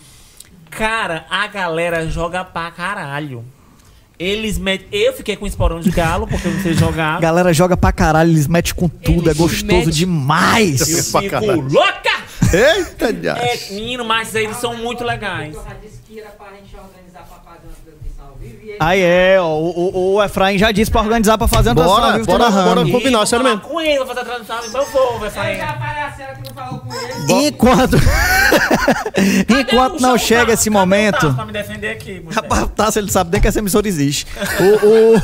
[0.70, 3.44] Cara, a galera joga pra caralho.
[4.18, 4.88] Eles metem.
[4.92, 7.20] Eu fiquei com esporão de galo, porque eu não sei jogar.
[7.22, 9.90] Galera joga pra caralho, eles metem com tudo, eles é gostoso mete...
[9.90, 11.12] demais.
[11.14, 12.11] Eu fico louca!
[12.54, 15.56] Eita, É, menino, mas eles são muito legais.
[18.80, 22.02] Aí é, ó, o, o, o Efraim já disse pra organizar pra fazer a transição
[22.02, 23.62] bora, bora, bora combinar, sério mesmo.
[23.62, 25.60] com ele, vou fazer a transição, então eu vou, Efraim.
[27.30, 27.98] Enquanto...
[29.48, 31.32] Enquanto não chega esse momento...
[31.34, 34.26] Pra me defender aqui, Rapaz, Tasso, ele sabe nem que essa emissora existe.
[34.60, 35.16] o...
[35.16, 35.22] o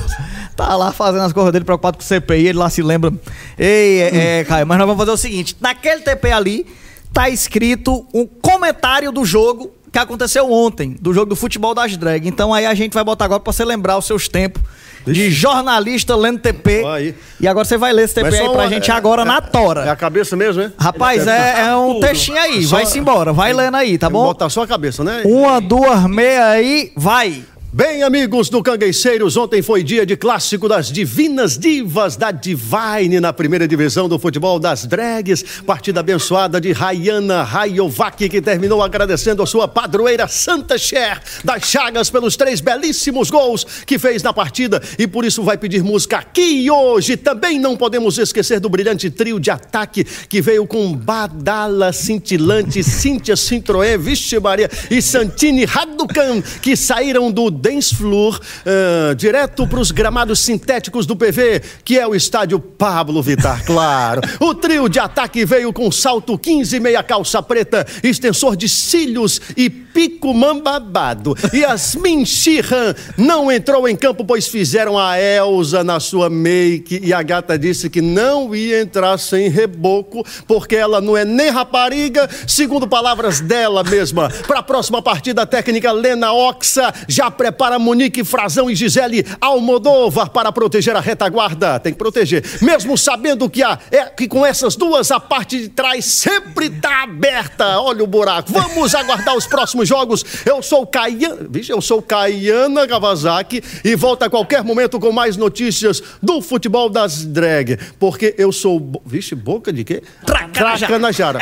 [0.55, 3.13] tá lá fazendo as coisas dele, preocupado com o CPI, ele lá se lembra.
[3.57, 6.65] Ei, é, é, Caio, mas nós vamos fazer o seguinte: naquele TP ali,
[7.13, 12.27] tá escrito um comentário do jogo que aconteceu ontem, do jogo do futebol das drag.
[12.27, 14.61] Então aí a gente vai botar agora pra você lembrar os seus tempos
[15.05, 16.83] de jornalista lendo TP.
[16.85, 17.15] Aí.
[17.39, 19.41] E agora você vai ler esse TP aí pra uma, gente é, agora é, na
[19.41, 19.85] tora.
[19.85, 20.71] É a cabeça mesmo, né?
[20.77, 22.65] Rapaz, é, é, um textinho aí.
[22.65, 23.31] Vai-se embora.
[23.33, 24.25] Vai lendo aí, tá bom?
[24.25, 25.23] Botar só a cabeça, né?
[25.25, 27.43] Uma, duas, meia aí, vai.
[27.73, 33.33] Bem, amigos do Cangueiceiros, ontem foi dia de clássico das Divinas Divas da Divine na
[33.33, 35.43] primeira divisão do futebol das drags.
[35.65, 42.09] Partida abençoada de Rayana Rayovac, que terminou agradecendo a sua padroeira Santa Cher das Chagas
[42.09, 46.71] pelos três belíssimos gols que fez na partida e por isso vai pedir música aqui
[46.71, 47.17] hoje.
[47.17, 53.35] Também não podemos esquecer do brilhante trio de ataque que veio com Badala Cintilante, Cíntia
[53.35, 59.91] Citroën, Vixe Maria e Santini Raducan, que saíram do Dance Floor, uh, direto para os
[59.91, 64.21] gramados sintéticos do PV, que é o estádio Pablo Vittar, claro.
[64.39, 69.69] o trio de ataque veio com salto 15, meia calça preta, extensor de cílios e
[69.69, 71.35] pico mambabado.
[71.51, 77.23] Yasmin Shihan não entrou em campo, pois fizeram a Elsa na sua make e a
[77.23, 82.87] gata disse que não ia entrar sem reboco, porque ela não é nem rapariga, segundo
[82.87, 84.29] palavras dela mesma.
[84.45, 89.25] Para a próxima partida, a técnica Lena Oxa já prepara prepara Monique Frazão e Gisele
[89.39, 91.79] Almodóvar para proteger a retaguarda.
[91.79, 92.43] Tem que proteger.
[92.61, 97.03] Mesmo sabendo que, a, é, que com essas duas a parte de trás sempre está
[97.03, 97.79] aberta.
[97.79, 98.51] Olha o buraco.
[98.51, 100.25] Vamos aguardar os próximos jogos.
[100.45, 105.37] Eu sou Caiana, vixe, eu sou Caiana Kawasaki e volto a qualquer momento com mais
[105.37, 107.77] notícias do futebol das drag.
[107.97, 109.01] Porque eu sou.
[109.05, 110.03] Vixe, boca de quê?
[110.25, 111.39] Tracanajara.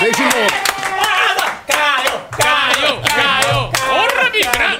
[0.00, 0.73] Beijo novo.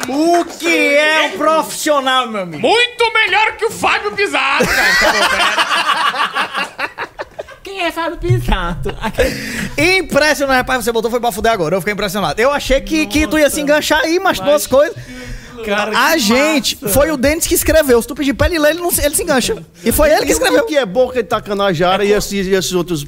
[0.09, 2.67] O que é um profissional, meu amigo?
[2.67, 6.91] Muito melhor que o Fábio Pizarro, cara.
[7.63, 8.95] Quem é Fábio Pisato?
[9.79, 11.75] Impressionante, rapaz, você botou foi pra fuder agora.
[11.75, 12.41] Eu fiquei impressionado.
[12.41, 14.95] Eu achei que, que tu ia se enganchar aí, mas duas coisas.
[15.65, 16.93] Cara, A que gente, massa.
[16.93, 18.03] foi o Denis que escreveu.
[18.03, 19.57] Se tu pedir pra ele ler, ele, não, se- ele se engancha.
[19.83, 20.67] E foi ele que E o escreveu.
[20.67, 23.07] que é boca de Tacanajara e esses, e esses outros.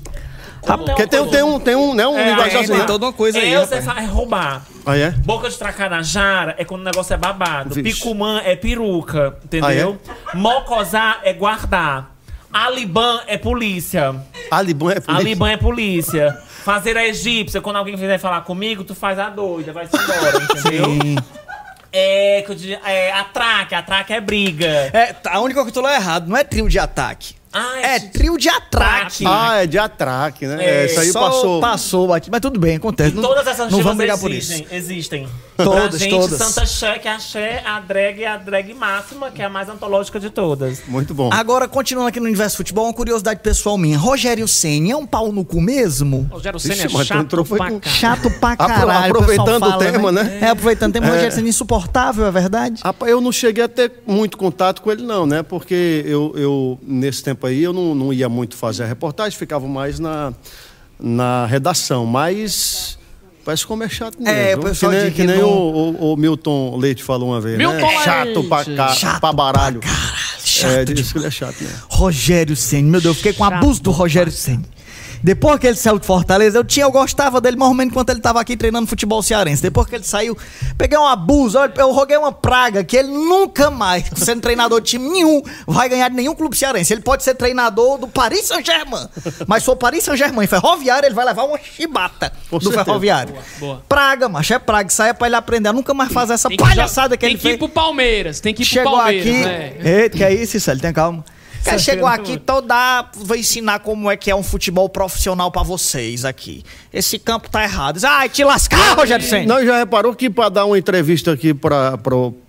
[0.66, 2.78] Como Porque tem, um- tem um, tem um, né, um É, linguajar é, assim, tem
[2.78, 2.84] né?
[2.86, 3.52] toda uma coisa aí.
[3.52, 4.62] Eu sei é roubar.
[4.84, 5.10] Ah, é?
[5.10, 7.74] Boca de tracanajara é quando o negócio é babado.
[7.74, 8.00] Vixe.
[8.00, 9.98] Picumã é peruca, entendeu?
[10.34, 12.10] Mocosá é guardar.
[12.52, 14.14] Alibã é polícia.
[14.50, 15.14] Alibã é polícia.
[15.16, 16.38] Alibã é polícia.
[16.64, 20.42] Fazer a egípcia, quando alguém vier falar comigo, tu faz a doida, vai se embora,
[20.58, 21.22] entendeu?
[21.92, 24.66] É, que eu diria- é atraque, atraque é briga.
[24.92, 27.35] É, tá, a única coisa que tu leu errado não é trio de ataque.
[27.52, 29.24] Ah, É de- trio de atraque.
[29.26, 30.62] Ah, é de atraque, né?
[30.62, 31.60] É, É, isso aí Só passou.
[31.60, 32.30] Passou, batido.
[32.32, 33.14] Mas tudo bem, acontece.
[33.14, 34.74] Não, Todas essas não vamos brigar por existem, isso.
[34.74, 35.28] existem.
[35.64, 36.38] Todas, pra gente, todas.
[36.38, 39.48] Santa Xé, que é a Xé, a drag é a drag máxima, que é a
[39.48, 40.82] mais antológica de todas.
[40.86, 41.30] Muito bom.
[41.32, 43.98] Agora, continuando aqui no universo futebol, uma curiosidade pessoal minha.
[43.98, 46.28] Rogério Senna é um pau no cu mesmo?
[46.30, 47.80] Rogério Senna é chato pra com- caralho.
[47.84, 49.04] Chato pra caralho.
[49.12, 50.38] aproveitando pessoal o tema, né?
[50.42, 51.06] É, aproveitando o tema.
[51.08, 52.82] Rogério Senna insuportável, é verdade?
[53.06, 55.42] Eu não cheguei a ter muito contato com ele, não, né?
[55.42, 59.66] Porque eu, eu nesse tempo aí, eu não, não ia muito fazer a reportagem, ficava
[59.66, 60.32] mais na,
[60.98, 62.04] na redação.
[62.06, 62.98] Mas
[63.46, 64.28] parece como é chato mesmo.
[64.38, 67.40] É, o pessoal que nem, que nem não- o, o- o Milton Leite falou uma
[67.40, 68.04] vez, Milton né?
[68.04, 68.76] Chato pra, Leite.
[68.76, 69.80] ca, Chato pra baralho.
[69.80, 71.78] Caralho, chato é, de diz que ele é chato mesmo.
[71.88, 74.62] Rogério Senna, meu Deus, eu fiquei com abuso do Rogério Senna.
[75.26, 78.10] Depois que ele saiu de Fortaleza, eu tinha, eu gostava dele mais ou menos enquanto
[78.10, 79.60] ele tava aqui treinando futebol cearense.
[79.60, 80.38] Depois que ele saiu,
[80.78, 85.08] peguei um abuso, eu roguei uma praga que ele nunca mais, sendo treinador de time
[85.10, 86.92] nenhum, vai ganhar de nenhum clube cearense.
[86.92, 89.08] Ele pode ser treinador do Paris Saint-Germain.
[89.48, 92.84] Mas se for Paris Saint-Germain ferroviário, ele vai levar uma chibata Com do certeza.
[92.84, 93.34] ferroviário.
[93.58, 93.82] boa.
[93.88, 94.88] Praga, macho, é praga.
[95.00, 97.26] Aí é pra ele aprender a nunca mais fazer essa Tem que palhaçada jo- que
[97.26, 97.54] ele Tem que fez.
[97.56, 98.38] ir pro Palmeiras.
[98.38, 99.26] Tem que ir pro Chegou Palmeiras.
[99.26, 99.44] aqui.
[99.44, 99.74] né?
[100.02, 100.80] Eita, que é isso, Célio?
[100.80, 101.24] Tenha calma.
[101.66, 103.04] Cara, chegou aqui toda.
[103.14, 106.62] Vou ensinar como é que é um futebol profissional pra vocês aqui.
[106.92, 107.98] Esse campo tá errado.
[108.04, 109.54] Ai, te lascar, Rogério Senna.
[109.54, 111.98] Não, já reparou que para dar uma entrevista aqui para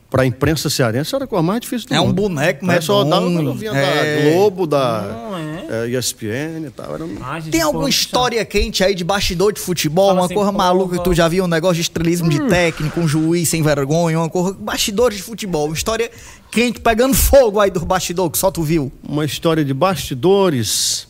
[0.09, 2.15] para a imprensa cearense era a coisa mais difícil do É um mundo.
[2.15, 4.24] boneco Mas só dava medonho, quando eu vinha é.
[4.24, 5.57] da Globo, da Não é?
[5.70, 6.93] É, ESPN e tal.
[6.95, 7.15] Era um...
[7.41, 10.07] Gente, Tem alguma história quente aí de bastidor de futebol?
[10.07, 10.63] Fala uma assim, coisa porra.
[10.63, 11.43] maluca que tu já viu?
[11.43, 14.53] Um negócio de estrelismo de técnico, um juiz sem vergonha, uma coisa.
[14.59, 15.65] Bastidores de futebol.
[15.68, 16.09] Uma história
[16.51, 18.91] quente pegando fogo aí do bastidor que só tu viu.
[19.07, 21.07] uma história de bastidores.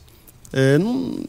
[0.53, 1.23] é, não-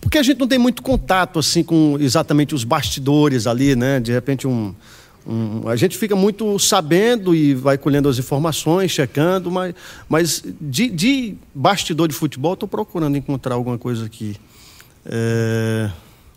[0.00, 3.98] porque a gente não tem muito contato assim com exatamente os bastidores ali, né?
[3.98, 4.72] De repente um,
[5.26, 9.74] um- a gente fica muito sabendo e vai colhendo as informações, checando, mas,
[10.08, 14.36] mas de, de bastidor de futebol estou procurando encontrar alguma coisa aqui.
[15.04, 15.90] É,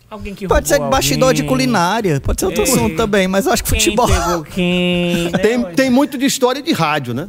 [0.09, 1.49] Alguém que Pode ser bastidor de alguém.
[1.55, 2.71] culinária, pode ser outro Ei.
[2.71, 4.07] assunto também, mas eu acho que futebol.
[4.53, 5.29] quem?
[5.29, 7.27] né, tem, tem muito de história de rádio, né?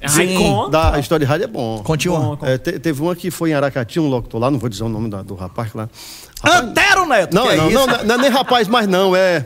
[0.00, 0.70] Ai, Sim.
[0.70, 1.82] Da, a história de rádio é bom.
[1.82, 2.38] Continua.
[2.42, 4.88] É, te- teve uma que foi em Aracati, um locutor lá, não vou dizer o
[4.88, 5.88] nome da- do rapaz lá.
[6.42, 7.34] Rapaz, Antero Neto!
[7.34, 7.74] Não, que é não, isso?
[7.78, 9.44] não, não, não é nem rapaz mais não, é...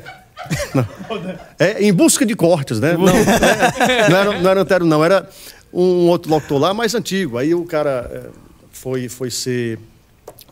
[1.59, 2.95] É em busca de cortes, né?
[2.95, 5.29] Não, é, não, era, não era Antero, não, era
[5.73, 7.39] um outro locutor lá mais antigo.
[7.39, 8.31] Aí o cara é,
[8.71, 9.79] foi, foi ser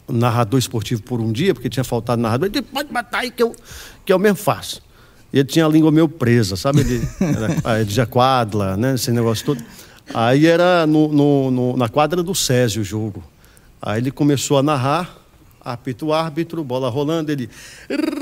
[0.08, 2.46] narrador esportivo por um dia, porque tinha faltado narrador.
[2.46, 3.54] Ele disse, pode matar aí que eu,
[4.04, 4.82] que eu mesmo faço.
[5.32, 6.80] E ele tinha a língua meio presa, sabe?
[6.80, 7.08] Ele,
[7.64, 8.94] era, ele já quadra, né?
[8.94, 9.62] Esse negócio todo.
[10.12, 13.22] Aí era no, no, no, na quadra do Césio o jogo.
[13.80, 15.16] Aí ele começou a narrar,
[15.64, 17.48] apita o árbitro, bola rolando, ele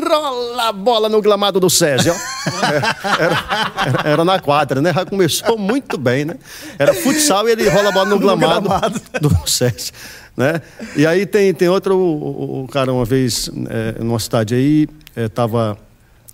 [0.07, 2.15] rola a bola no gramado do Césio.
[2.61, 3.47] Era,
[3.87, 4.93] era, era, na quadra, né?
[4.93, 6.37] Já começou muito bem, né?
[6.79, 9.93] Era futsal e ele rola a bola no gramado, do Césio.
[10.37, 10.61] Né?
[10.97, 15.77] E aí tem, tem outro, o, o cara uma vez, é, numa cidade aí, estava...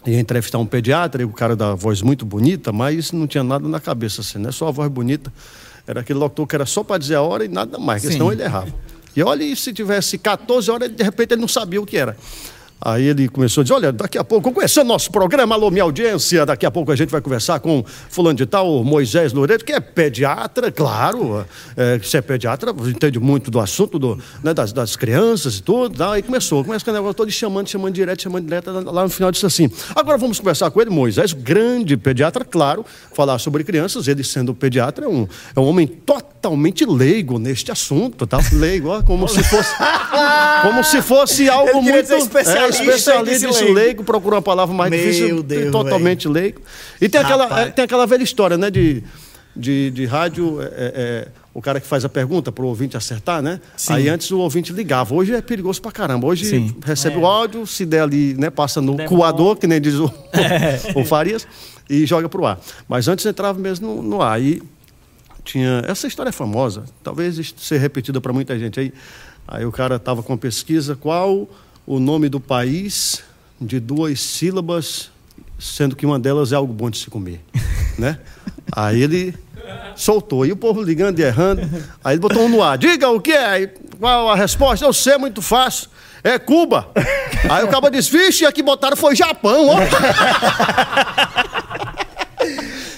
[0.06, 3.42] É, ia entrevistar um pediatra, e o cara da voz muito bonita, mas não tinha
[3.42, 5.32] nada na cabeça, assim, não é só a voz bonita.
[5.86, 8.32] Era aquele locutor que era só para dizer a hora e nada mais, porque senão
[8.32, 8.72] ele errava.
[9.16, 12.16] E olha, se tivesse 14 horas, de repente ele não sabia o que era.
[12.80, 16.44] Aí ele começou a dizer: Olha, daqui a pouco, conhecendo nosso programa, alô, minha audiência,
[16.44, 19.80] daqui a pouco a gente vai conversar com fulano de tal, Moisés Loureiro, que é
[19.80, 21.46] pediatra, claro.
[21.74, 26.04] É, se é pediatra, entende muito do assunto do, né, das, das, crianças e tudo.
[26.04, 28.70] Aí começou, começa com o negócio todo chamando, chamando direto, chamando direto.
[28.70, 32.84] Lá no final disse assim: Agora vamos conversar com ele, Moisés, grande pediatra, claro,
[33.14, 34.06] falar sobre crianças.
[34.06, 35.26] Ele sendo pediatra, é um,
[35.56, 35.86] é um homem
[36.46, 38.38] totalmente leigo neste assunto, tá?
[38.52, 39.74] Leigo, ó, como se fosse.
[40.62, 42.12] como se fosse algo muito.
[42.12, 46.32] Especial especialista em leigo, procura uma palavra mais Meu difícil, Deus, totalmente véio.
[46.32, 46.60] leigo.
[47.00, 49.02] E tem aquela, é, tem aquela velha história, né, de,
[49.54, 52.96] de, de rádio, é, é, é o cara que faz a pergunta para o ouvinte
[52.96, 53.60] acertar, né?
[53.76, 53.94] Sim.
[53.94, 55.14] Aí antes o ouvinte ligava.
[55.14, 56.26] Hoje é perigoso pra caramba.
[56.26, 56.76] Hoje Sim.
[56.84, 57.18] recebe é.
[57.18, 60.12] o áudio, se der ali, né, passa no coador, que nem diz o,
[60.94, 61.48] o Farias,
[61.88, 62.60] e joga pro ar.
[62.86, 64.40] Mas antes entrava mesmo no, no ar.
[64.40, 64.62] E
[65.46, 65.82] tinha.
[65.86, 68.92] Essa história é famosa, talvez seja repetida para muita gente aí.
[69.48, 71.48] Aí o cara estava com pesquisa, qual
[71.86, 73.22] o nome do país
[73.60, 75.10] de duas sílabas,
[75.58, 77.40] sendo que uma delas é algo bom de se comer,
[77.96, 78.18] né?
[78.72, 79.34] Aí ele
[79.94, 81.62] soltou, e o povo ligando e errando,
[82.04, 83.66] aí ele botou um no ar, diga o que é,
[83.98, 84.84] qual a resposta?
[84.84, 85.88] Eu sei, muito fácil,
[86.22, 86.88] é Cuba.
[87.48, 89.76] Aí o cabo disse, vixe, aqui botaram foi Japão, ó.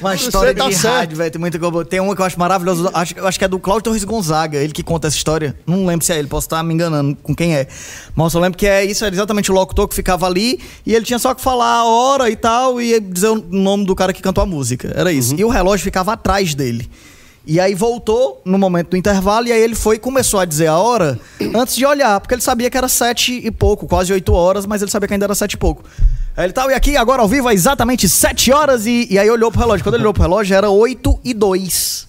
[0.01, 0.95] Uma história tá de certo.
[0.95, 1.31] rádio, velho.
[1.31, 2.91] Tem muita Tem uma que eu acho maravilhosa.
[2.95, 4.59] Acho, eu acho que é do Cláudio Torres Gonzaga.
[4.59, 5.57] Ele que conta essa história.
[5.67, 7.67] Não lembro se é ele, posso estar me enganando com quem é.
[8.15, 11.05] Mas eu lembro que é isso, era exatamente o locutor que ficava ali e ele
[11.05, 14.23] tinha só que falar a hora e tal e dizer o nome do cara que
[14.23, 14.93] cantou a música.
[14.95, 15.33] Era isso.
[15.33, 15.41] Uhum.
[15.41, 16.89] E o relógio ficava atrás dele.
[17.47, 20.67] E aí voltou no momento do intervalo e aí ele foi e começou a dizer
[20.67, 21.19] a hora
[21.55, 24.83] antes de olhar, porque ele sabia que era sete e pouco, quase oito horas, mas
[24.83, 25.83] ele sabia que ainda era sete e pouco.
[26.39, 29.51] Ele tal, e aqui agora ao vivo é exatamente sete horas e, e aí olhou
[29.51, 29.83] pro relógio.
[29.85, 32.07] Quando ele olhou pro relógio era oito e dois.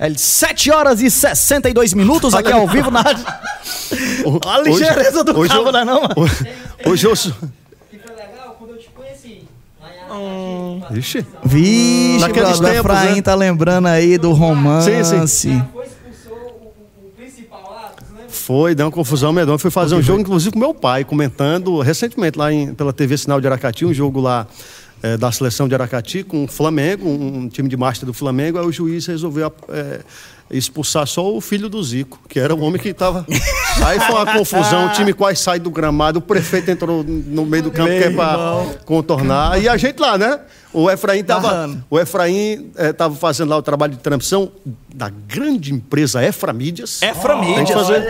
[0.00, 3.24] Ele, 7 horas e 62 minutos aqui ao vivo na rádio.
[4.44, 6.14] a ligeireza do hoje, cabo, não é não, mano?
[6.84, 7.14] Hoje eu,
[10.10, 10.82] Hum.
[10.90, 11.24] Vixe.
[11.42, 13.22] Vixe, Naqueles brother, tempos, Efraim né?
[13.22, 14.90] tá lembrando aí do romance.
[15.04, 15.64] Sim, sim.
[18.42, 19.56] Foi, deu uma confusão medonha.
[19.56, 23.40] Fui fazer um jogo, inclusive, com meu pai, comentando recentemente lá em, pela TV Sinal
[23.40, 24.48] de Aracati, um jogo lá
[25.00, 28.58] é, da seleção de Aracati com o Flamengo, um, time de master do Flamengo.
[28.58, 30.00] Aí o juiz resolveu é,
[30.52, 33.26] expulsar só o filho do Zico, que era o homem que estava.
[33.84, 37.64] Aí foi uma confusão, o time quase sai do gramado, o prefeito entrou no meio
[37.64, 39.60] do campo que é para contornar.
[39.60, 40.40] E a gente lá, né?
[40.72, 44.50] O Efraim tava, o Efraim estava eh, fazendo lá o trabalho de transmissão
[44.94, 47.02] da grande empresa Eframídias.
[47.02, 47.56] Eframídias.
[47.56, 48.08] Tem que fazer,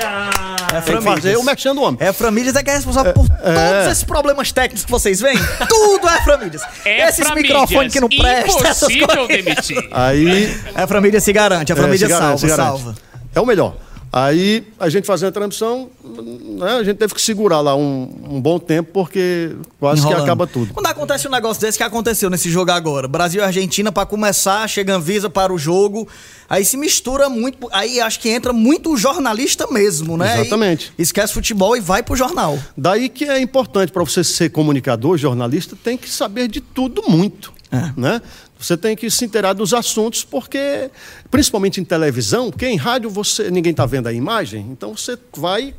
[0.76, 1.98] é tem que fazer o mexendo o homem.
[2.06, 5.38] Eframídias é que é responsável por é, todos esses problemas técnicos que vocês veem.
[5.68, 6.62] Tudo é Eframídias.
[6.84, 9.28] Esses microfones que não prestam, essas coisas.
[9.28, 9.88] demitir.
[9.92, 10.54] Aí...
[10.76, 12.94] Eframídias se garante, Eframídias é, salva, salva.
[13.34, 13.74] É o melhor.
[14.12, 18.40] Aí a gente fazendo a transmissão, né, a gente teve que segurar lá um, um
[18.42, 20.18] bom tempo, porque quase Enrolando.
[20.18, 20.74] que acaba tudo.
[20.74, 24.68] Quando acontece um negócio desse que aconteceu nesse jogo agora, Brasil e Argentina, para começar,
[24.68, 26.06] chega Anvisa para o jogo,
[26.46, 30.42] aí se mistura muito, aí acho que entra muito o jornalista mesmo, né?
[30.42, 30.92] Exatamente.
[30.98, 32.58] E esquece futebol e vai pro jornal.
[32.76, 37.50] Daí que é importante para você ser comunicador, jornalista, tem que saber de tudo muito.
[37.70, 37.90] É.
[37.96, 38.20] Né?
[38.62, 40.88] Você tem que se inteirar dos assuntos, porque,
[41.30, 45.74] principalmente em televisão, porque em rádio você ninguém está vendo a imagem, então você vai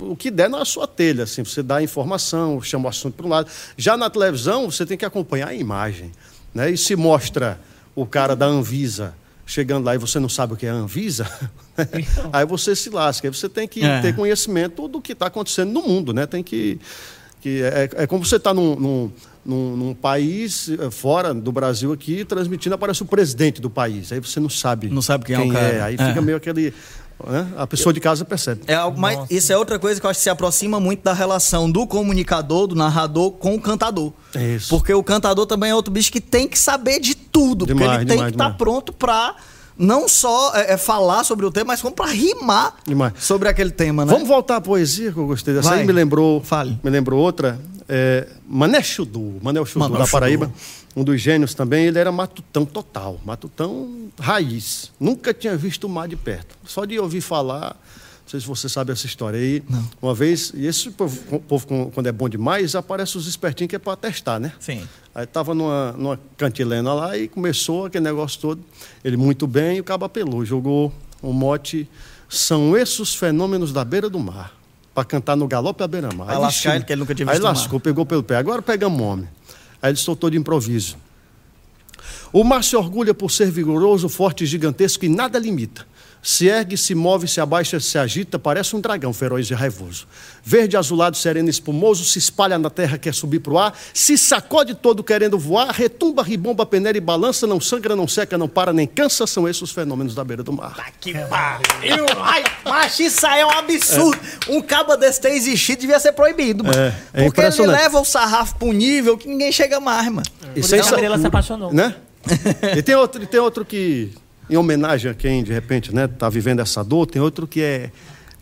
[0.00, 3.26] o que der na sua telha, assim, você dá a informação, chama o assunto para
[3.26, 3.50] um lado.
[3.76, 6.10] Já na televisão, você tem que acompanhar a imagem.
[6.54, 6.70] Né?
[6.70, 7.60] E se mostra
[7.94, 9.14] o cara da Anvisa
[9.44, 11.30] chegando lá e você não sabe o que é a Anvisa,
[12.32, 13.28] aí você se lasca.
[13.28, 14.00] Aí você tem que é.
[14.00, 16.14] ter conhecimento do que está acontecendo no mundo.
[16.14, 16.26] Né?
[16.26, 16.80] Tem que,
[17.42, 19.12] que é, é como você está num, num
[19.44, 24.12] num, num, país eh, fora do Brasil aqui, transmitindo, aparece o presidente do país.
[24.12, 25.66] Aí você não sabe, não sabe quem, quem é o cara.
[25.66, 25.82] É.
[25.82, 26.08] Aí é.
[26.08, 26.72] fica meio aquele.
[27.26, 27.46] Né?
[27.56, 28.62] A pessoa de casa percebe.
[28.66, 31.70] É mais, isso é outra coisa que eu acho que se aproxima muito da relação
[31.70, 34.12] do comunicador, do narrador com o cantador.
[34.34, 34.68] Isso.
[34.70, 37.66] Porque o cantador também é outro bicho que tem que saber de tudo.
[37.66, 39.36] Demais, porque ele tem demais, que estar tá pronto para
[39.76, 43.14] não só é, é, falar sobre o tema, mas como para rimar demais.
[43.18, 44.12] sobre aquele tema, né?
[44.12, 45.70] Vamos voltar à poesia, que eu gostei dessa.
[45.70, 45.80] Vai.
[45.80, 46.78] Aí me lembrou, Fale.
[46.82, 47.58] me lembrou outra
[47.94, 50.12] É, Mané Chudu, Manel Chudu, Manuel da Chudu.
[50.12, 50.50] Paraíba,
[50.96, 54.90] um dos gênios também, ele era matutão total, matutão raiz.
[54.98, 56.56] Nunca tinha visto o mar de perto.
[56.64, 59.62] Só de ouvir falar, não sei se você sabe essa história aí.
[60.00, 63.78] Uma vez, e esse povo, povo, quando é bom demais, aparece os espertinhos que é
[63.78, 64.54] para testar, né?
[64.58, 64.88] Sim.
[65.14, 68.64] Aí estava numa, numa cantilena lá e começou aquele negócio todo.
[69.04, 70.90] Ele muito bem e o cabo apelou, jogou
[71.22, 71.86] um mote.
[72.26, 74.61] São esses os fenômenos da beira do mar.
[74.94, 76.28] Para cantar no galope à beira-mar.
[76.30, 77.50] Aí lascar ele- que ele nunca tinha Aí visto mar.
[77.54, 78.36] lascou, pegou pelo pé.
[78.36, 79.28] Agora pegamos um homem.
[79.80, 80.96] Aí ele soltou de improviso.
[82.32, 85.86] O mar se orgulha por ser vigoroso, forte e gigantesco e nada limita.
[86.22, 90.06] Se ergue, se move, se abaixa, se agita, parece um dragão feroz e raivoso.
[90.44, 94.16] Verde, azulado, sereno e espumoso, se espalha na terra, quer subir para o ar, se
[94.16, 98.72] sacode todo querendo voar, retumba, ribomba, peneira e balança, não sangra, não seca, não para,
[98.72, 100.76] nem cansa, são esses os fenômenos da beira do mar.
[101.00, 102.06] Que pariu!
[102.20, 104.20] Ai, macho, isso aí é um absurdo.
[104.48, 106.78] Um cabo desse ter existido devia ser proibido, mano.
[106.78, 110.26] É, é Porque ele leva o sarrafo pra um nível que ninguém chega mais, mano.
[110.40, 111.72] Por Isso aí isso a Mirella se apaixonou.
[111.72, 111.94] né?
[112.76, 114.12] e tem outro, e tem outro que,
[114.52, 117.90] em homenagem a quem de repente né, está vivendo essa dor, tem outro que é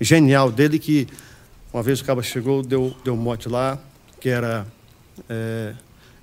[0.01, 1.07] genial dele, que
[1.73, 3.79] uma vez o cara chegou, deu, deu um mote lá,
[4.21, 4.67] que era
[5.29, 5.73] é,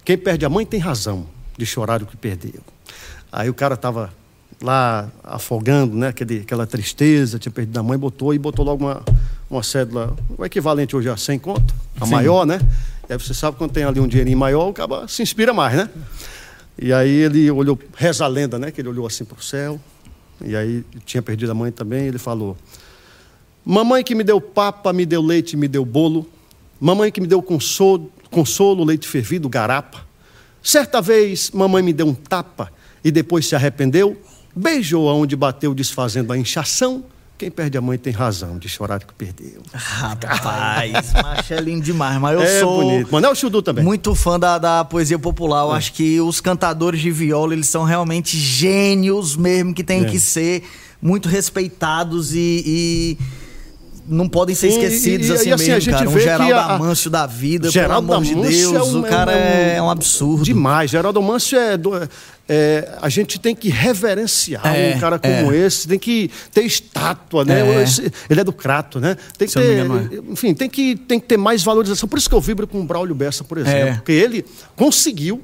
[0.04, 1.26] quem perde a mãe tem razão
[1.58, 2.62] de chorar o que perdeu.
[3.32, 4.14] Aí o cara estava
[4.62, 9.04] lá afogando, né, aquele, aquela tristeza, tinha perdido a mãe, botou e botou logo uma,
[9.50, 12.60] uma cédula, o equivalente hoje a 100 conto, a maior, né?
[13.08, 15.78] E aí você sabe quando tem ali um dinheirinho maior, o cara se inspira mais,
[15.78, 15.90] né?
[16.80, 18.72] E aí ele olhou, reza a lenda, né?
[18.72, 19.80] Que ele olhou assim para o céu.
[20.44, 22.06] E aí tinha perdido a mãe também.
[22.06, 22.56] Ele falou:
[23.66, 26.28] Mamãe que me deu papa, me deu leite, me deu bolo.
[26.80, 30.06] Mamãe que me deu consolo, consolo leite fervido, garapa.
[30.62, 32.72] Certa vez, mamãe me deu um tapa
[33.04, 34.22] e depois se arrependeu.
[34.56, 37.04] Beijou aonde bateu, desfazendo a inchação.
[37.38, 39.62] Quem perde a mãe tem razão de chorar que perdeu.
[39.72, 42.20] Rapaz, macho é lindo demais.
[42.20, 43.12] Mas eu é sou bonito.
[43.12, 43.84] Manel Chudu também.
[43.84, 45.62] muito fã da, da poesia popular.
[45.62, 45.66] É.
[45.68, 50.06] Eu acho que os cantadores de viola, eles são realmente gênios mesmo, que têm É.
[50.06, 50.64] que ser
[51.02, 52.64] muito respeitados e...
[52.66, 53.18] e
[54.10, 56.10] Não podem ser esquecidos e- e- assim e assim, a mesmo, gente cara.
[56.10, 59.32] Um Geraldo a- Amâncio da vida, Geraldo pelo amor de Deus, é um- o cara
[59.34, 60.44] é é um- um absurdo.
[60.46, 60.90] Demais.
[60.90, 61.94] Geraldo Amâncio é, do-
[62.48, 67.44] é, A gente tem que reverenciar É, um cara como esse, tem que ter estátua,
[67.44, 67.60] né?
[67.80, 67.84] É.
[67.84, 69.18] Esse- Ele é do Crato, né?
[69.38, 69.86] Tem que Se ter.
[70.32, 72.08] Enfim, tem que, tem que ter mais valorização.
[72.08, 73.90] Por isso que eu vibro com o Braulio Bessa, por exemplo.
[73.90, 73.94] É.
[73.96, 74.46] Porque ele
[74.78, 75.42] conseguiu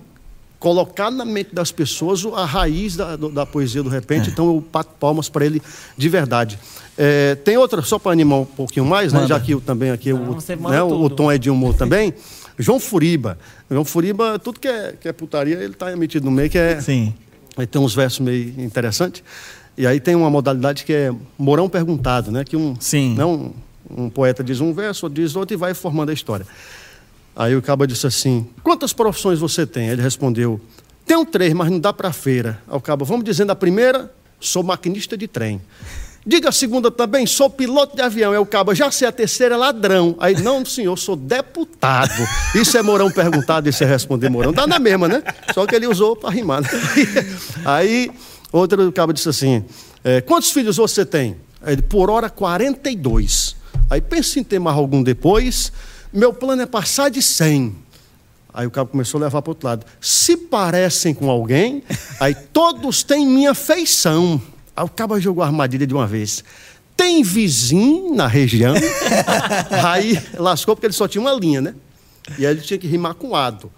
[0.64, 4.32] colocar na mente das pessoas o- a raiz da, da poesia do repente, É.
[4.32, 5.62] então eu bato palmas para ele
[5.98, 6.58] de verdade.
[6.98, 9.28] É, tem outra, só para animar um pouquinho mais, né?
[9.28, 11.16] Já que eu também aqui Não, o, né, o tudo.
[11.18, 12.14] tom é de humor também.
[12.58, 13.38] João Furiba.
[13.70, 16.80] João Furiba, tudo que é, que é putaria, ele está metido no meio, que é.
[16.80, 17.14] Sim.
[17.58, 19.22] Aí tem uns versos meio interessantes.
[19.78, 22.46] E aí tem uma modalidade que é Morão perguntado, né?
[22.46, 23.16] Que um, Sim.
[23.16, 23.52] né, um,
[23.98, 26.46] um poeta diz um verso, diz outro e vai formando a história.
[27.36, 29.90] Aí o cabo disse assim: Quantas profissões você tem?
[29.90, 30.60] Ele respondeu:
[31.06, 32.62] Tenho três, mas não dá para feira.
[32.68, 35.62] Aí o cabo, vamos dizendo a primeira: Sou maquinista de trem.
[36.26, 38.32] Diga a segunda também, sou piloto de avião.
[38.32, 40.16] Aí o cabo, já sei a terceira, é ladrão.
[40.20, 42.26] Aí, não, senhor, sou deputado.
[42.56, 44.54] Isso é Mourão perguntado, isso é responder Mourão.
[44.54, 45.22] Dá na mesma, né?
[45.54, 46.62] Só que ele usou para rimar.
[46.62, 46.70] Né?
[47.66, 48.10] Aí,
[48.54, 49.66] outro cabo disse assim:
[50.02, 51.36] é, quantos filhos você tem?
[51.62, 53.56] Aí por hora, 42.
[53.90, 55.72] Aí pensa em ter mais algum depois.
[56.14, 57.76] Meu plano é passar de 100.
[58.54, 59.86] Aí o cabo começou a levar para outro lado.
[60.00, 61.82] Se parecem com alguém,
[62.20, 64.40] aí todos têm minha feição.
[64.76, 66.44] Aí o cabo jogou a armadilha de uma vez.
[66.96, 68.76] Tem vizinho na região?
[69.84, 71.74] aí lascou porque ele só tinha uma linha, né?
[72.38, 73.72] E aí ele tinha que rimar com ado.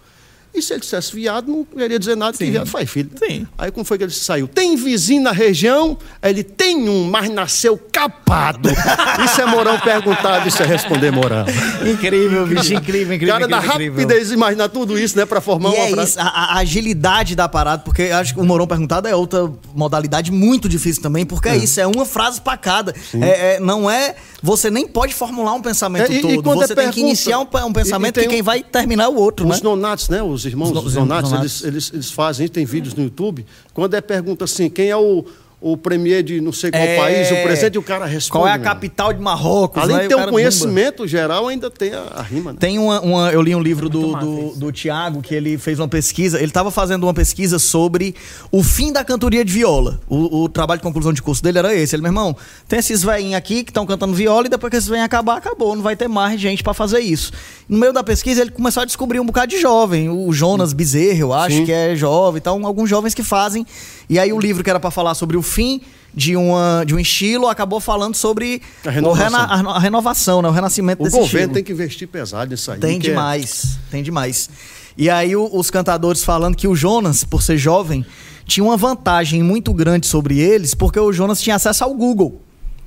[0.56, 2.50] E se ele dissesse viado, não queria dizer nada, que Sim.
[2.50, 3.10] viado faz filho.
[3.18, 3.46] Sim.
[3.58, 4.48] Aí como foi que ele saiu?
[4.48, 5.98] Tem vizinho na região?
[6.22, 8.70] Aí ele tem um, mas nasceu capado.
[9.24, 11.44] Isso é Mourão perguntado, isso é responder Mourão.
[11.84, 13.34] Incrível, bicho, incrível, incrível.
[13.34, 14.02] Cara, da incrível, incrível.
[14.02, 16.10] rapidez de imaginar tudo isso, né, para formar E uma é frase.
[16.10, 20.30] isso, a, a agilidade da parada, porque acho que o Morão perguntado é outra modalidade
[20.32, 22.94] muito difícil também, porque é, isso, é uma frase pra cada.
[23.20, 24.14] É, é- não é.
[24.42, 26.42] Você nem pode formular um pensamento É, e- e todo.
[26.42, 28.42] quando você é tem que pergunta- iniciar um, um pensamento e- e tem que quem
[28.42, 29.60] um- vai terminar é o outro, Os né?
[29.64, 30.22] nonatos, né?
[30.22, 33.44] Os irmãos Os os nonatos, eles, eles, eles fazem tem vídeos no YouTube.
[33.74, 35.24] Quando é pergunta assim, quem é o,
[35.72, 36.96] o premier de não sei qual É.
[36.96, 38.42] país, o presidente, e o cara responde.
[38.44, 39.82] Qual é a capital de Marrocos?
[39.82, 40.02] Além né?
[40.04, 42.58] de ter um conhecimento geral, ainda tem a, a rima, né?
[42.60, 44.58] Tem uma, uma- Eu li um livro do, massa do, isso.
[44.60, 46.38] do Tiago, que ele fez uma pesquisa.
[46.38, 48.14] Ele estava fazendo uma pesquisa sobre
[48.50, 50.00] o fim da cantoria de viola.
[50.08, 51.94] O, o trabalho de conclusão de curso dele era esse.
[51.96, 52.36] Ele, meu irmão,
[52.68, 55.74] tem esses velhinhos aqui que estão cantando viola e depois que esses velhinhos acabar, acabou.
[55.74, 57.32] Não vai ter mais gente para fazer isso.
[57.68, 60.08] No meio da pesquisa, ele começou a descobrir um bocado de jovem.
[60.08, 61.64] O Jonas Bezerra, eu acho Sim.
[61.64, 62.38] que é jovem.
[62.38, 63.66] Então, alguns jovens que fazem.
[64.08, 65.80] E aí, o livro que era para falar sobre o fim
[66.14, 69.26] de, uma, de um estilo, acabou falando sobre A renovação.
[69.26, 70.48] o rena- a, renovação, né?
[70.48, 71.54] o renascimento O desse governo estilo.
[71.54, 72.78] tem que investir pesado nisso aí.
[72.78, 74.48] Tem é- demais, tem demais.
[74.96, 78.04] E aí o- os cantadores falando que o Jonas, por ser jovem,
[78.46, 82.40] tinha uma vantagem muito grande sobre eles, porque o Jonas tinha acesso ao Google.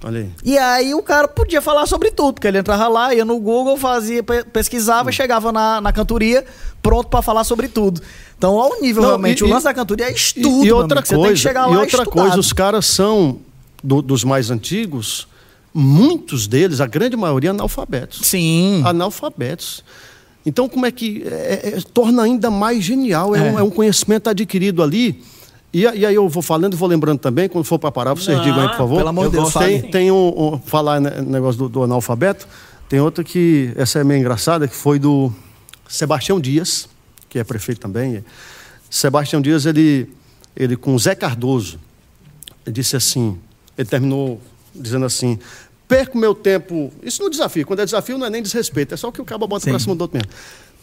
[0.03, 0.29] Olha aí.
[0.45, 3.75] E aí o cara podia falar sobre tudo, porque ele entrava lá, ia no Google,
[3.77, 6.45] fazia, pe- pesquisava, e chegava na, na cantoria
[6.81, 8.01] pronto pra falar sobre tudo.
[8.37, 10.67] Então, ao nível Não, realmente, e- o e- lance da cantoria é E, estudo, e
[10.67, 11.07] meu outra amigo.
[11.15, 12.09] Coisa, tem que chegar lá e outra estudado.
[12.11, 13.39] coisa, os caras são
[13.83, 15.27] do- dos mais antigos,
[15.73, 18.21] muitos deles, a grande maioria, analfabetos.
[18.25, 18.81] Sim.
[18.85, 19.83] Analfabetos.
[20.45, 23.35] Então, como é que é- é- torna ainda mais genial?
[23.35, 23.51] É, É.
[23.51, 25.21] Um, é um conhecimento adquirido ali.
[25.71, 28.35] E, e aí eu vou falando e vou lembrando também, quando for para parar, vocês
[28.37, 28.97] Não, digam aí, por favor.
[28.97, 32.47] pelo amor de Eu Deus, Tem, tem um, um- falar né, negócio do, do analfabeto.
[32.87, 35.31] Tem outra que, essa é meio engraçada, que foi do
[35.87, 36.89] Sebastião Dias,
[37.29, 38.23] que é prefeito também.
[38.89, 40.11] Sebastião Dias, ele,
[40.57, 41.79] ele com Zé Cardoso,
[42.65, 43.37] ele disse assim,
[43.77, 44.41] ele terminou
[44.73, 45.37] dizendo assim,
[45.87, 49.11] perco meu tempo, isso no desafio, quando é desafio não é nem desrespeito, é só
[49.11, 49.69] que o cabo bota Sim.
[49.71, 50.31] para cima do outro mesmo.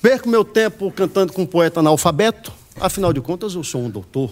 [0.00, 4.30] Perco meu tempo cantando com um poeta analfabeto, afinal de contas eu sou um doutor,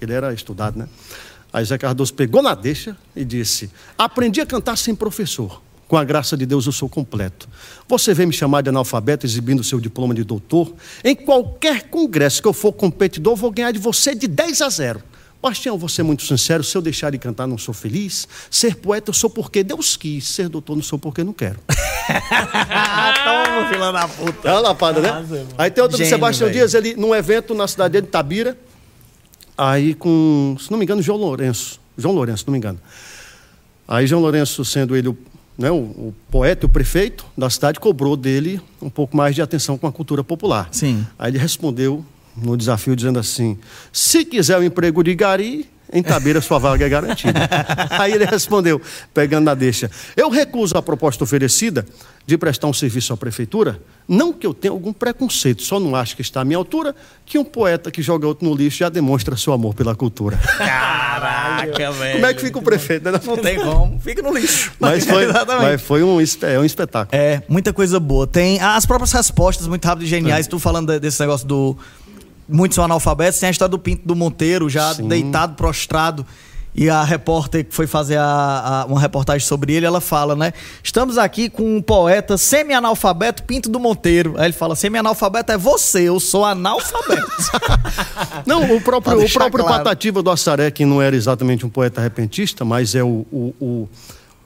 [0.00, 0.88] ele era estudado, né?
[1.52, 5.60] Aí Zé Cardoso pegou na deixa e disse: Aprendi a cantar sem professor.
[5.88, 7.48] Com a graça de Deus eu sou completo.
[7.88, 10.72] Você vem me chamar de analfabeto exibindo seu diploma de doutor?
[11.02, 15.02] Em qualquer congresso que eu for competidor, vou ganhar de você de 10 a 0.
[15.42, 18.28] Bastião, vou ser muito sincero, se eu deixar de cantar não sou feliz.
[18.50, 20.28] Ser poeta eu sou porque Deus quis.
[20.28, 21.58] Ser doutor não sou porque não quero.
[21.66, 24.48] Toma, filha da puta.
[24.48, 25.46] É uma lapada, né?
[25.56, 26.60] Aí tem outro do Gênio, Sebastião velho.
[26.60, 28.56] Dias, ele num evento na cidade dele, Tabira,
[29.60, 31.78] aí com, se não me engano, João Lourenço.
[31.98, 32.80] João Lourenço, se não me engano.
[33.86, 35.18] Aí João Lourenço, sendo ele o,
[35.58, 39.42] né, o, o poeta e o prefeito da cidade, cobrou dele um pouco mais de
[39.42, 40.68] atenção com a cultura popular.
[40.72, 41.06] Sim.
[41.18, 42.02] Aí ele respondeu
[42.34, 43.58] no desafio dizendo assim:
[43.92, 47.48] se quiser o emprego de gari, em Tabira sua vaga é garantida.
[47.90, 48.80] Aí ele respondeu,
[49.12, 51.86] pegando na deixa: eu recuso a proposta oferecida
[52.26, 56.14] de prestar um serviço à prefeitura, não que eu tenha algum preconceito, só não acho
[56.14, 56.94] que está à minha altura
[57.26, 60.38] que um poeta que joga outro no lixo já demonstra seu amor pela cultura.
[60.58, 62.12] Caraca, velho.
[62.14, 63.10] Como é que fica o prefeito?
[63.10, 63.20] Né?
[63.24, 63.98] Não tem como.
[64.00, 64.72] Fica no lixo.
[64.78, 65.26] Mas foi,
[65.60, 67.20] mas foi um, é um espetáculo.
[67.20, 68.26] É, muita coisa boa.
[68.26, 70.46] Tem as próprias respostas muito rápidas e geniais.
[70.46, 71.76] Tu falando de- desse negócio do.
[72.50, 73.38] Muitos são analfabetos.
[73.40, 75.08] Tem a história do Pinto do Monteiro, já Sim.
[75.08, 76.26] deitado, prostrado.
[76.72, 80.52] E a repórter que foi fazer a- a- uma reportagem sobre ele, ela fala, né?
[80.84, 84.34] Estamos aqui com um poeta semi-analfabeto, Pinto do Monteiro.
[84.38, 87.26] Aí ele fala: semi-analfabeto é você, eu sou analfabeto.
[88.46, 89.82] Não, o próprio, o próprio claro.
[89.82, 93.88] Patativa do Assaré, que não era exatamente um poeta repentista, mas é o, o, o,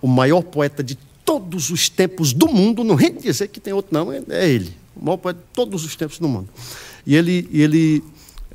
[0.00, 3.92] o maior poeta de todos os tempos do mundo, não rende dizer que tem outro,
[3.92, 4.74] não, é, é ele.
[4.96, 6.48] O maior poeta de todos os tempos do mundo.
[7.06, 8.02] E ele, ele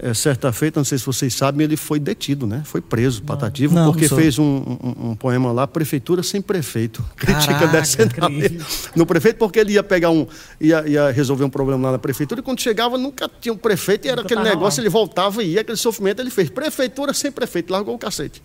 [0.01, 2.61] é, certa feita, não sei se vocês sabem, ele foi detido, né?
[2.65, 7.03] Foi preso, Patativa, Não, porque não fez um, um- um poema lá, Prefeitura sem prefeito.
[7.17, 8.65] Crítica Caraca, descendo incrível.
[8.95, 10.25] no prefeito, porque ele ia pegar um.
[10.59, 14.05] Ia, ia resolver um problema lá na prefeitura, e quando chegava, nunca tinha um prefeito,
[14.05, 14.83] e era Nunca aquele negócio, lá.
[14.83, 16.49] ele voltava e ia, aquele sofrimento ele fez.
[16.49, 18.41] Prefeitura sem prefeito, largou o cacete.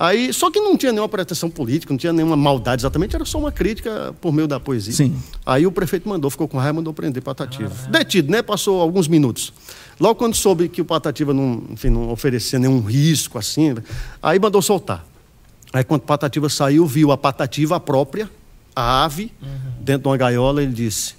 [0.00, 3.36] Aí, só que não tinha nenhuma pretensão política, não tinha nenhuma maldade exatamente, era só
[3.36, 4.92] uma crítica por meio da poesia.
[4.92, 5.20] Sim.
[5.44, 7.74] Aí o prefeito mandou, ficou com raiva, mandou prender Patativa.
[7.90, 8.40] Detido, né?
[8.40, 9.52] Passou alguns minutos.
[9.98, 13.74] Logo quando soube que o Patativa não, enfim, não oferecia nenhum risco assim,
[14.22, 15.04] aí mandou soltar.
[15.72, 18.30] Aí quando Patativa saiu, viu a Patativa própria,
[18.76, 19.32] a ave,
[19.80, 21.16] dentro de uma gaiola, ele disse: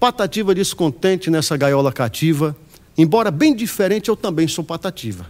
[0.00, 2.56] Patativa descontente nessa gaiola cativa,
[2.98, 5.26] embora bem diferente, eu também sou Patativa.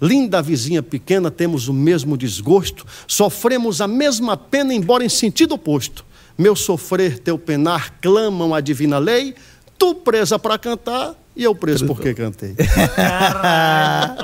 [0.00, 6.04] Linda vizinha pequena, temos o mesmo desgosto, sofremos a mesma pena, embora em sentido oposto.
[6.38, 9.34] Meu sofrer, teu penar, clamam a divina lei,
[9.78, 12.54] tu presa para cantar e eu preso porque cantei.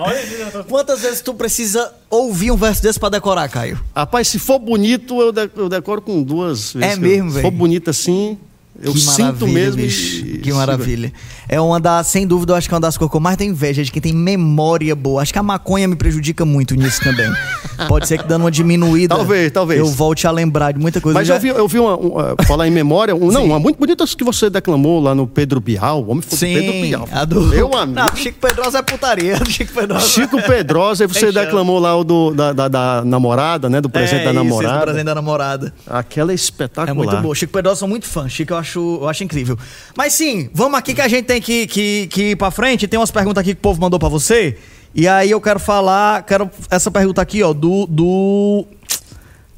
[0.01, 3.81] Olha esse- Quantas vezes tu precisa ouvir um verso desse pra decorar, Caio?
[3.94, 6.89] Rapaz, se for bonito, eu de- eu decoro com duas vezes.
[6.97, 7.43] É que eu- mesmo, Se velho?
[7.43, 8.39] for bonito assim,
[8.81, 9.82] eu que sinto mesmo.
[9.82, 10.24] bicho.
[10.43, 11.12] Que maravilha.
[11.49, 13.36] É uma das, sem dúvida, eu acho que é uma das coisas que eu mais
[13.36, 15.20] tenho inveja de quem tem memória boa.
[15.23, 17.31] Acho que a maconha me prejudica muito nisso também.
[17.89, 19.15] Pode ser que dando uma diminuída.
[19.15, 19.81] Talvez, talvez.
[19.81, 21.19] Eu volte a lembrar de muita coisa.
[21.19, 23.59] Mas já- eu vi, eu vi uma, um, uh, falar em memória, um, não, uma
[23.59, 26.03] muito bonita que você declamou lá no Pedro Bial.
[26.05, 27.09] O homem foi Sim, Pedro Bial.
[27.12, 27.40] a do...
[27.43, 27.99] Meu amigo.
[28.01, 29.36] Não, Chico Pedrosa é putaria.
[29.49, 30.07] Chico Pedrosa.
[30.07, 33.81] Chico Pedrosa, e você declamou lá o do, da, da- da namorada, né?
[33.81, 34.74] Do presente é, da namorada.
[34.74, 35.74] Isso, do presente da namorada.
[35.86, 36.89] Aquela é espetacular.
[36.90, 37.35] É muito boa.
[37.35, 38.28] Chico Pedrosa sou muito fã.
[38.28, 39.59] Chico eu acho, eu acho incrível.
[39.97, 42.89] Mas sim, vamos aqui que a gente tem que, que, que ir pra frente.
[42.89, 44.57] Tem umas perguntas aqui que o povo mandou pra você.
[44.94, 46.23] E aí eu quero falar.
[46.24, 47.86] Quero essa pergunta aqui, ó, do.
[47.86, 48.66] do...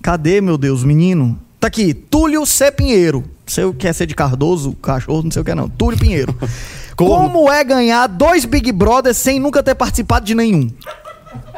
[0.03, 1.39] Cadê, meu Deus, menino?
[1.59, 2.71] Tá aqui, Túlio C.
[2.71, 3.25] Pinheiro.
[3.47, 5.69] Sei o que é ser de Cardoso, cachorro, não sei o que é não.
[5.69, 6.37] Túlio Pinheiro.
[6.97, 10.71] Como é ganhar dois Big Brothers sem nunca ter participado de nenhum?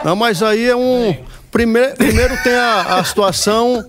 [0.05, 1.17] Não, mas aí é um.
[1.51, 3.85] Primeiro, primeiro tem a, a situação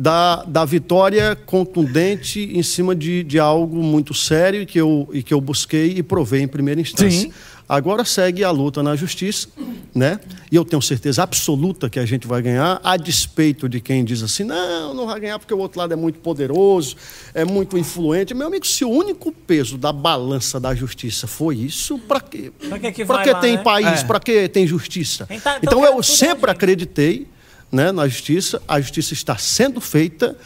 [0.00, 5.22] da, da vitória contundente em cima de, de algo muito sério e que, eu, e
[5.22, 7.10] que eu busquei e provei em primeira instância.
[7.10, 7.32] Sim.
[7.68, 9.46] Agora segue a luta na justiça,
[9.94, 10.18] né?
[10.50, 14.22] E eu tenho certeza absoluta que a gente vai ganhar, a despeito de quem diz
[14.22, 16.96] assim: não, não vai ganhar porque o outro lado é muito poderoso,
[17.34, 18.32] é muito influente.
[18.34, 22.50] Meu amigo, se o único peso da balança da justiça foi isso, para quê?
[22.68, 23.62] Pra que que Pra que lá, tem né?
[23.62, 24.00] país?
[24.00, 24.04] É.
[24.04, 25.26] Para que tem justiça?
[25.30, 27.28] Então- então Então eu sempre acreditei
[27.70, 30.36] né, na justiça, a justiça está sendo feita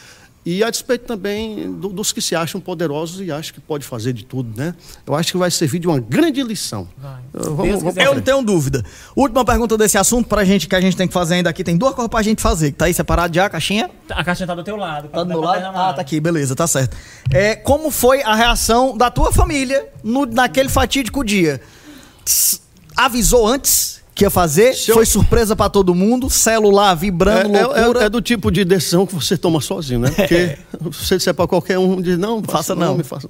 [0.47, 4.13] e a despeito também do- dos que se acham poderosos e acham que pode fazer
[4.13, 4.75] de tudo, né?
[5.07, 6.87] Eu acho que vai servir de uma grande lição.
[6.99, 7.23] Vai.
[7.43, 8.85] Se Vamos, vamos Eu não tenho dúvida.
[9.17, 11.65] Última pergunta desse assunto pra gente que a gente tem que fazer ainda aqui.
[11.65, 12.73] Tem duas coisas pra gente fazer.
[12.73, 13.89] que Tá aí separado já a caixinha?
[14.11, 15.09] A caixinha tá do teu lado.
[15.09, 15.65] Tá do meu lado?
[15.75, 16.95] Ah, tá aqui, beleza, tá certo.
[17.33, 21.59] É, como foi a reação da tua família no, naquele fatídico dia?
[22.23, 22.61] Tss,
[22.95, 24.75] avisou antes que ia fazer?
[24.75, 26.31] Se eu- Foi surpresa pra todo mundo?
[26.31, 28.01] Celular vibrando, É, é- loucura?
[28.03, 30.11] é- é do tipo de decisão que você toma sozinho, né?
[30.11, 30.57] Porque
[30.93, 32.97] se você disser para qualquer um, diz, não, Faça não.
[32.97, 33.29] me faça.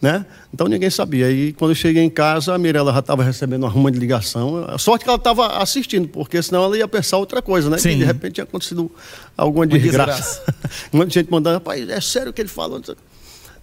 [0.00, 0.24] Né?
[0.52, 1.30] Então ninguém sabia.
[1.30, 4.64] E quando eu cheguei em casa, a Mirella já estava recebendo uma ruma de ligação.
[4.68, 7.78] A sorte que ela estava assistindo, porque senão ela ia pensar outra coisa, né?
[7.78, 7.90] Sim.
[7.90, 8.90] Que de repente tinha acontecido
[9.36, 10.42] alguma desgraça.
[10.92, 12.80] um monte de gente mandando, rapaz, é sério o que ele falou?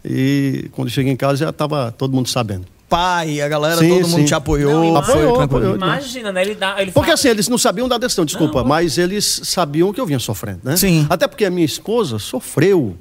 [0.06, 2.66] E quando eu cheguei em casa, já estava todo mundo sabendo.
[2.90, 4.26] Pai, a galera, Sim, todo mundo sim.
[4.26, 4.92] te apoiou.
[4.94, 5.58] Não, foi apoiou, tranquilo.
[5.58, 5.76] apoiou.
[5.76, 6.42] Imagina, né?
[6.42, 6.82] Ele dá.
[6.82, 10.06] Ele Porque fala- assim, eles não sabiam da decisão, desculpa, mas eles sabiam que eu
[10.08, 10.76] vinha sofrendo, né?
[10.76, 11.06] Sim.
[11.10, 12.98] Até porque a minha esposa sofreu.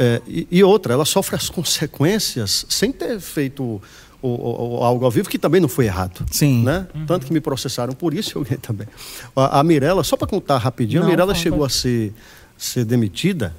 [0.00, 3.80] é, e, e outra, ela sofre as consequências sem ter feito o-
[4.22, 6.24] o- o- algo ao vivo, que também não foi errado.
[6.30, 6.62] Sim.
[6.62, 6.86] Né?
[7.06, 8.86] Tanto que me processaram por isso, eu ganhei também.
[9.34, 12.12] A, a Mirella, só para contar rapidinho, Não, a Mirella chegou a ser,
[12.56, 13.54] ser demitida.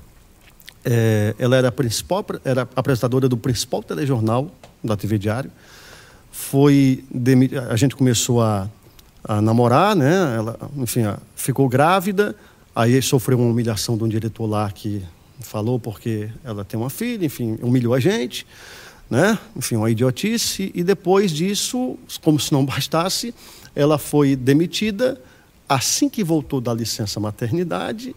[0.86, 4.52] É, ela era a principal, era apresentadora do principal telejornal
[4.84, 5.52] da TV Diário
[6.40, 7.04] foi
[7.70, 8.70] a gente começou a,
[9.24, 10.36] a namorar, né?
[10.38, 11.02] Ela, enfim,
[11.36, 12.36] ficou grávida,
[12.74, 15.04] aí sofreu uma humilhação de um diretor lá que
[15.42, 18.48] falou porque ela tem uma filha, enfim, humilhou a gente,
[19.10, 19.38] né?
[19.56, 23.34] Enfim, uma idiotice e depois disso, como se não bastasse,
[23.76, 25.22] ela foi demitida
[25.68, 28.16] assim que voltou da licença maternidade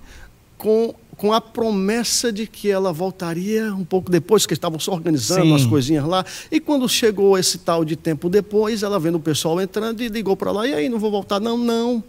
[0.57, 5.47] com, com a promessa de que ela voltaria um pouco depois, que estavam só organizando
[5.47, 5.55] Sim.
[5.55, 6.25] as coisinhas lá.
[6.51, 10.37] E quando chegou esse tal de tempo depois, ela vendo o pessoal entrando e ligou
[10.37, 11.41] para lá, e aí, não vou voltar?
[11.41, 12.03] Não, não.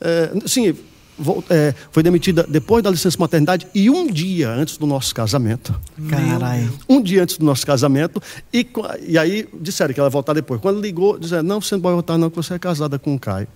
[0.00, 0.74] É, sim,
[1.50, 5.78] é, foi demitida depois da licença maternidade e um dia antes do nosso casamento.
[6.08, 6.72] Caralho.
[6.88, 8.22] Um dia antes do nosso casamento.
[8.52, 8.66] E,
[9.06, 10.60] e aí disseram que ela ia voltar depois.
[10.60, 13.18] Quando ligou, disseram, não, você não pode voltar não, que você é casada com o
[13.18, 13.48] Caio.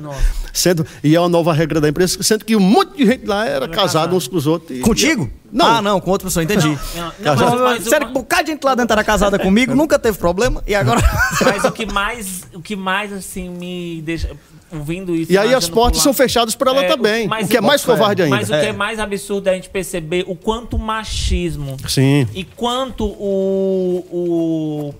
[0.00, 0.20] Nossa.
[0.52, 3.46] Sendo, e é uma nova regra da empresa, sendo que um monte de gente lá
[3.46, 4.78] era casado uns com os outros.
[4.78, 5.30] e- Contigo?
[5.52, 5.66] Não.
[5.66, 6.66] Ah, não, com outra pessoa, entendi.
[6.68, 7.50] Não, não, Casado.
[7.52, 10.18] mas, mas, Sério que um bocado de gente lá dentro era casada comigo, nunca teve
[10.18, 11.00] problema, e agora...
[11.44, 14.30] mas o que mais, o que mais assim me deixa
[14.72, 15.30] ouvindo isso.
[15.32, 17.28] E aí as portas por são fechadas para ela É, também.
[17.28, 18.34] mas o que é mais covarde ainda.
[18.36, 18.66] Mas o que É.
[18.66, 22.26] é mais absurdo é a gente perceber o quanto o machismo Sim.
[22.34, 24.94] e quanto o, o,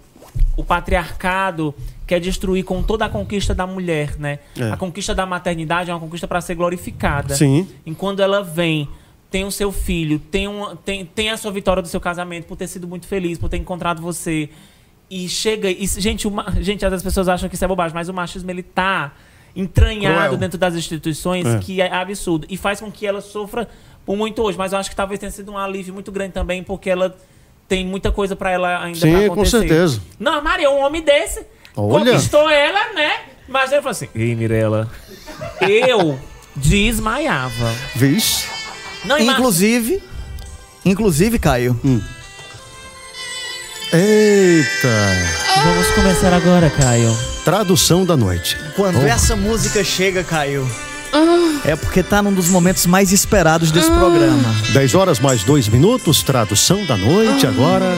[0.56, 1.74] o patriarcado
[2.06, 4.38] quer destruir com toda a conquista da mulher, né?
[4.58, 4.70] É.
[4.70, 7.34] A conquista da maternidade é uma conquista para ser glorificada.
[7.34, 7.66] Sim.
[7.84, 8.88] Enquanto ela vem,
[9.30, 12.56] tem o seu filho, tem, uma, tem, tem a sua vitória do seu casamento, por
[12.56, 14.48] ter sido muito feliz, por ter encontrado você.
[15.10, 15.68] E chega.
[15.70, 18.62] E, gente, uma, gente, as pessoas acham que isso é bobagem, mas o machismo ele
[18.62, 19.12] tá
[19.54, 20.36] entranhado Cruel.
[20.36, 21.58] dentro das instituições É.
[21.58, 22.46] que é absurdo.
[22.50, 23.68] E faz com que ela sofra
[24.04, 24.56] por muito hoje.
[24.58, 27.16] Mas eu acho que talvez tenha sido um alívio muito grande também, porque ela
[27.68, 29.58] tem muita coisa para ela ainda Sim, pra com acontecer.
[29.60, 30.00] certeza.
[30.20, 31.44] Não, Maria, um homem desse
[31.76, 32.12] Olha.
[32.12, 33.20] conquistou ela, né?
[33.46, 34.90] Mas ele falou assim: Ei, Mirella,
[35.60, 36.18] eu
[36.56, 37.72] desmaiava.
[37.94, 38.46] Vixe.
[39.04, 40.02] Não, Inclusive,
[40.84, 41.78] inclusive, Caio,
[43.92, 44.88] Eita.
[45.62, 47.16] Vamos começar agora, Caio.
[47.44, 48.58] Tradução da noite.
[48.74, 50.68] quando essa música chega, Caio,
[51.64, 54.54] é porque tá num dos momentos mais esperados desse programa.
[54.72, 57.96] 10 horas mais 2 minutos, tradução da noite agora.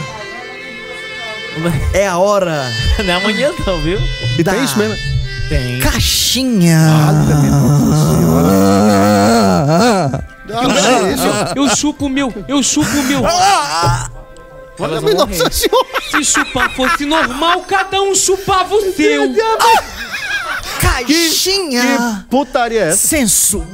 [1.92, 2.64] É a hora
[3.04, 3.98] Não é amanhã, não, viu?
[4.38, 4.96] E Da- tem isso mesmo.
[5.48, 5.80] Tem.
[5.80, 6.78] caixinha.
[10.50, 11.24] Ah, isso.
[11.56, 13.22] Eu chupo o meu, eu chupo o meu.
[13.22, 14.18] Olha,
[14.78, 15.86] Elas vão nossa senhora.
[16.10, 19.34] Se chupar fosse normal, cada um chupava o seu.
[20.80, 21.82] Caixinha.
[21.82, 23.06] Que putaria é essa?
[23.08, 23.64] Senso.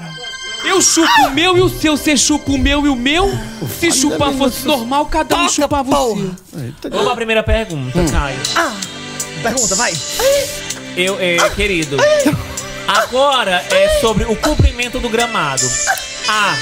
[0.65, 3.31] Eu chupo o meu e o seu, você chupa o meu e o meu.
[3.79, 6.35] Se chupar fosse normal, cada um chupava o seu.
[6.91, 8.39] Vamos à primeira pergunta, Caio.
[9.43, 9.93] Pergunta, vai.
[10.97, 11.97] Eu, é, querido,
[12.89, 15.69] agora é sobre o comprimento do gramado.
[16.29, 16.55] A.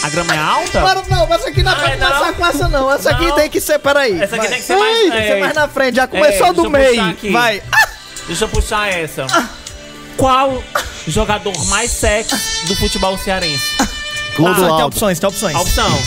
[0.00, 0.80] A grama é alta?
[0.80, 1.78] Para, não, mas essa aqui não é Ah,
[2.20, 2.92] pra é, com essa, não.
[2.92, 3.34] Essa aqui Não.
[3.34, 4.20] tem que ser, peraí.
[4.20, 4.48] Essa aqui vai.
[4.48, 4.96] tem que ser mais.
[4.96, 5.96] Tem que ser é, mais na frente.
[5.96, 7.16] Já começou É, do meio.
[7.32, 7.60] Vai.
[8.28, 9.26] Deixa eu puxar essa.
[10.18, 10.62] Qual.
[11.06, 12.36] jogador mais sexy
[12.66, 13.64] do futebol cearense?
[14.36, 14.74] Clodoaldo.
[14.74, 15.54] Ah, tem opções, tem opções.
[15.56, 16.02] A opção: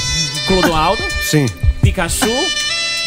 [0.48, 1.48] Clodoaldo, Sim.
[1.82, 2.30] Pikachu,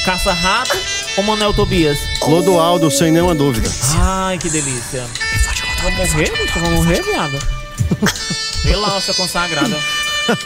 [0.05, 0.77] Caça-Rato
[1.17, 1.99] ou Manuel Tobias?
[2.21, 3.71] Clodoaldo, sem nenhuma dúvida.
[4.01, 5.07] Ai, que delícia.
[5.83, 6.59] Vou morrer, bicho?
[6.59, 7.39] Vou morrer, viado?
[8.65, 9.77] Relaxa, consagrada.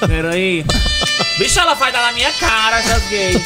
[0.06, 0.64] Peraí.
[1.38, 3.40] Bicho, ela vai dar na minha cara, essas gays.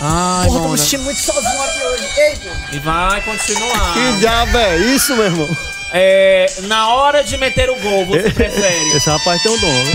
[0.00, 2.04] Ai, Porra, tô me sentindo muito sozinho aqui hoje.
[2.18, 2.68] Eita.
[2.72, 3.94] E vai continuar.
[3.94, 5.56] Que diabo é isso, meu irmão?
[5.92, 8.96] É, na hora de meter o gol, você prefere?
[8.96, 9.92] Esse rapaz tem um dom, né?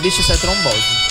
[0.00, 1.02] Bicho, isso é trombose.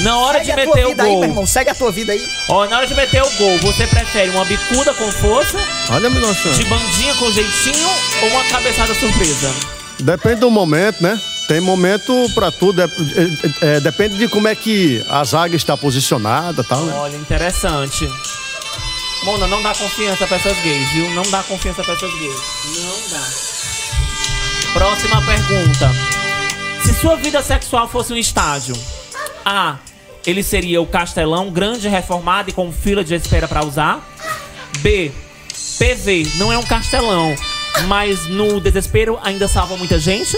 [0.00, 1.46] Na hora Segue de a tua meter o vida aí, gol, meu irmão.
[1.46, 2.22] Segue a tua vida aí.
[2.48, 5.58] ó, na hora de meter o gol, você prefere uma bicuda com força,
[5.90, 6.50] Olha, meu nossa.
[6.50, 7.88] de bandinha com jeitinho
[8.22, 9.52] ou uma cabeçada surpresa?
[10.00, 11.18] Depende do momento, né?
[11.46, 12.80] Tem momento pra tudo.
[12.80, 16.94] É- é- é, depende de como é que a zaga está posicionada e tal, né?
[16.96, 18.08] Olha, interessante.
[19.24, 21.08] Mona, não dá confiança pra essas gays, viu?
[21.10, 22.40] Não dá confiança pra essas gays.
[22.76, 23.52] Não dá.
[24.72, 25.90] Próxima pergunta.
[26.82, 28.74] Se sua vida sexual fosse um estádio,
[29.44, 29.76] A.
[30.26, 34.00] Ele seria o castelão grande, reformado e com fila de espera pra usar.
[34.78, 35.10] B.
[35.78, 37.34] PV não é um castelão,
[37.86, 40.36] mas no desespero ainda salva muita gente.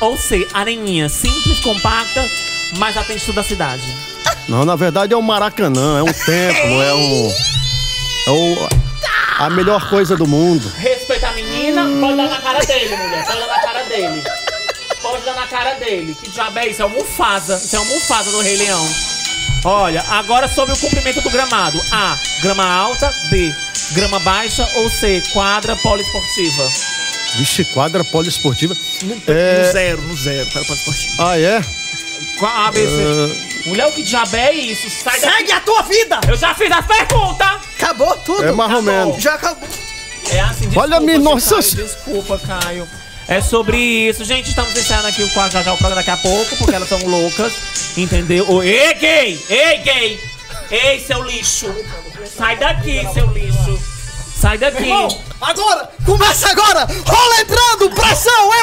[0.00, 0.46] Ou C.
[0.52, 2.28] Areninha simples, compacta,
[2.78, 3.82] mas atende toda a cidade.
[4.48, 7.32] Não, na verdade é um Maracanã, é um templo, é um.
[8.26, 8.68] É o,
[9.38, 10.68] a melhor coisa do mundo.
[10.78, 13.24] Respeita a menina, pode dar na cara dele, mulher.
[13.26, 14.22] Pode dar na cara dele.
[15.02, 16.16] Pode dar na cara dele.
[16.22, 16.82] Que diabo é isso?
[16.82, 17.56] É o Mufasa.
[17.56, 18.88] Isso é o Mufasa do Rei Leão.
[19.64, 21.80] Olha, agora sobre o comprimento do gramado.
[21.92, 22.16] A.
[22.42, 23.12] Grama alta.
[23.30, 23.52] B.
[23.92, 24.66] Grama baixa.
[24.76, 25.22] Ou C.
[25.32, 26.70] Quadra poliesportiva.
[27.36, 28.76] Vixe, quadra poliesportiva.
[29.02, 30.48] No É, zero, no zero.
[30.52, 31.22] Para pode esportivo.
[31.22, 31.60] ah, é?
[32.42, 33.68] Qua- A, B, C.
[33.68, 34.90] Mulher, o que diabo é isso?
[34.90, 35.36] Sai daqui.
[35.36, 36.20] Segue a tua vida!
[36.28, 37.48] Eu já fiz as perguntas.
[37.76, 38.44] Acabou tudo.
[38.44, 39.22] É mais ou menos.
[39.22, 39.68] Já acabou.
[40.28, 41.76] É assim, desculpa, Olha, minha nossa Caio.
[41.76, 42.88] Desculpa, Caio.
[43.28, 44.24] É sobre isso.
[44.24, 46.88] Gente, estamos encerrando aqui o quadro já já o programa daqui a pouco, porque elas
[46.88, 47.52] são loucas.
[47.96, 48.50] Entendeu?
[48.50, 49.40] Ô, Ei, gay!
[49.48, 50.20] Ei, gay!
[50.68, 51.72] Ei, seu lixo!
[52.36, 53.78] Sai daqui, seu lixo!
[54.40, 54.82] Sai daqui!
[54.82, 56.88] Irmão, agora, começa agora!
[57.06, 58.61] Rola entrando, pressão, emoção,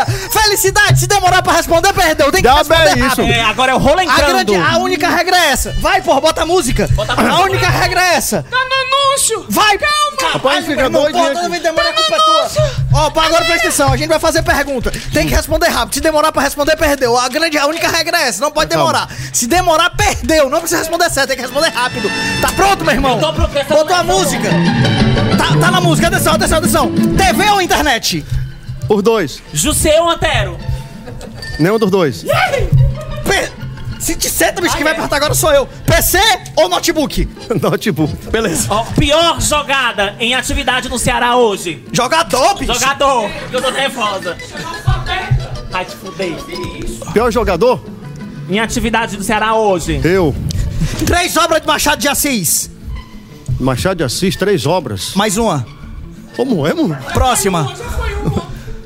[0.00, 1.00] alegria, felicidade.
[1.00, 2.30] Se demorar pra responder, perdeu.
[2.30, 3.08] Tem que é responder isso.
[3.22, 3.32] rápido.
[3.32, 4.52] É, agora é o rolo A, entrando.
[4.52, 5.74] grande, a única regra é essa.
[5.80, 6.88] Vai, porra, bota a música.
[6.92, 8.44] Bota a a única regra é essa.
[8.48, 9.46] Tá no anúncio!
[9.48, 10.32] Vai, calma.
[10.32, 12.72] Rapaz, fica doidinho porra, toda vez demora, a culpa é tua.
[12.94, 13.92] Ó, agora presta atenção.
[13.92, 14.92] A gente vai fazer pergunta.
[15.12, 15.94] Tem que responder rápido.
[15.94, 17.16] Se demorar pra responder, perdeu.
[17.16, 18.40] A, grande, a única regra é essa.
[18.42, 18.92] Não pode Calma.
[18.92, 19.08] demorar.
[19.32, 20.50] Se demorar, perdeu.
[20.50, 21.28] Não precisa responder certo.
[21.28, 22.10] Tem que responder rápido.
[22.40, 23.18] Tá pronto, meu irmão?
[23.18, 24.48] Essa Botou a tá música.
[25.36, 26.08] Tá, tá na música.
[26.08, 26.92] Atenção, atenção, atenção.
[27.16, 28.24] TV ou internet?
[28.88, 29.42] Os dois.
[29.52, 30.58] Jusseu ou Antero?
[31.58, 32.22] Nenhum dos dois.
[32.22, 33.58] P...
[33.98, 35.66] Se te senta, bicho, que vai perguntar agora sou eu.
[35.84, 36.18] PC
[36.56, 37.28] ou notebook?
[37.60, 38.14] Notebook.
[38.30, 38.68] Beleza.
[38.70, 41.84] Ó, pior jogada em atividade no Ceará hoje.
[41.92, 42.72] Jogador, bicho.
[42.72, 43.28] Jogador.
[43.52, 44.36] Eu tô nervosa.
[45.72, 46.36] Ai, te fudei.
[47.12, 47.84] Pior jogador?
[48.48, 50.00] Em atividade do Ceará hoje.
[50.04, 50.34] Eu.
[51.04, 52.70] Três obras de Machado de Assis.
[53.58, 55.12] Machado de Assis, três obras.
[55.14, 55.66] Mais uma.
[56.36, 56.96] Como é, mano?
[57.12, 57.74] Próxima.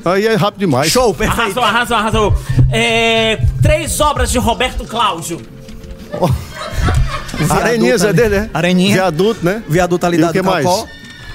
[0.04, 0.90] Aí é rápido demais.
[0.90, 1.40] Show, perfeito.
[1.60, 2.34] Arrasou, arrasou, arrasou.
[2.70, 5.40] É, três obras de Roberto Cláudio.
[7.50, 8.50] Areninhas é dele, né?
[8.52, 8.94] Areninha.
[8.94, 9.62] Viaduto, né?
[9.68, 10.66] Viaduto ali E da o que do mais?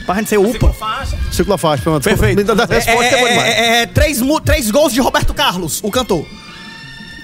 [0.05, 0.71] Pra gente ser UPA.
[0.73, 1.17] Faixa.
[1.31, 2.03] Ciclo faixa, pronto.
[2.03, 2.37] Perfeito.
[2.37, 3.49] Me dá a resposta é, é bom é, demais.
[3.49, 6.25] é, é, três, mu- três gols de Roberto Carlos, o cantor.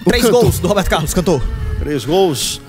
[0.06, 0.42] três cantor.
[0.42, 1.42] gols do Roberto Carlos, cantor.
[1.80, 2.60] Três gols.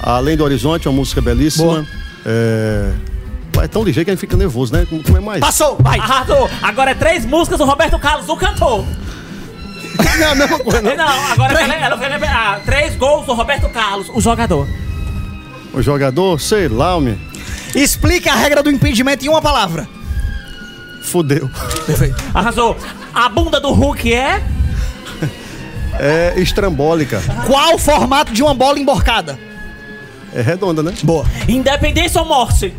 [0.00, 1.66] Além do Horizonte, uma música belíssima.
[1.66, 1.86] Boa.
[2.24, 2.92] É...
[3.62, 4.86] É tão ligeiro que a gente fica nervoso, né?
[4.86, 5.40] Como é mais?
[5.40, 5.98] Passou, vai.
[5.98, 6.48] Arrasou.
[6.62, 8.84] Agora é três músicas do Roberto Carlos, o cantor.
[10.18, 10.96] Não é a mesma coisa, não.
[10.96, 12.56] Não, agora ela, ela vai lembrar.
[12.56, 14.66] Ah, três gols do Roberto Carlos, o jogador.
[15.72, 17.18] O jogador, sei lá, homem.
[17.74, 19.88] Explica a regra do impedimento em uma palavra.
[21.02, 21.50] Fudeu.
[21.86, 22.16] Perfeito.
[22.34, 22.76] Arrasou.
[23.14, 24.42] A bunda do Hulk é.
[25.98, 27.20] É estrambólica.
[27.46, 29.38] Qual o formato de uma bola emborcada?
[30.32, 30.92] É redonda, né?
[31.02, 31.24] Boa.
[31.48, 32.74] Independência ou morte?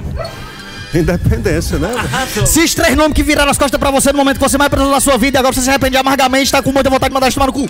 [0.93, 1.93] Independência, né?
[1.95, 2.45] Arrasou.
[2.45, 4.69] Se os três nomes que viraram as costas pra você no momento que você mais
[4.69, 7.13] precisou da sua vida e agora você se arrepende amargamente, tá com muita vontade de
[7.13, 7.69] mandar tomar no cu.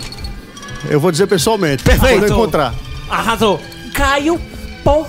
[0.90, 1.84] Eu vou dizer pessoalmente.
[1.84, 2.20] Perfeito.
[2.20, 2.74] Quando eu encontrar.
[3.10, 3.60] Arrasou.
[3.94, 4.40] Caio
[4.84, 5.08] por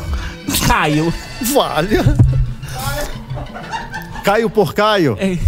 [0.67, 1.15] Caio.
[1.43, 2.17] Valha.
[4.25, 5.17] Caio por Caio.
[5.21, 5.41] Ei.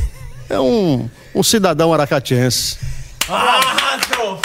[0.49, 2.79] É um, um cidadão aracatiense.
[3.29, 4.41] Arrasou.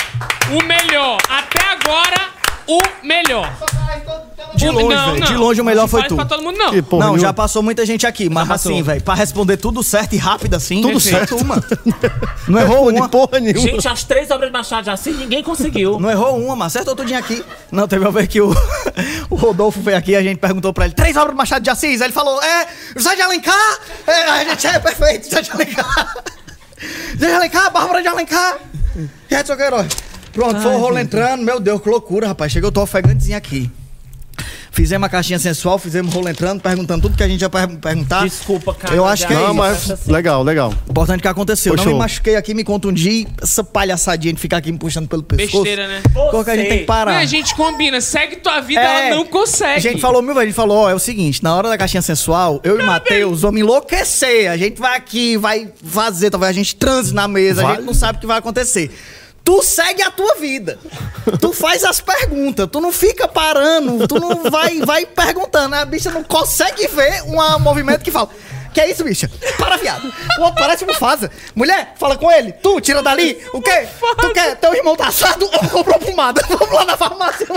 [0.50, 1.18] O melhor.
[1.30, 2.30] Até agora,
[2.66, 3.52] o melhor.
[4.58, 5.20] De O- longe, não, velho.
[5.20, 5.28] não.
[5.28, 6.16] De longe o melhor Não foi tu.
[6.16, 6.72] pra todo mundo, não.
[6.72, 10.14] Que porra não, já passou muita gente aqui, mas assim, velho, pra responder tudo certo
[10.14, 10.82] e rápido assim.
[10.82, 11.38] Tudo só certo.
[11.38, 11.64] tu, mano.
[12.48, 13.10] Não errou de uma.
[13.10, 13.60] porra nenhuma.
[13.62, 16.00] Gente, as três obras de Machado de Assis, ninguém conseguiu.
[16.00, 17.44] Não errou uma, mas acertou tudinho aqui.
[17.72, 18.50] Não, teve uma vez que o,
[19.30, 21.70] o Rodolfo veio aqui e a gente perguntou pra ele: três obras do Machado de
[21.70, 22.02] Assis?
[22.02, 23.80] Aí ele falou: é, José de Alencar?
[24.08, 26.16] É, a gente é perfeito, José de Alencar.
[27.14, 28.58] José de Alencar, Bárbara de Alencar.
[29.30, 29.88] E Edson Queiroz.
[30.32, 31.42] Pronto, foi o rolo entrando.
[31.44, 32.52] Meu Deus, que loucura, rapaz.
[32.52, 33.70] Chegou, eu tô ofegantezinho aqui.
[34.78, 37.68] Fizemos a caixinha sensual, fizemos o rolo entrando, perguntando tudo que a gente ia per-
[37.80, 38.24] perguntar.
[38.24, 38.94] Desculpa, cara.
[38.94, 39.54] Eu acho que é Não, isso.
[39.56, 40.12] mas Assim.
[40.12, 40.72] legal, legal.
[40.88, 41.76] Importante que aconteceu.
[41.76, 43.26] Foi não me machuquei aqui, me contundi.
[43.42, 45.64] Essa palhaçadinha de ficar aqui me puxando pelo pescoço.
[45.64, 46.04] Besteira, né?
[46.32, 47.14] Porque a gente tem que parar.
[47.14, 49.08] Não, a gente combina, segue tua vida, É.
[49.08, 49.78] ela não consegue.
[49.78, 51.76] A gente falou mil vezes, a gente falou, ó, é o seguinte, na hora da
[51.78, 54.52] caixinha sensual, eu e Matheus vamos enlouquecer.
[54.52, 57.78] A gente vai aqui, vai fazer, talvez a gente transe na mesa, a Vale.
[57.78, 58.92] gente não sabe o que vai acontecer.
[59.48, 60.78] Tu segue a tua vida.
[61.40, 65.74] Tu faz as perguntas, tu não fica parando, tu não vai, vai perguntando.
[65.74, 68.30] A bicha não consegue ver um movimento que fala.
[68.74, 69.32] Que é isso, bicha?
[69.58, 70.14] Para, viado.
[70.38, 71.32] O outro parece um Mufasa.
[71.56, 72.52] Mulher, fala com ele.
[72.52, 73.42] Tu, tira dali.
[73.54, 73.88] O quê?
[74.20, 74.58] Tu quer?
[74.58, 76.42] Teu irmão tá assado ou comprou pomada?
[76.50, 77.48] Vamos lá na farmácia.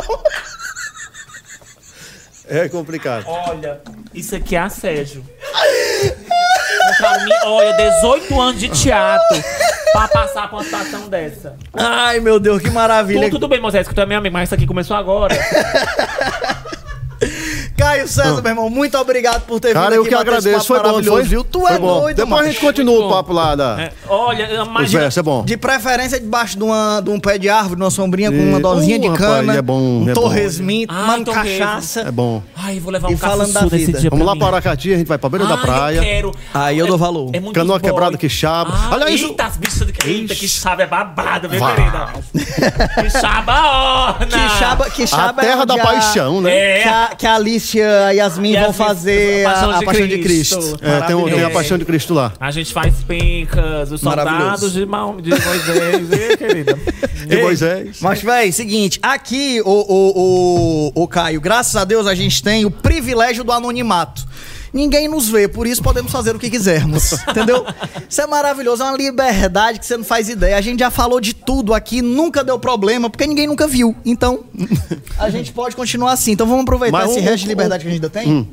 [2.46, 3.24] É complicado.
[3.26, 3.80] Olha,
[4.14, 5.26] isso aqui é assédio.
[6.96, 9.42] Pra mim, olha, 18 anos de teatro
[9.92, 11.56] pra passar por uma situação dessa.
[11.74, 13.28] Ai, meu Deus, que maravilha.
[13.28, 15.34] Tu, tudo bem, Moisés, que tu é meu amigo, mas isso aqui começou agora.
[17.80, 20.48] Caio César, meu irmão, muito obrigado por ter Cara, vindo eu aqui que bater esse
[20.48, 20.66] agradeço.
[20.66, 21.22] Foi bom, foi?
[21.24, 21.42] viu?
[21.44, 22.00] Tu Foi é bom.
[22.00, 23.80] doido, Depois a gente continua o papo lá da...
[23.80, 25.00] É, olha, imagina.
[25.00, 25.44] versos, é bom.
[25.44, 28.58] De preferência debaixo de, uma, de um pé de árvore, de uma sombrinha com uma
[28.58, 31.58] E- dosinha Uh, de rapaz, cana, é bom, um é torresminho, Ah, tomando torresmo.
[31.58, 32.00] cachaça.
[32.00, 32.42] É bom.
[32.56, 33.98] Ai, vou levar um E falando da vida.
[33.98, 35.96] dia Vamos pra lá para Aracati, a gente vai pra beira da Ai, praia.
[35.98, 36.34] Eu quero.
[36.52, 37.30] Aí eu dou valor.
[37.32, 38.72] É muito Canoa quebrada que chaba.
[38.74, 39.26] Ah, Olha isso.
[39.26, 41.74] Eita, as bichas de Eita, que chaba é babado, viu, Vá.
[41.74, 42.08] querida?
[43.02, 44.26] Que chaba orna.
[44.26, 46.50] Que chaba, que A chaba é terra da paixão, né?
[46.78, 46.82] É.
[46.82, 47.26] Que a, que
[47.78, 50.78] a e a Yasmin vão fazer a, a Paixão de Cristo.
[50.80, 52.32] É, tem, tem a paixão de Cristo lá.
[52.40, 56.78] A gente faz pincas, os soldados de, Mal, de Moisés, hein, querida?
[57.26, 57.98] De Moisés.
[58.00, 62.64] Mas, véi, seguinte, aqui, o, o, o, o Caio, graças a Deus a gente tem
[62.64, 64.26] o privilégio do anonimato.
[64.72, 67.12] Ninguém nos vê, por isso podemos fazer o que quisermos.
[67.28, 67.66] entendeu?
[68.08, 70.56] Isso é maravilhoso, é uma liberdade que você não faz ideia.
[70.56, 73.96] A gente já falou de tudo aqui, nunca deu problema, porque ninguém nunca viu.
[74.04, 74.44] Então,
[75.18, 76.32] a gente pode continuar assim.
[76.32, 78.48] Então vamos aproveitar Mas esse um- resto de um- liberdade que a gente ainda tem.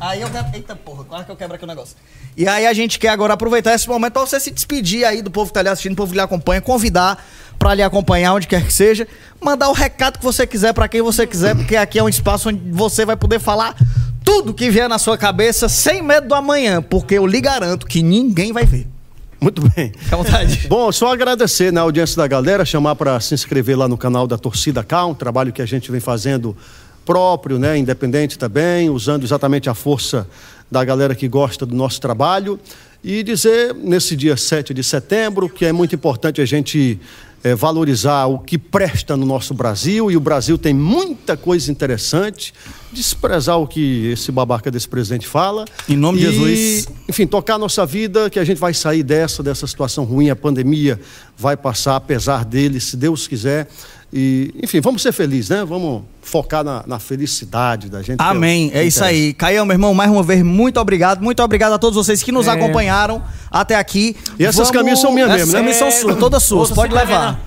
[0.00, 0.46] Aí eu quero.
[0.52, 1.94] Eita porra, quase que eu quebro aqui o negócio.
[2.36, 5.30] E aí a gente quer agora aproveitar esse momento pra você se despedir aí do
[5.30, 7.24] povo que tá lhe assistindo, do povo que lhe acompanha, convidar
[7.56, 9.06] pra lhe acompanhar onde quer que seja,
[9.40, 12.48] mandar o recado que você quiser pra quem você quiser, porque aqui é um espaço
[12.48, 13.76] onde você vai poder falar
[14.34, 18.02] tudo que vier na sua cabeça sem medo do amanhã, porque eu lhe garanto que
[18.02, 18.88] ninguém vai ver.
[19.38, 19.92] Muito bem.
[20.00, 20.66] Fica à vontade.
[20.68, 24.38] Bom, só agradecer na audiência da galera, chamar para se inscrever lá no canal da
[24.38, 26.56] Torcida K, um trabalho que a gente vem fazendo
[27.04, 30.26] próprio, né, independente também, usando exatamente a força
[30.70, 32.58] da galera que gosta do nosso trabalho.
[33.04, 36.98] E dizer, nesse dia 7 de setembro, que é muito importante a gente
[37.44, 42.54] eh, valorizar o que presta no nosso Brasil, e o Brasil tem muita coisa interessante,
[42.92, 45.64] desprezar o que esse babaca desse presidente fala.
[45.88, 46.88] Em nome de E, Jesus.
[47.08, 50.36] Enfim, tocar a nossa vida, que a gente vai sair dessa, dessa situação ruim, a
[50.36, 51.00] pandemia
[51.36, 53.68] vai passar, apesar dele, se Deus quiser.
[54.12, 55.64] E, enfim, vamos ser felizes, né?
[55.64, 58.18] Vamos focar na, na felicidade da gente.
[58.18, 58.68] que Amém.
[58.68, 59.32] que É isso aí.
[59.32, 61.22] Caião, meu irmão, mais uma vez, muito obrigado.
[61.22, 64.14] Muito obrigado a todos vocês que nos acompanharam até aqui.
[64.38, 65.58] E essas camisas são minhas Essas mesmo, né?
[65.60, 66.70] camisas são É, suas, todas suas.
[66.70, 67.40] Pode levar.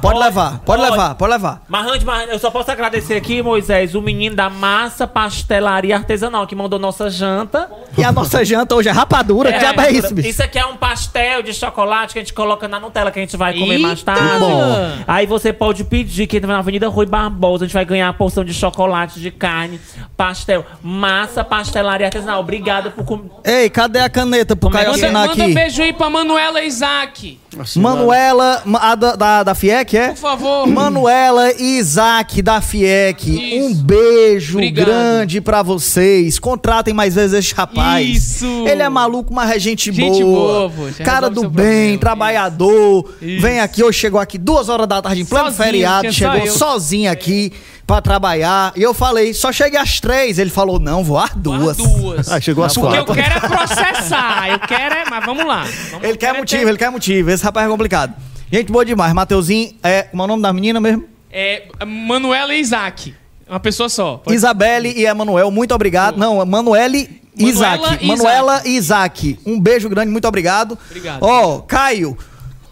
[0.00, 1.62] Pode levar, pode levar, pode levar.
[1.68, 6.54] Marrante, Marrante, eu só posso agradecer aqui, Moisés, o menino da massa pastelaria artesanal que
[6.54, 7.70] mandou nossa janta.
[7.96, 9.52] E a nossa janta hoje é rapadura.
[9.52, 10.28] que diabo é isso, bicho?
[10.28, 13.22] Isso aqui é um pastel de chocolate que a gente coloca na Nutella que a
[13.22, 14.14] gente vai comer mais Eita!
[14.14, 14.38] tarde.
[14.38, 15.04] Bom.
[15.06, 18.12] Aí você pode pedir que entra na Avenida Rui Barbosa, a gente vai ganhar a
[18.12, 19.80] porção de chocolate, de carne,
[20.16, 22.40] pastel, massa, pastelaria artesanal.
[22.40, 23.30] Obrigado por comer.
[23.44, 25.54] Ei, cadê a caneta pro é Caio Manda, assinar manda aqui?
[25.54, 27.38] beijo aí pra Manuela Isaac.
[27.58, 30.08] Assim, Manuela, ma- a da, da, da FIEC, é?
[30.08, 30.66] Por favor.
[30.68, 33.66] Manuela e Isaac da FIEC, Isso.
[33.66, 34.84] um beijo Obrigado.
[34.84, 36.38] grande pra vocês.
[36.38, 38.06] Contratem mais vezes esse rapaz.
[38.06, 38.44] Isso.
[38.68, 40.68] Ele é maluco, mas é gente, Gente boa.
[40.68, 41.98] boa, Cara do bem, problema.
[41.98, 43.14] trabalhador.
[43.22, 43.40] Isso.
[43.40, 46.46] Vem aqui, hoje chegou aqui duas horas da tarde em plano Sozinho, feriado, é chegou
[46.48, 47.52] sozinho aqui
[47.88, 48.72] pra trabalhar.
[48.76, 50.38] E eu falei, só chegue às três.
[50.38, 51.76] Ele falou, não, vou às duas.
[51.78, 52.28] Duas.
[52.30, 53.22] Ah, chegou às Porque eu quatro.
[53.22, 54.48] quero é processar.
[54.50, 55.04] Eu quero é.
[55.10, 55.64] Mas vamos lá.
[55.90, 57.30] Vamos- Ele quer motivo, ter- ele quer motivo.
[57.30, 58.14] Esse rapaz é complicado.
[58.52, 59.12] Gente boa demais.
[59.14, 61.04] Mateuzinho, é, como é o nome da menina mesmo?
[61.32, 63.14] É, Manuela e Isaac.
[63.48, 64.18] Uma pessoa só.
[64.18, 66.18] Pode- Isabelle e Emanuel, muito obrigado.
[66.18, 68.06] Não, Emanuele e Manuela Isaac.
[68.06, 69.38] Manuela e Isaac.
[69.46, 70.78] Um beijo grande, muito obrigado.
[70.90, 71.22] Obrigado.
[71.22, 72.16] Ó, Caio,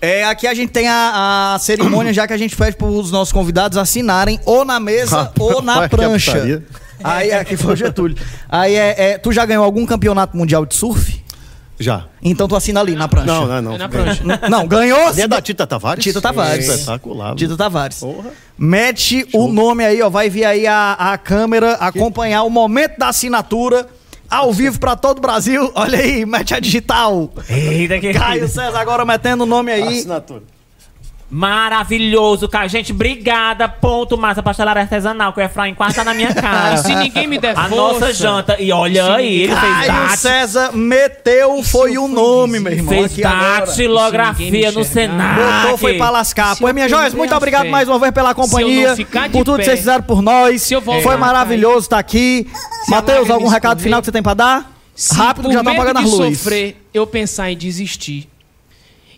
[0.06, 3.10] é, aqui a gente tem a, a cerimônia já que a gente pede para os
[3.10, 6.62] nossos convidados assinarem ou na mesa ou na que prancha.
[7.02, 8.16] Aí aqui foi o Getúlio.
[8.48, 11.24] Aí é, é, tu já ganhou algum campeonato mundial de surf?
[11.78, 12.06] Já.
[12.22, 13.26] Então tu assina ali na prancha.
[13.26, 13.74] Não, não, não.
[13.74, 14.22] É na prancha.
[14.48, 15.08] Não, ganhou.
[15.08, 16.02] Ali é da Tita Tavares?
[16.02, 16.66] Tita Tavares.
[16.66, 17.34] Espetacular.
[17.34, 18.00] Tito Tavares.
[18.00, 18.30] Porra.
[18.56, 20.08] Mete o nome aí, ó.
[20.08, 23.86] Vai vir aí a, a câmera acompanhar o momento da assinatura.
[24.30, 25.70] Ao vivo pra todo o Brasil.
[25.74, 27.30] Olha aí, mete a digital.
[27.48, 29.98] Eita, que Caio César agora metendo o nome aí.
[29.98, 30.42] Assinatura.
[31.28, 32.68] Maravilhoso, cara.
[32.68, 33.68] Gente, obrigada.
[33.68, 36.76] Ponto massa pastelaria artesanal, que o Efraim quase tá na minha cara.
[36.76, 37.74] Se ninguém me der A força...
[37.76, 38.56] nossa janta.
[38.60, 42.94] E olha aí, ele fez Caio dati- César meteu, foi eu o nome, meu irmão.
[42.94, 43.66] fez Aqui agora.
[43.66, 44.84] datilografia no enxergar.
[44.84, 45.62] Senac.
[45.62, 46.54] Botou, foi pra lascar.
[46.54, 48.88] Se Pois, eu minha joias, perder muito a obrigado fé, mais uma vez pela companhia.
[48.90, 50.62] não ficar de Por tudo que pé, vocês fizeram por nós.
[50.62, 52.46] se eu voltar Foi maravilhoso estar aqui.
[52.84, 54.72] Se a Matheus, lágrima algum recado escorrer, final que você tem pra dar?
[54.94, 56.38] Se Rápido, por já tá medo apagando de as luzes.
[56.38, 58.28] sofrer, eu pensar em desistir.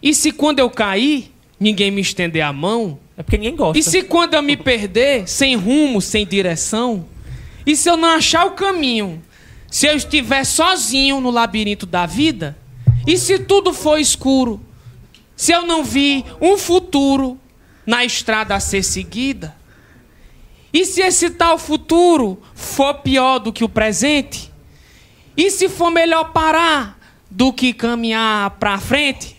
[0.03, 2.99] E se quando eu cair, ninguém me estender a mão?
[3.17, 3.79] É porque ninguém gosta.
[3.79, 7.07] E se quando eu me perder, sem rumo, sem direção?
[7.67, 9.23] E se eu não achar o caminho?
[9.71, 12.57] Se eu estiver sozinho no labirinto da vida?
[13.07, 14.61] E se tudo for escuro?
[15.37, 17.39] Se eu não vi um futuro
[17.87, 19.57] na estrada a ser seguida?
[20.73, 24.53] E se esse tal futuro for pior do que o presente?
[25.37, 26.99] E se for melhor parar
[27.31, 29.38] do que caminhar pra frente?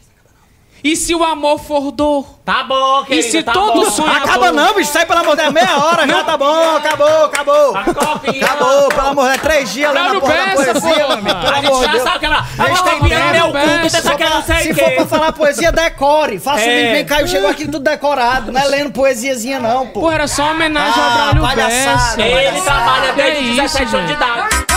[0.83, 2.25] E se o amor for dor?
[2.45, 3.27] Tá bom, querido.
[3.29, 3.91] se tá todo bom.
[3.91, 4.91] sonho- Acaba não, bicho.
[4.91, 5.53] Sai pelo amor de Deus.
[5.53, 6.77] Meia hora já tá bom.
[6.77, 7.77] Acabou, acabou.
[7.77, 8.45] A copinha.
[8.45, 9.41] Acabou, pelo amor de Deus.
[9.41, 10.95] Três dias lá na porra da Bessa, poesia, pô.
[10.95, 11.39] meu amigo.
[11.39, 12.03] Pelo A gente amor de já Deus.
[12.03, 12.41] sabe aquela.
[12.41, 14.15] gente A tem copinha que- no meu cu, tu tá Bessa.
[14.15, 15.05] querendo não sei Se o for pra quê.
[15.05, 16.39] falar poesia, decore.
[16.39, 16.81] Faça o É.
[16.81, 16.91] link.
[16.93, 18.51] Vem cá, chegou aqui tudo decorado.
[18.51, 19.99] Não é lendo poesiazinha, não, pô.
[20.01, 22.15] Pô, era só uma homenagem Ah, ao Braulio palhaçada.
[22.17, 22.21] Bessa.
[22.21, 24.23] Ele trabalha É desde isso, 17 anos de gente.
[24.23, 24.68] idade.